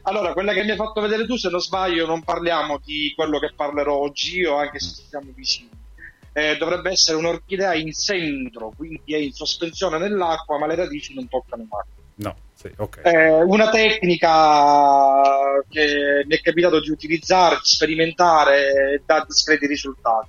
Allora, 0.03 0.33
quella 0.33 0.55
che 0.55 0.65
mi 0.65 0.71
hai 0.71 0.77
fatto 0.77 1.01
vedere 1.03 1.27
tu, 1.27 1.37
se 1.37 1.51
non 1.51 1.61
sbaglio, 1.61 2.07
non 2.07 2.23
parliamo 2.23 2.81
di 2.83 3.13
quello 3.15 3.39
che 3.39 3.53
parlerò 3.55 3.95
oggi 3.95 4.39
io, 4.39 4.57
anche 4.57 4.79
se 4.79 5.03
siamo 5.09 5.31
vicini. 5.35 5.69
Eh, 6.33 6.57
dovrebbe 6.57 6.91
essere 6.93 7.19
un'orchidea 7.19 7.75
in 7.75 7.93
centro, 7.93 8.73
quindi 8.75 9.13
è 9.13 9.17
in 9.19 9.33
sospensione 9.33 9.99
nell'acqua, 9.99 10.59
ma 10.59 10.67
le 10.67 10.77
radici 10.77 11.13
non 11.13 11.29
toccano 11.29 11.67
mai. 11.69 11.85
No, 12.15 12.37
sì, 12.61 12.71
ok. 12.77 13.01
Eh, 13.05 13.43
una 13.43 13.71
tecnica 13.71 15.23
che 15.67 16.25
mi 16.27 16.37
è 16.37 16.41
capitato 16.43 16.79
di 16.79 16.91
utilizzare, 16.91 17.55
di 17.55 17.63
sperimentare 17.65 18.97
e 18.97 19.03
dà 19.07 19.25
discreti 19.27 19.67
risultati. 19.67 20.29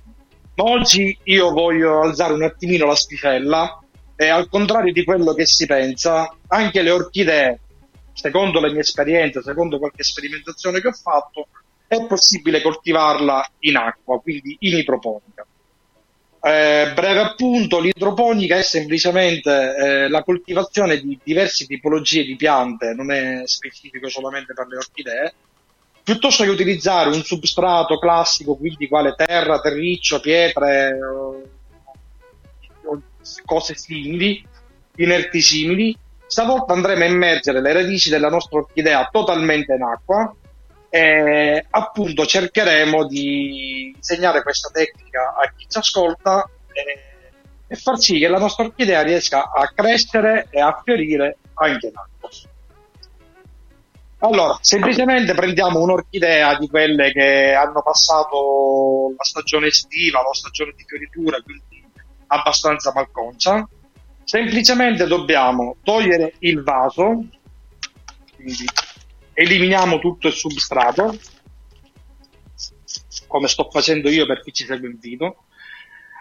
Ma 0.54 0.64
oggi 0.64 1.14
io 1.24 1.50
voglio 1.50 2.00
alzare 2.00 2.32
un 2.32 2.42
attimino 2.42 2.86
l'asticella 2.86 3.78
e 4.16 4.28
al 4.28 4.48
contrario 4.48 4.94
di 4.94 5.04
quello 5.04 5.34
che 5.34 5.44
si 5.44 5.66
pensa, 5.66 6.34
anche 6.46 6.80
le 6.80 6.90
orchidee, 6.90 7.60
secondo 8.14 8.60
le 8.60 8.70
mie 8.70 8.80
esperienze, 8.80 9.42
secondo 9.42 9.78
qualche 9.78 10.02
sperimentazione 10.02 10.80
che 10.80 10.88
ho 10.88 10.92
fatto, 10.92 11.48
è 11.86 12.06
possibile 12.06 12.62
coltivarla 12.62 13.46
in 13.58 13.76
acqua, 13.76 14.18
quindi 14.22 14.56
in 14.60 14.78
idroponica. 14.78 15.31
Eh, 16.44 16.90
breve 16.92 17.20
appunto, 17.20 17.78
l'idroponica 17.78 18.56
è 18.56 18.62
semplicemente 18.62 19.76
eh, 19.76 20.08
la 20.08 20.24
coltivazione 20.24 20.98
di 21.00 21.16
diverse 21.22 21.66
tipologie 21.66 22.24
di 22.24 22.34
piante, 22.34 22.94
non 22.94 23.12
è 23.12 23.42
specifico 23.44 24.08
solamente 24.08 24.52
per 24.52 24.66
le 24.66 24.76
orchidee, 24.76 25.34
piuttosto 26.02 26.42
che 26.42 26.50
utilizzare 26.50 27.10
un 27.10 27.22
substrato 27.22 27.96
classico, 28.00 28.56
quindi 28.56 28.88
quale 28.88 29.14
terra, 29.14 29.60
terriccio, 29.60 30.18
pietre 30.18 30.98
o- 31.00 31.42
cose 33.44 33.76
simili, 33.76 34.44
inerti 34.96 35.40
simili, 35.40 35.96
stavolta 36.26 36.72
andremo 36.72 37.04
a 37.04 37.06
immergere 37.06 37.60
le 37.60 37.72
radici 37.72 38.10
della 38.10 38.28
nostra 38.28 38.58
orchidea 38.58 39.08
totalmente 39.12 39.74
in 39.74 39.82
acqua 39.82 40.34
e 40.94 41.66
appunto 41.70 42.26
cercheremo 42.26 43.06
di 43.06 43.94
insegnare 43.96 44.42
questa 44.42 44.68
tecnica 44.68 45.34
a 45.42 45.50
chi 45.56 45.64
ci 45.66 45.78
ascolta 45.78 46.46
e, 46.70 47.64
e 47.66 47.76
far 47.76 47.98
sì 47.98 48.18
che 48.18 48.28
la 48.28 48.38
nostra 48.38 48.64
orchidea 48.64 49.00
riesca 49.00 49.50
a 49.50 49.72
crescere 49.74 50.48
e 50.50 50.60
a 50.60 50.78
fiorire 50.84 51.38
anche 51.54 51.86
in 51.86 51.92
acqua. 51.94 52.28
Allora, 54.18 54.58
semplicemente 54.60 55.32
prendiamo 55.32 55.80
un'orchidea 55.80 56.58
di 56.58 56.68
quelle 56.68 57.10
che 57.10 57.54
hanno 57.54 57.80
passato 57.80 59.14
la 59.16 59.24
stagione 59.24 59.68
estiva, 59.68 60.20
la 60.20 60.34
stagione 60.34 60.74
di 60.76 60.84
fioritura, 60.86 61.40
quindi 61.40 61.82
abbastanza 62.26 62.92
malconcia. 62.94 63.66
Semplicemente 64.24 65.06
dobbiamo 65.06 65.76
togliere 65.82 66.34
il 66.40 66.62
vaso, 66.62 67.24
quindi 68.36 68.66
eliminiamo 69.34 69.98
tutto 69.98 70.28
il 70.28 70.34
substrato, 70.34 71.16
come 73.26 73.48
sto 73.48 73.68
facendo 73.70 74.08
io 74.08 74.26
per 74.26 74.42
chi 74.42 74.52
ci 74.52 74.64
segue 74.64 74.88
in 74.88 74.98
video. 74.98 75.44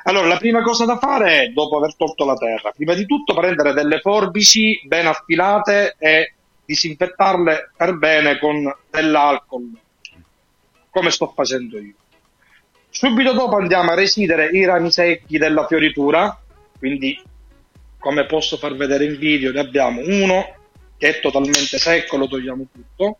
Allora, 0.03 0.27
la 0.27 0.37
prima 0.37 0.61
cosa 0.63 0.85
da 0.85 0.97
fare 0.97 1.43
è, 1.43 1.47
dopo 1.49 1.77
aver 1.77 1.95
tolto 1.95 2.25
la 2.25 2.35
terra, 2.35 2.71
prima 2.71 2.93
di 2.93 3.05
tutto 3.05 3.33
prendere 3.33 3.73
delle 3.73 3.99
forbici 3.99 4.81
ben 4.85 5.05
affilate 5.05 5.95
e 5.99 6.33
disinfettarle 6.65 7.71
per 7.75 7.97
bene 7.97 8.39
con 8.39 8.73
dell'alcol, 8.89 9.69
come 10.89 11.11
sto 11.11 11.31
facendo 11.35 11.77
io. 11.77 11.93
Subito 12.89 13.33
dopo 13.33 13.57
andiamo 13.57 13.91
a 13.91 13.95
residere 13.95 14.49
i 14.49 14.65
rami 14.65 14.91
secchi 14.91 15.37
della 15.37 15.67
fioritura, 15.67 16.41
quindi 16.77 17.21
come 17.99 18.25
posso 18.25 18.57
far 18.57 18.75
vedere 18.75 19.05
in 19.05 19.17
video 19.17 19.51
ne 19.51 19.59
abbiamo 19.59 20.01
uno 20.03 20.55
che 21.01 21.17
è 21.17 21.19
totalmente 21.19 21.79
secco, 21.79 22.15
lo 22.15 22.27
togliamo 22.27 22.67
tutto, 22.71 23.17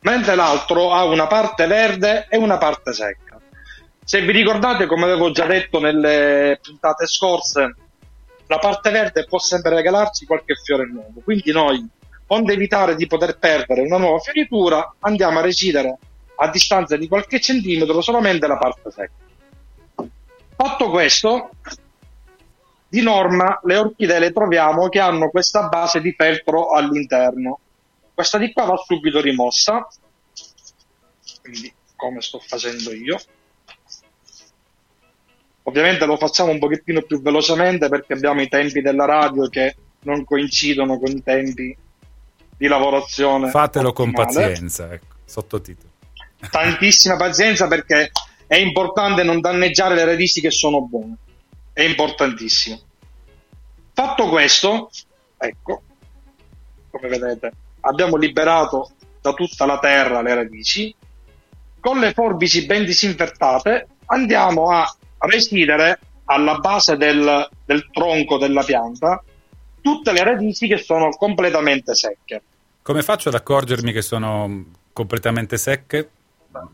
mentre 0.00 0.34
l'altro 0.34 0.94
ha 0.94 1.04
una 1.04 1.26
parte 1.26 1.66
verde 1.66 2.26
e 2.30 2.38
una 2.38 2.56
parte 2.56 2.94
secca. 2.94 3.38
Se 4.02 4.22
vi 4.22 4.32
ricordate, 4.32 4.86
come 4.86 5.04
avevo 5.04 5.30
già 5.30 5.44
detto 5.44 5.78
nelle 5.78 6.58
puntate 6.62 7.06
scorse, 7.06 7.74
la 8.46 8.58
parte 8.58 8.90
verde 8.90 9.26
può 9.26 9.38
sempre 9.38 9.74
regalarci 9.74 10.24
qualche 10.24 10.54
fiore 10.54 10.86
nuovo, 10.86 11.20
quindi 11.22 11.52
noi, 11.52 11.86
onde 12.28 12.54
evitare 12.54 12.96
di 12.96 13.06
poter 13.06 13.36
perdere 13.36 13.82
una 13.82 13.98
nuova 13.98 14.20
fioritura, 14.20 14.94
andiamo 15.00 15.40
a 15.40 15.42
recidere 15.42 15.98
a 16.36 16.48
distanza 16.48 16.96
di 16.96 17.08
qualche 17.08 17.40
centimetro 17.40 18.00
solamente 18.00 18.46
la 18.46 18.56
parte 18.56 18.90
secca. 18.90 20.08
Fatto 20.56 20.88
questo, 20.88 21.50
di 22.88 23.02
norma 23.02 23.60
le 23.64 23.76
orchidee 23.76 24.18
le 24.18 24.32
troviamo 24.32 24.88
che 24.88 24.98
hanno 24.98 25.28
questa 25.28 25.68
base 25.68 26.00
di 26.00 26.12
feltro 26.12 26.70
all'interno. 26.70 27.60
Questa 28.14 28.38
di 28.38 28.52
qua 28.52 28.64
va 28.64 28.76
subito 28.76 29.20
rimossa, 29.20 29.86
quindi 31.42 31.72
come 31.94 32.20
sto 32.20 32.40
facendo 32.44 32.92
io. 32.92 33.20
Ovviamente 35.64 36.06
lo 36.06 36.16
facciamo 36.16 36.50
un 36.50 36.58
pochettino 36.58 37.02
più 37.02 37.20
velocemente 37.20 37.88
perché 37.88 38.14
abbiamo 38.14 38.40
i 38.40 38.48
tempi 38.48 38.80
della 38.80 39.04
radio 39.04 39.48
che 39.48 39.76
non 40.00 40.24
coincidono 40.24 40.98
con 40.98 41.10
i 41.10 41.22
tempi 41.22 41.76
di 42.56 42.66
lavorazione. 42.66 43.50
Fatelo 43.50 43.92
con 43.92 44.08
ottimale. 44.08 44.32
pazienza, 44.32 44.92
ecco, 44.92 45.14
sottotitolo. 45.26 45.90
Tantissima 46.50 47.16
pazienza 47.16 47.68
perché 47.68 48.10
è 48.46 48.56
importante 48.56 49.22
non 49.22 49.40
danneggiare 49.40 49.94
le 49.94 50.04
radici 50.06 50.40
che 50.40 50.50
sono 50.50 50.80
buone. 50.80 51.16
È 51.78 51.82
importantissimo. 51.82 52.80
Fatto 53.94 54.28
questo, 54.28 54.90
ecco, 55.36 55.82
come 56.90 57.06
vedete, 57.06 57.52
abbiamo 57.82 58.16
liberato 58.16 58.90
da 59.20 59.32
tutta 59.32 59.64
la 59.64 59.78
terra 59.78 60.20
le 60.20 60.34
radici. 60.34 60.92
Con 61.78 62.00
le 62.00 62.12
forbici 62.14 62.66
ben 62.66 62.84
disinfettate 62.84 63.86
andiamo 64.06 64.70
a 64.70 64.92
residere 65.18 66.00
alla 66.24 66.58
base 66.58 66.96
del, 66.96 67.48
del 67.64 67.88
tronco 67.92 68.38
della 68.38 68.64
pianta 68.64 69.22
tutte 69.80 70.10
le 70.10 70.24
radici 70.24 70.66
che 70.66 70.78
sono 70.78 71.10
completamente 71.10 71.94
secche. 71.94 72.42
Come 72.82 73.02
faccio 73.02 73.28
ad 73.28 73.36
accorgermi 73.36 73.92
che 73.92 74.02
sono 74.02 74.64
completamente 74.92 75.56
secche? 75.56 76.10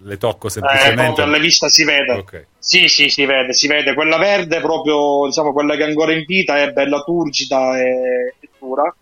Le 0.02 0.16
tocco 0.18 0.46
Eh, 0.46 0.50
semplicemente. 0.50 1.22
alla 1.22 1.38
vista 1.38 1.68
si 1.68 1.84
vede. 1.84 2.12
Ok. 2.12 2.46
Sì, 2.58 2.88
sì, 2.88 3.08
si 3.08 3.24
vede, 3.24 3.52
si 3.52 3.66
vede. 3.66 3.94
Quella 3.94 4.16
verde, 4.18 4.60
proprio, 4.60 5.26
diciamo, 5.26 5.52
quella 5.52 5.76
che 5.76 5.84
è 5.84 5.88
ancora 5.88 6.12
in 6.12 6.24
vita 6.26 6.58
è 6.58 6.72
bella 6.72 7.00
turgida 7.02 7.78
e, 7.78 8.34
e 8.40 8.48
dura, 8.58 8.94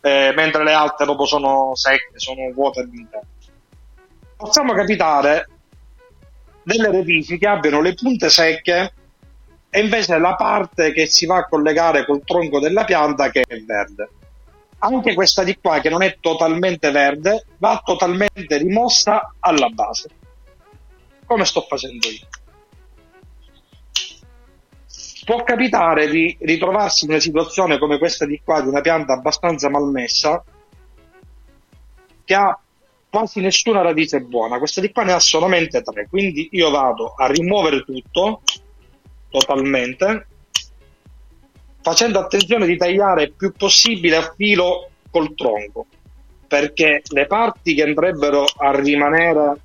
eh, 0.00 0.32
mentre 0.36 0.64
le 0.64 0.72
altre 0.72 1.04
proprio 1.04 1.26
sono 1.26 1.74
secche, 1.74 2.18
sono 2.18 2.50
vuote 2.52 2.80
all'interno. 2.80 3.26
Possiamo 4.36 4.72
capitare 4.72 5.48
delle 6.62 6.92
radici 6.92 7.38
che 7.38 7.48
abbiano 7.48 7.80
le 7.80 7.94
punte 7.94 8.28
secche 8.28 8.92
e 9.70 9.80
invece 9.80 10.18
la 10.18 10.34
parte 10.34 10.92
che 10.92 11.06
si 11.06 11.26
va 11.26 11.38
a 11.38 11.46
collegare 11.46 12.04
col 12.04 12.22
tronco 12.24 12.60
della 12.60 12.84
pianta 12.84 13.30
che 13.30 13.42
è 13.46 13.56
verde. 13.58 14.08
Anche 14.80 15.14
questa 15.14 15.42
di 15.42 15.58
qua, 15.60 15.80
che 15.80 15.88
non 15.88 16.02
è 16.02 16.18
totalmente 16.20 16.92
verde, 16.92 17.44
va 17.58 17.82
totalmente 17.84 18.58
rimossa 18.58 19.34
alla 19.40 19.68
base. 19.70 20.08
Come 21.28 21.44
sto 21.44 21.60
facendo 21.60 22.08
io. 22.08 22.26
Può 25.26 25.44
capitare 25.44 26.08
di 26.08 26.34
ritrovarsi 26.40 27.04
in 27.04 27.10
una 27.10 27.20
situazione 27.20 27.78
come 27.78 27.98
questa 27.98 28.24
di 28.24 28.40
qua, 28.42 28.62
di 28.62 28.68
una 28.68 28.80
pianta 28.80 29.12
abbastanza 29.12 29.68
malmessa, 29.68 30.42
che 32.24 32.34
ha 32.34 32.58
quasi 33.10 33.40
nessuna 33.40 33.82
radice 33.82 34.20
buona. 34.20 34.56
Questa 34.56 34.80
di 34.80 34.90
qua 34.90 35.02
ne 35.04 35.12
ha 35.12 35.18
solamente 35.18 35.82
tre, 35.82 36.08
quindi 36.08 36.48
io 36.52 36.70
vado 36.70 37.12
a 37.14 37.26
rimuovere 37.26 37.82
tutto 37.82 38.40
totalmente, 39.28 40.26
facendo 41.82 42.20
attenzione 42.20 42.64
di 42.64 42.78
tagliare 42.78 43.24
il 43.24 43.34
più 43.34 43.52
possibile 43.52 44.16
a 44.16 44.32
filo 44.34 44.92
col 45.10 45.34
tronco, 45.34 45.84
perché 46.46 47.02
le 47.06 47.26
parti 47.26 47.74
che 47.74 47.82
andrebbero 47.82 48.46
a 48.56 48.80
rimanere 48.80 49.60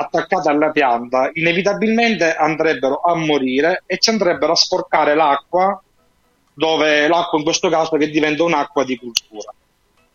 attaccate 0.00 0.48
alla 0.48 0.70
pianta 0.70 1.30
inevitabilmente 1.34 2.34
andrebbero 2.34 3.00
a 3.00 3.14
morire 3.14 3.82
e 3.86 3.98
ci 3.98 4.08
andrebbero 4.08 4.52
a 4.52 4.56
sporcare 4.56 5.14
l'acqua, 5.14 5.80
dove 6.54 7.06
l'acqua 7.06 7.38
in 7.38 7.44
questo 7.44 7.68
caso 7.68 7.96
che 7.96 8.08
diventa 8.08 8.42
un'acqua 8.42 8.84
di 8.84 8.96
cultura. 8.96 9.52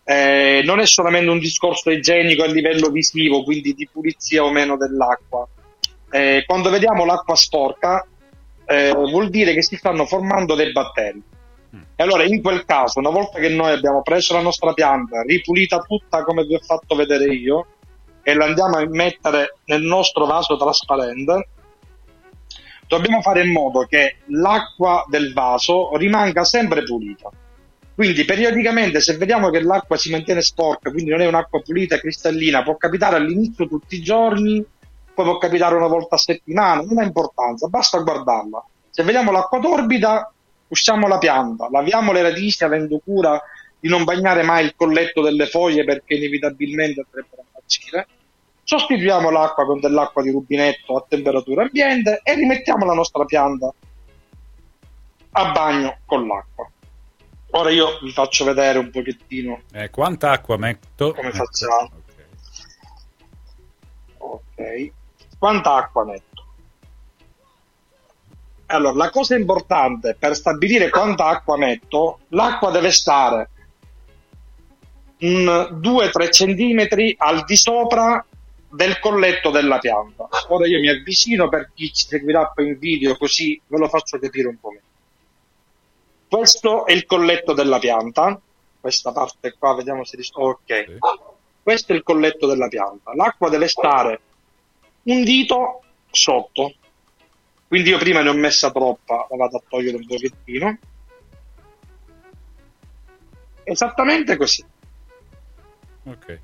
Eh, 0.04 0.62
non 0.64 0.80
è 0.80 0.86
solamente 0.86 1.30
un 1.30 1.40
discorso 1.40 1.92
igienico 1.92 2.44
a 2.44 2.48
livello 2.48 2.90
visivo, 2.90 3.44
quindi 3.44 3.74
di 3.74 3.88
pulizia 3.92 4.44
o 4.44 4.52
meno 4.52 4.76
dell'acqua. 4.76 5.48
Eh, 6.10 6.44
quando 6.46 6.70
vediamo 6.70 7.06
l'acqua 7.06 7.36
sporca, 7.36 8.06
eh, 8.66 8.92
vuol 8.92 9.30
dire 9.30 9.54
che 9.54 9.62
si 9.62 9.76
stanno 9.76 10.06
formando 10.06 10.56
dei 10.56 10.72
batteri. 10.72 11.22
E 11.98 12.04
allora 12.04 12.24
in 12.24 12.42
quel 12.42 12.66
caso, 12.66 13.00
una 13.00 13.10
volta 13.10 13.40
che 13.40 13.50
noi 13.50 13.72
abbiamo 13.72 14.02
preso 14.02 14.34
la 14.34 14.42
nostra 14.42 14.74
pianta, 14.74 15.22
ripulita 15.22 15.80
tutta 15.80 16.24
come 16.24 16.44
vi 16.44 16.56
ho 16.56 16.60
fatto 16.60 16.96
vedere 16.96 17.34
io, 17.34 17.68
e 18.28 18.34
la 18.34 18.46
andiamo 18.46 18.78
a 18.78 18.88
mettere 18.90 19.58
nel 19.66 19.84
nostro 19.84 20.26
vaso 20.26 20.58
trasparente, 20.58 21.48
dobbiamo 22.88 23.22
fare 23.22 23.44
in 23.44 23.52
modo 23.52 23.86
che 23.88 24.16
l'acqua 24.30 25.06
del 25.08 25.32
vaso 25.32 25.96
rimanga 25.96 26.44
sempre 26.44 26.82
pulita. 26.82 27.30
Quindi 27.94 28.26
periodicamente 28.26 29.00
se 29.00 29.16
vediamo 29.18 29.52
che 29.52 29.62
l'acqua 29.62 29.96
si 29.96 30.10
mantiene 30.10 30.42
sporca, 30.42 30.90
quindi 30.90 31.12
non 31.12 31.22
è 31.22 31.28
un'acqua 31.28 31.62
pulita 31.62 31.98
e 31.98 32.00
cristallina, 32.00 32.64
può 32.64 32.76
capitare 32.78 33.18
all'inizio 33.18 33.68
tutti 33.68 33.98
i 33.98 34.02
giorni, 34.02 34.66
poi 35.14 35.26
può 35.26 35.38
capitare 35.38 35.76
una 35.76 35.86
volta 35.86 36.16
a 36.16 36.18
settimana, 36.18 36.82
non 36.82 36.98
ha 36.98 37.04
importanza, 37.04 37.68
basta 37.68 38.00
guardarla. 38.00 38.66
Se 38.90 39.04
vediamo 39.04 39.32
l'acqua 39.32 39.60
torbida, 39.60 40.34
usciamo 40.70 41.08
la 41.08 41.20
pianta, 41.20 41.70
laviamo 41.70 42.12
le 42.12 42.24
radici 42.24 42.64
avendo 42.64 43.00
cura 43.06 43.40
di 43.80 43.88
non 43.88 44.04
bagnare 44.04 44.42
mai 44.42 44.66
il 44.66 44.74
colletto 44.76 45.22
delle 45.22 45.46
foglie 45.46 45.84
perché 45.84 46.16
inevitabilmente 46.16 47.06
andrebbero 47.06 47.45
marcire. 47.66 48.08
Sostituiamo 48.64 49.30
l'acqua 49.30 49.66
con 49.66 49.80
dell'acqua 49.80 50.22
di 50.24 50.32
rubinetto 50.32 50.96
a 50.96 51.06
temperatura 51.08 51.64
ambiente 51.64 52.22
e 52.24 52.34
rimettiamo 52.34 52.86
la 52.86 52.94
nostra 52.94 53.26
pianta 53.26 53.72
a 55.32 55.52
bagno 55.52 55.98
con 56.06 56.26
l'acqua. 56.26 56.68
Ora 57.52 57.70
io 57.70 58.00
vi 58.02 58.12
faccio 58.12 58.44
vedere 58.44 58.80
un 58.80 58.90
pochettino 58.90 59.62
Eh, 59.72 59.90
quanta 59.90 60.32
acqua 60.32 60.58
metto? 60.58 61.14
come 61.14 61.28
Ecco. 61.28 61.38
facciamo. 61.38 61.92
Ok. 64.18 64.92
Quanta 65.38 65.76
acqua 65.76 66.06
metto? 66.06 66.44
Allora, 68.68 68.96
la 68.96 69.10
cosa 69.12 69.36
importante 69.36 70.16
per 70.18 70.36
stabilire 70.36 70.90
quanta 70.90 71.28
acqua 71.28 71.56
metto, 71.56 72.22
l'acqua 72.30 72.72
deve 72.72 72.90
stare 72.92 73.50
2-3 75.20 76.32
centimetri 76.32 77.16
al 77.18 77.44
di 77.46 77.56
sopra 77.56 78.26
del 78.70 79.00
colletto 79.00 79.50
della 79.50 79.80
pianta. 79.80 80.28
Ora 80.50 80.68
io 80.68 80.80
mi 80.80 80.90
avvicino 80.90 81.48
per 81.48 81.72
chi 81.74 81.92
ci 81.94 82.08
seguirà 82.08 82.52
poi 82.54 82.68
in 82.68 82.78
video, 82.78 83.16
così 83.16 83.60
ve 83.68 83.78
lo 83.78 83.88
faccio 83.88 84.20
capire 84.20 84.48
un 84.48 84.60
po' 84.60 84.70
meglio. 84.70 84.84
Questo 86.28 86.86
è 86.86 86.92
il 86.92 87.06
colletto 87.06 87.54
della 87.54 87.80
pianta, 87.80 88.40
questa 88.80 89.12
parte 89.12 89.56
qua, 89.58 89.74
vediamo 89.76 90.04
se 90.04 90.18
ris- 90.18 90.32
Ok. 90.34 90.98
Questo 91.64 91.94
è 91.94 91.96
il 91.96 92.04
colletto 92.04 92.46
della 92.46 92.68
pianta. 92.68 93.16
L'acqua 93.16 93.50
deve 93.50 93.68
stare 93.68 94.20
un 95.04 95.24
dito 95.24 95.82
sotto. 96.12 96.74
Quindi 97.68 97.90
io 97.90 97.98
prima 97.98 98.22
ne 98.22 98.30
ho 98.30 98.34
messa 98.34 98.70
troppa, 98.72 99.26
la 99.30 99.36
vado 99.36 99.58
a 99.58 99.64
togliere 99.68 99.98
un 99.98 100.06
pochettino. 100.06 100.78
Esattamente 103.64 104.38
così. 104.38 104.64
Ok. 106.06 106.40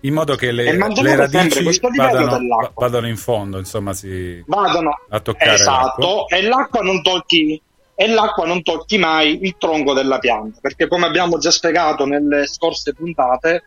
In 0.00 0.14
modo 0.14 0.34
che 0.34 0.50
le, 0.50 0.72
le 0.72 1.16
radici 1.16 1.80
vadano, 1.94 2.72
vadano 2.74 3.06
in 3.06 3.16
fondo, 3.16 3.58
insomma, 3.58 3.92
si... 3.92 4.42
Vadano 4.46 4.98
a 5.08 5.20
toccare 5.20 5.58
l'acqua. 5.58 5.64
esatto, 5.64 6.28
e 6.28 6.42
l'acqua 6.42 6.80
non 6.80 7.02
tocchi 7.02 7.62
e 7.94 8.08
l'acqua 8.08 8.46
non 8.46 8.62
tocchi 8.62 8.98
mai 8.98 9.44
il 9.44 9.54
tronco 9.58 9.92
della 9.92 10.18
pianta, 10.18 10.58
perché 10.60 10.88
come 10.88 11.06
abbiamo 11.06 11.38
già 11.38 11.52
spiegato 11.52 12.04
nelle 12.04 12.48
scorse 12.48 12.94
puntate, 12.94 13.64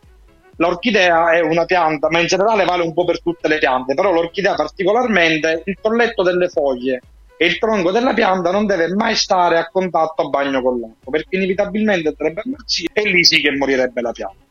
l'orchidea 0.58 1.32
è 1.32 1.40
una 1.40 1.64
pianta, 1.64 2.10
ma 2.10 2.20
in 2.20 2.28
generale 2.28 2.66
vale 2.66 2.84
un 2.84 2.94
po' 2.94 3.06
per 3.06 3.22
tutte 3.22 3.48
le 3.48 3.60
piante, 3.60 3.94
però 3.94 4.12
l'orchidea 4.12 4.56
particolarmente, 4.56 5.62
il 5.66 5.78
colletto 5.82 6.22
delle 6.22 6.50
foglie 6.50 7.00
e 7.38 7.46
il 7.46 7.58
tronco 7.58 7.92
della 7.92 8.14
pianta 8.14 8.52
non 8.52 8.66
deve 8.66 8.94
mai 8.94 9.16
stare 9.16 9.58
a 9.58 9.70
contatto 9.70 10.24
a 10.24 10.30
bagno 10.30 10.62
con 10.62 10.80
l'acqua, 10.80 11.12
perché 11.12 11.36
inevitabilmente 11.36 12.10
andrebbe 12.10 12.42
a 12.42 12.50
marcire 12.50 12.94
e 12.94 13.10
lì 13.10 13.24
sì 13.24 13.42
che 13.42 13.52
morirebbe 13.52 14.02
la 14.02 14.12
pianta. 14.12 14.44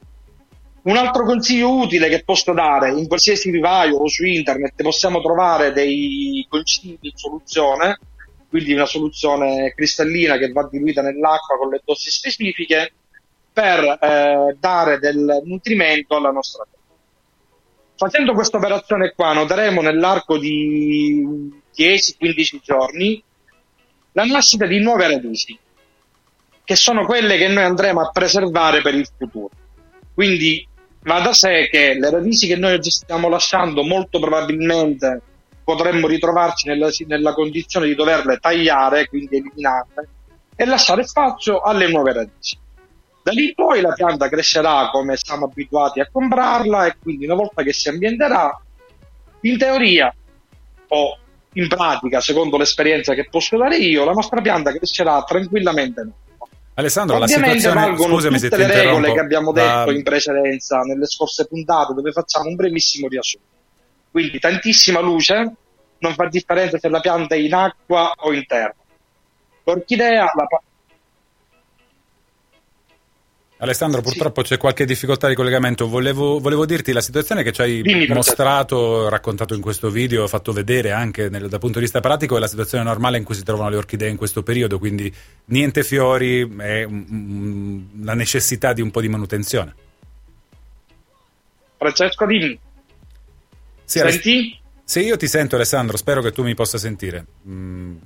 Un 0.83 0.97
altro 0.97 1.25
consiglio 1.25 1.79
utile 1.79 2.09
che 2.11 2.23
posso 2.25 2.53
dare, 2.53 2.91
in 2.91 3.09
qualsiasi 3.09 3.51
vivaio 3.51 3.97
o 3.97 4.07
su 4.07 4.25
internet 4.25 4.83
possiamo 4.83 5.23
trovare 5.23 5.73
dei 5.73 6.47
consigli 6.47 6.99
in 7.01 7.13
soluzione, 7.15 7.99
quindi 8.51 8.75
una 8.75 8.85
soluzione 8.85 9.73
cristallina 9.75 10.37
che 10.37 10.53
va 10.53 10.69
diluita 10.71 11.01
nell'acqua 11.01 11.57
con 11.57 11.71
le 11.71 11.81
dosi 11.83 12.11
specifiche, 12.11 12.93
per 13.51 13.83
eh, 13.83 14.57
dare 14.59 14.99
del 14.99 15.41
nutrimento 15.45 16.17
alla 16.17 16.31
nostra 16.31 16.65
pianta. 16.65 16.74
Facendo 17.97 18.33
questa 18.33 18.57
operazione 18.57 19.13
qua 19.15 19.33
noteremo 19.33 19.81
nell'arco 19.81 20.39
di 20.39 21.25
10-15 21.77 22.61
giorni 22.63 23.23
la 24.13 24.25
nascita 24.25 24.67
di 24.67 24.81
nuove 24.81 25.09
radici, 25.09 25.59
che 26.65 26.77
sono 26.77 27.05
quelle 27.05 27.37
che 27.37 27.49
noi 27.49 27.65
andremo 27.65 28.01
a 28.01 28.11
preservare 28.11 28.83
per 28.83 28.95
il 28.95 29.09
futuro. 29.17 29.51
Quindi 30.13 30.67
Va 31.05 31.21
da 31.21 31.35
sé 31.35 31.69
che 31.71 31.99
le 31.99 32.09
radici 32.09 32.47
che 32.47 32.57
noi 32.57 32.73
oggi 32.73 32.91
stiamo 32.91 33.29
lasciando 33.29 33.83
molto 33.83 34.19
probabilmente 34.19 35.21
potremmo 35.63 36.07
ritrovarci 36.07 36.67
nella, 36.67 36.89
nella 37.07 37.35
condizione 37.35 37.87
di 37.87 37.95
doverle 37.95 38.39
tagliare, 38.39 39.07
quindi 39.09 39.37
eliminarle, 39.37 40.09
e 40.57 40.65
lasciare 40.65 41.05
spazio 41.05 41.61
alle 41.61 41.89
nuove 41.89 42.13
radici. 42.15 42.57
Da 43.25 43.33
lì 43.33 43.47
in 43.47 43.55
poi 43.55 43.81
la 43.81 43.93
pianta 43.93 44.29
crescerà 44.29 44.91
come 44.93 45.17
siamo 45.17 45.47
abituati 45.47 45.99
a 45.99 46.07
comprarla 46.13 46.85
e 46.85 46.97
quindi 47.01 47.25
una 47.25 47.37
volta 47.37 47.63
che 47.63 47.73
si 47.73 47.89
ambienterà, 47.89 48.61
in 49.41 49.57
teoria 49.57 50.15
o 50.89 51.19
in 51.55 51.67
pratica, 51.67 52.21
secondo 52.21 52.59
l'esperienza 52.59 53.15
che 53.15 53.27
posso 53.31 53.57
dare 53.57 53.79
io, 53.79 54.05
la 54.05 54.13
nostra 54.13 54.43
pianta 54.43 54.73
crescerà 54.73 55.23
tranquillamente. 55.23 56.07
Alessandro, 56.75 57.17
la 57.17 57.25
Ovviamente 57.25 57.61
situazione 57.61 57.87
valgono 57.87 58.15
scusami 58.15 58.39
tutte 58.41 58.57
le 58.59 58.83
regole 58.83 59.13
che 59.15 59.21
abbiamo 59.21 59.53
la- 59.53 59.79
detto 59.79 59.97
in 59.97 60.03
precedenza 60.03 60.81
nelle 60.81 61.07
scorse 61.07 61.47
puntate 61.47 61.95
dove 61.95 62.13
facciamo 62.13 62.51
un 62.51 62.57
brevissimo 62.57 63.09
riassunto. 63.09 63.47
Quindi 64.11 64.39
tantissima 64.39 65.01
luce, 65.01 65.51
non 65.97 66.13
fa 66.13 66.29
differenza 66.29 66.77
se 66.79 66.91
la 66.91 67.01
pianta 67.01 67.37
è 67.37 67.39
in 67.39 67.55
acqua 67.55 68.13
o 68.17 68.35
in 68.35 68.45
terra. 68.45 68.75
L'orchidea, 69.65 70.31
la 70.35 70.47
Alessandro, 73.59 74.01
purtroppo 74.03 74.43
c'è 74.43 74.57
qualche 74.57 74.85
difficoltà 74.85 75.29
di 75.29 75.35
collegamento. 75.35 75.89
Volevo, 75.89 76.39
volevo 76.41 76.67
dirti 76.67 76.93
la 76.93 77.01
situazione 77.01 77.43
che 77.43 77.53
ci 77.53 77.61
hai 77.61 77.83
Dimmi, 77.83 78.07
mostrato, 78.09 79.09
raccontato 79.09 79.55
in 79.55 79.61
questo 79.61 79.91
video, 79.91 80.27
fatto 80.27 80.53
vedere 80.53 80.91
anche 80.91 81.29
nel- 81.29 81.49
dal 81.49 81.61
punto 81.61 81.79
di 81.79 81.85
vista 81.85 82.01
pratico, 82.01 82.37
è 82.37 82.41
la 82.41 82.49
situazione 82.49 82.83
normale 82.85 83.17
in 83.17 83.25
cui 83.25 83.35
si 83.35 83.45
trovano 83.45 83.71
le 83.71 83.77
orchidee 83.77 84.09
in 84.09 84.17
questo 84.17 84.43
periodo, 84.43 84.79
quindi 84.79 85.13
niente 85.47 85.85
fiori, 85.85 86.41
è 86.59 86.85
mm, 86.87 88.05
la 88.05 88.15
necessità 88.15 88.73
di 88.73 88.83
un 88.83 88.91
po' 88.91 89.01
di 89.01 89.09
manutenzione. 89.09 89.75
Francesco, 91.79 92.27
dimmi. 92.27 92.59
Sì, 93.85 94.01
Aless- 94.01 94.21
Senti? 94.21 94.59
Sì, 94.83 95.01
io 95.01 95.17
ti 95.17 95.29
sento 95.29 95.55
Alessandro, 95.55 95.97
spero 95.97 96.21
che 96.21 96.33
tu 96.33 96.43
mi 96.43 96.55
possa 96.55 96.77
sentire. 96.77 97.25
Mm, 97.49 97.97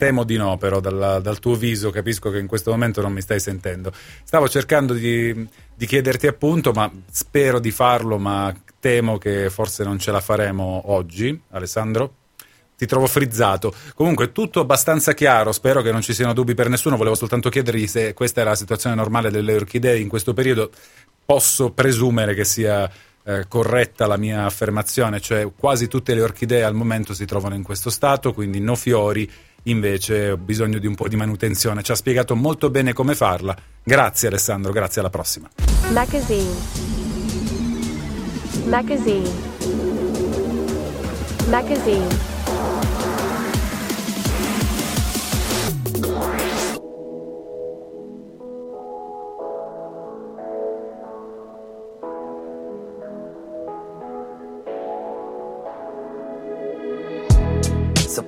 temo 0.00 0.24
di 0.24 0.38
no, 0.38 0.56
però 0.56 0.80
dalla- 0.80 1.18
dal 1.18 1.40
tuo 1.40 1.54
viso 1.54 1.90
capisco 1.90 2.30
che 2.30 2.38
in 2.38 2.46
questo 2.46 2.70
momento 2.70 3.02
non 3.02 3.12
mi 3.12 3.20
stai 3.20 3.38
sentendo. 3.38 3.92
Stavo 4.24 4.48
cercando 4.48 4.94
di, 4.94 5.46
di 5.74 5.86
chiederti 5.86 6.26
appunto, 6.26 6.72
ma 6.72 6.90
spero 7.10 7.58
di 7.58 7.70
farlo, 7.70 8.16
ma 8.16 8.50
temo 8.80 9.18
che 9.18 9.50
forse 9.50 9.84
non 9.84 9.98
ce 9.98 10.10
la 10.10 10.22
faremo 10.22 10.84
oggi, 10.86 11.38
Alessandro. 11.50 12.14
Ti 12.78 12.86
trovo 12.86 13.06
frizzato. 13.06 13.74
Comunque, 13.94 14.32
tutto 14.32 14.60
abbastanza 14.60 15.12
chiaro. 15.12 15.52
Spero 15.52 15.82
che 15.82 15.92
non 15.92 16.00
ci 16.00 16.14
siano 16.14 16.32
dubbi 16.32 16.54
per 16.54 16.70
nessuno. 16.70 16.96
Volevo 16.96 17.14
soltanto 17.14 17.50
chiedergli 17.50 17.86
se 17.86 18.14
questa 18.14 18.40
è 18.40 18.44
la 18.44 18.54
situazione 18.54 18.96
normale 18.96 19.30
delle 19.30 19.54
orchidee 19.54 19.98
in 19.98 20.08
questo 20.08 20.32
periodo. 20.32 20.70
Posso 21.26 21.72
presumere 21.72 22.32
che 22.32 22.46
sia 22.46 22.90
eh, 23.22 23.44
corretta 23.48 24.06
la 24.06 24.16
mia 24.16 24.46
affermazione, 24.46 25.20
cioè 25.20 25.46
quasi 25.54 25.88
tutte 25.88 26.14
le 26.14 26.22
orchidee 26.22 26.64
al 26.64 26.74
momento 26.74 27.12
si 27.12 27.26
trovano 27.26 27.54
in 27.54 27.62
questo 27.62 27.90
stato, 27.90 28.32
quindi 28.32 28.60
no 28.60 28.76
fiori, 28.76 29.30
invece 29.64 30.30
ho 30.30 30.36
bisogno 30.36 30.78
di 30.78 30.86
un 30.86 30.94
po' 30.94 31.08
di 31.08 31.16
manutenzione. 31.16 31.82
Ci 31.82 31.92
ha 31.92 31.94
spiegato 31.94 32.34
molto 32.36 32.70
bene 32.70 32.92
come 32.92 33.14
farla. 33.14 33.56
Grazie 33.82 34.28
Alessandro, 34.28 34.72
grazie 34.72 35.00
alla 35.00 35.10
prossima. 35.10 35.48
Magazine. 35.90 36.54
Magazine. 38.66 39.30
Magazine. 41.48 42.38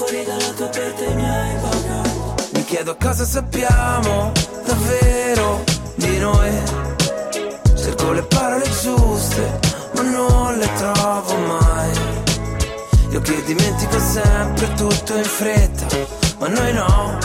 Fuori 0.00 0.24
dalla 0.24 0.52
tua 0.56 0.66
porta 0.66 1.04
i 1.04 1.14
miei 1.14 1.56
bagagli 1.56 2.52
Mi 2.54 2.64
chiedo 2.64 2.96
cosa 2.96 3.22
sappiamo 3.22 4.32
davvero 4.64 5.62
di 5.96 6.16
noi. 6.16 6.50
Cerco 7.76 8.12
le 8.12 8.22
parole 8.22 8.64
giuste 8.80 9.60
ma 9.96 10.00
non 10.00 10.56
le 10.56 10.72
trovo 10.72 11.36
mai. 11.36 11.90
Io 13.10 13.20
che 13.20 13.42
dimentico 13.44 13.98
sempre 13.98 14.72
tutto 14.72 15.18
in 15.18 15.22
fretta 15.22 15.84
ma 16.38 16.48
noi 16.48 16.72
no. 16.72 17.18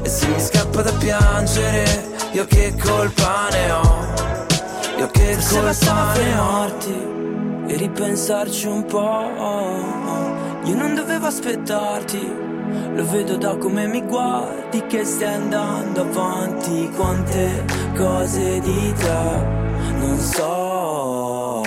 E 0.00 0.08
se 0.08 0.26
mi 0.26 0.40
scappa 0.40 0.80
da 0.80 0.92
piangere 0.92 2.08
io 2.32 2.46
che 2.46 2.74
colpa 2.82 3.48
ne 3.50 3.70
ho? 3.72 4.06
Io 4.96 5.06
che 5.08 5.34
Forse 5.34 5.60
colpa 5.60 5.92
ne 5.92 6.00
ho? 6.00 6.14
fermarti 6.14 7.16
e 7.66 7.76
ripensarci 7.76 8.66
un 8.68 8.86
po'. 8.86 10.47
Io 10.68 10.74
non 10.76 10.94
dovevo 10.94 11.26
aspettarti, 11.26 12.30
lo 12.92 13.06
vedo 13.06 13.38
da 13.38 13.56
come 13.56 13.86
mi 13.86 14.02
guardi 14.02 14.84
che 14.86 15.02
stai 15.02 15.32
andando 15.32 16.02
avanti. 16.02 16.90
Quante 16.94 17.64
cose 17.96 18.60
di 18.60 18.92
te 18.98 19.46
non 19.98 20.18
so, 20.18 21.62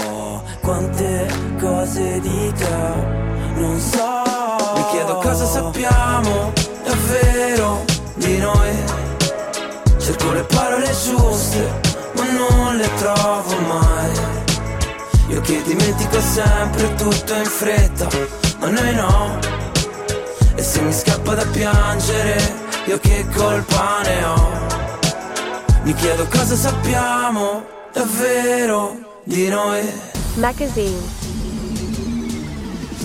quante 0.62 1.28
cose 1.60 2.20
di 2.20 2.54
te 2.56 2.78
non 3.56 3.80
so. 3.80 4.22
Mi 4.76 4.86
chiedo 4.92 5.16
cosa 5.16 5.46
sappiamo 5.46 6.54
davvero 6.84 7.84
di 8.14 8.38
noi. 8.38 8.70
Cerco 9.98 10.32
le 10.32 10.44
parole 10.44 10.86
giuste, 10.86 11.82
ma 12.18 12.32
non 12.34 12.76
le 12.76 12.90
trovo 12.98 13.60
mai. 13.68 14.12
Io 15.30 15.42
che 15.42 15.60
dimentico 15.64 16.20
sempre 16.20 16.94
tutto 16.94 17.34
in 17.34 17.46
fretta, 17.46 18.08
ma 18.62 18.70
noi 18.70 18.94
no. 18.94 19.40
E 20.56 20.62
se 20.62 20.82
mi 20.82 20.94
scappa 20.94 21.34
da 21.34 21.46
piangere, 21.46 22.38
io 22.86 23.00
che 23.00 23.26
colpa 23.36 24.02
ne 24.04 24.24
ho. 24.24 24.52
Mi 25.84 25.94
chiedo 25.96 26.28
cosa 26.28 26.56
sappiamo 26.56 27.66
davvero 27.92 29.22
di 29.24 29.48
noi. 29.48 29.82
Magazine. 30.36 31.02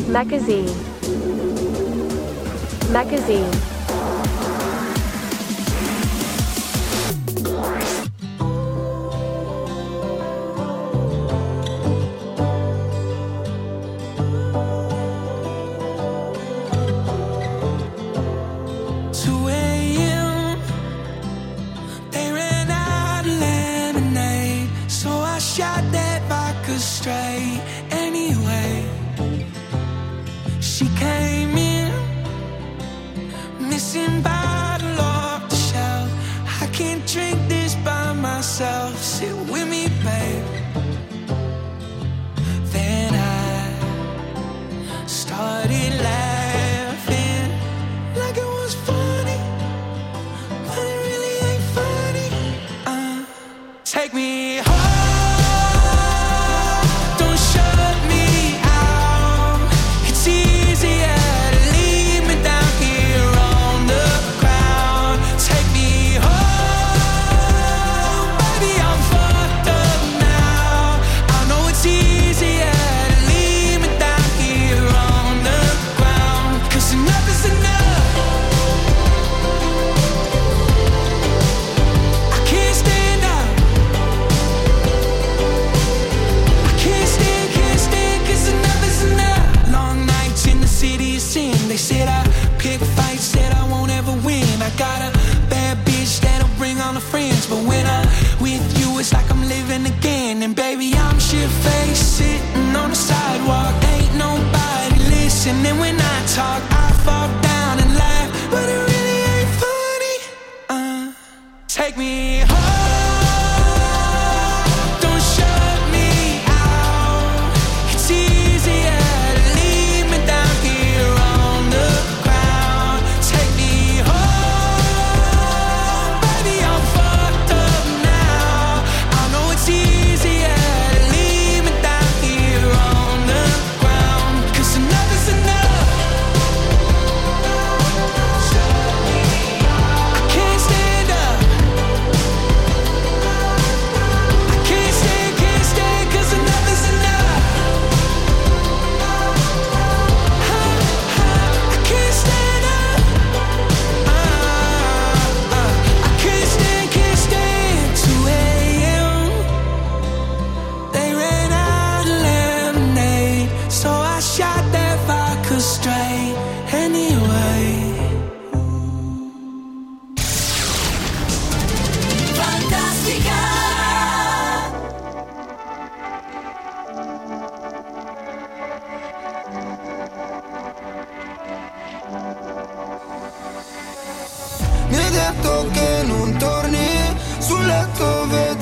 Magazine. 0.08 0.72
Magazine. 2.90 3.75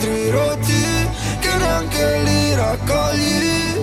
altri 0.05 0.31
roti 0.31 1.09
che 1.41 1.57
neanche 1.57 2.19
li 2.25 2.55
raccogli. 2.55 3.74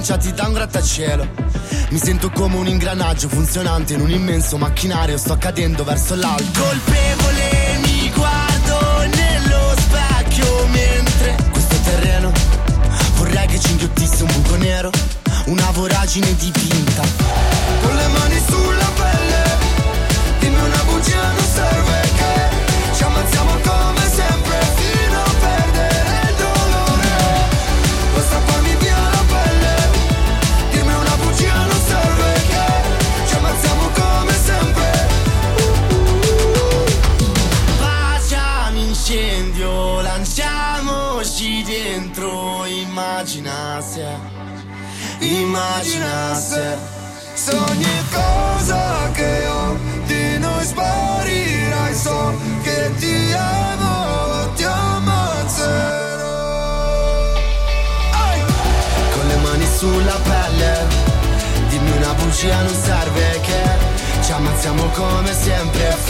lanciati 0.00 0.32
da 0.32 0.46
un 0.46 0.54
grattacielo. 0.54 1.28
Mi 1.90 1.98
sento 1.98 2.30
come 2.30 2.56
un 2.56 2.66
ingranaggio 2.66 3.28
funzionante 3.28 3.92
in 3.92 4.00
un 4.00 4.10
immenso 4.10 4.56
macchinario, 4.56 5.18
sto 5.18 5.36
cadendo 5.36 5.84
verso 5.84 6.14
l'alto. 6.14 6.58
Colpevole 6.58 7.78
mi 7.82 8.10
guardo 8.14 9.06
nello 9.14 9.74
specchio 9.76 10.66
mentre 10.68 11.36
questo 11.50 11.76
terreno 11.84 12.32
vorrei 13.16 13.46
che 13.46 13.60
ci 13.60 13.72
inghiottisse 13.72 14.22
un 14.22 14.32
buco 14.32 14.56
nero, 14.56 14.90
una 15.46 15.70
voragine 15.72 16.34
dipinta 16.34 17.39
L'energia 62.42 62.62
non 62.62 62.74
serve 62.74 63.40
che 63.42 64.22
ci 64.22 64.32
ammazziamo 64.32 64.84
come 64.94 65.30
sempre. 65.30 66.09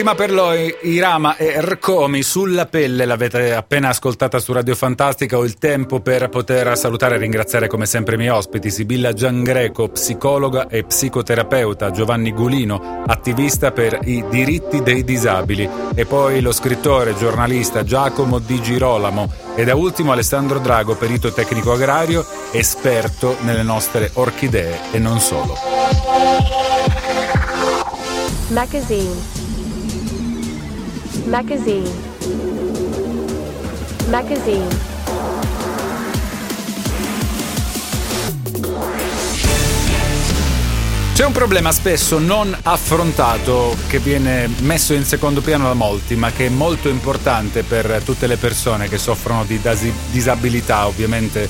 L'ultima 0.00 0.14
per 0.14 0.30
lui, 0.32 0.74
Irama 0.94 1.36
e 1.36 1.60
Rcomi 1.60 2.22
sulla 2.22 2.64
pelle, 2.64 3.04
l'avete 3.04 3.52
appena 3.52 3.90
ascoltata 3.90 4.38
su 4.38 4.52
Radio 4.52 4.74
Fantastica. 4.74 5.36
Ho 5.36 5.44
il 5.44 5.58
tempo 5.58 6.00
per 6.00 6.30
poter 6.30 6.74
salutare 6.78 7.16
e 7.16 7.18
ringraziare 7.18 7.66
come 7.66 7.84
sempre 7.84 8.14
i 8.14 8.18
miei 8.18 8.30
ospiti: 8.30 8.70
Sibilla 8.70 9.12
Giangreco, 9.12 9.88
psicologa 9.88 10.68
e 10.68 10.84
psicoterapeuta, 10.84 11.90
Giovanni 11.90 12.32
Gulino, 12.32 13.02
attivista 13.06 13.72
per 13.72 13.98
i 14.04 14.24
diritti 14.30 14.82
dei 14.82 15.04
disabili, 15.04 15.68
e 15.94 16.06
poi 16.06 16.40
lo 16.40 16.52
scrittore 16.52 17.10
e 17.10 17.16
giornalista 17.16 17.84
Giacomo 17.84 18.38
Di 18.38 18.62
Girolamo, 18.62 19.30
e 19.54 19.64
da 19.64 19.74
ultimo 19.74 20.12
Alessandro 20.12 20.60
Drago, 20.60 20.94
perito 20.94 21.30
tecnico 21.30 21.72
agrario, 21.72 22.24
esperto 22.52 23.36
nelle 23.40 23.62
nostre 23.62 24.10
orchidee 24.14 24.78
e 24.92 24.98
non 24.98 25.20
solo. 25.20 25.58
Magazine. 28.48 29.39
Magazine. 31.24 31.88
Magazine. 34.08 34.88
C'è 41.14 41.26
un 41.26 41.32
problema 41.32 41.70
spesso 41.70 42.18
non 42.18 42.56
affrontato 42.62 43.76
che 43.88 43.98
viene 43.98 44.48
messo 44.60 44.94
in 44.94 45.04
secondo 45.04 45.42
piano 45.42 45.64
da 45.64 45.74
molti, 45.74 46.16
ma 46.16 46.32
che 46.32 46.46
è 46.46 46.48
molto 46.48 46.88
importante 46.88 47.62
per 47.62 48.00
tutte 48.04 48.26
le 48.26 48.36
persone 48.36 48.88
che 48.88 48.96
soffrono 48.96 49.44
di 49.44 49.60
disabilità, 50.10 50.86
ovviamente 50.86 51.48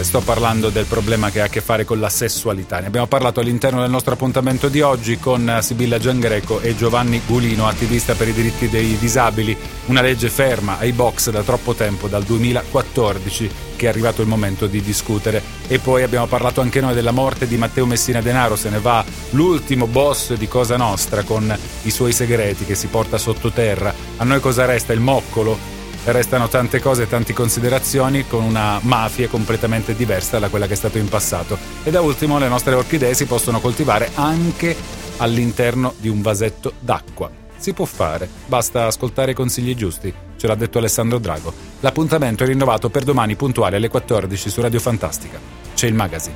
sto 0.00 0.20
parlando 0.20 0.70
del 0.70 0.86
problema 0.86 1.30
che 1.30 1.40
ha 1.40 1.44
a 1.44 1.48
che 1.48 1.60
fare 1.60 1.84
con 1.84 2.00
la 2.00 2.08
sessualità. 2.08 2.80
Ne 2.80 2.86
abbiamo 2.86 3.06
parlato 3.06 3.40
all'interno 3.40 3.80
del 3.80 3.90
nostro 3.90 4.14
appuntamento 4.14 4.68
di 4.68 4.80
oggi 4.80 5.18
con 5.18 5.48
eh, 5.48 5.62
Sibilla 5.62 5.98
Giangreco 5.98 6.60
e 6.60 6.74
Giovanni 6.74 7.20
Gulino, 7.26 7.66
attivista 7.66 8.14
per 8.14 8.28
i 8.28 8.32
diritti 8.32 8.68
dei 8.68 8.96
disabili, 8.98 9.56
una 9.86 10.00
legge 10.00 10.30
ferma 10.30 10.78
ai 10.78 10.92
box 10.92 11.30
da 11.30 11.42
troppo 11.42 11.74
tempo, 11.74 12.08
dal 12.08 12.22
2014, 12.22 13.50
che 13.76 13.86
è 13.86 13.88
arrivato 13.88 14.22
il 14.22 14.28
momento 14.28 14.66
di 14.66 14.80
discutere. 14.80 15.42
E 15.68 15.78
poi 15.78 16.02
abbiamo 16.02 16.26
parlato 16.26 16.60
anche 16.60 16.80
noi 16.80 16.94
della 16.94 17.10
morte 17.10 17.46
di 17.46 17.56
Matteo 17.56 17.84
Messina 17.84 18.22
Denaro, 18.22 18.56
se 18.56 18.70
ne 18.70 18.80
va 18.80 19.04
l'ultimo 19.30 19.86
boss 19.86 20.32
di 20.34 20.48
Cosa 20.48 20.76
Nostra 20.76 21.22
con 21.22 21.54
i 21.82 21.90
suoi 21.90 22.12
segreti 22.12 22.64
che 22.64 22.74
si 22.74 22.86
porta 22.86 23.18
sottoterra. 23.18 23.92
A 24.16 24.24
noi 24.24 24.40
cosa 24.40 24.64
resta? 24.64 24.92
Il 24.92 25.00
moccolo? 25.00 25.80
Restano 26.04 26.48
tante 26.48 26.80
cose, 26.80 27.08
tante 27.08 27.32
considerazioni 27.32 28.26
con 28.26 28.42
una 28.42 28.80
mafia 28.82 29.28
completamente 29.28 29.94
diversa 29.94 30.40
da 30.40 30.48
quella 30.48 30.66
che 30.66 30.72
è 30.72 30.76
stato 30.76 30.98
in 30.98 31.08
passato. 31.08 31.56
E 31.84 31.90
da 31.90 32.00
ultimo 32.00 32.38
le 32.38 32.48
nostre 32.48 32.74
orchidee 32.74 33.14
si 33.14 33.24
possono 33.26 33.60
coltivare 33.60 34.10
anche 34.14 34.74
all'interno 35.18 35.94
di 35.98 36.08
un 36.08 36.20
vasetto 36.20 36.72
d'acqua. 36.80 37.30
Si 37.56 37.72
può 37.72 37.84
fare, 37.84 38.28
basta 38.46 38.86
ascoltare 38.86 39.30
i 39.30 39.34
consigli 39.34 39.76
giusti, 39.76 40.12
ce 40.36 40.46
l'ha 40.48 40.56
detto 40.56 40.78
Alessandro 40.78 41.18
Drago. 41.18 41.52
L'appuntamento 41.78 42.42
è 42.42 42.46
rinnovato 42.48 42.90
per 42.90 43.04
domani 43.04 43.36
puntuale 43.36 43.76
alle 43.76 43.88
14 43.88 44.50
su 44.50 44.60
Radio 44.60 44.80
Fantastica. 44.80 45.38
C'è 45.72 45.86
il 45.86 45.94
magazine. 45.94 46.34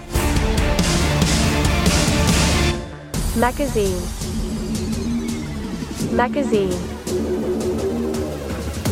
Magazine. 3.34 4.24
Magazine. 6.12 7.55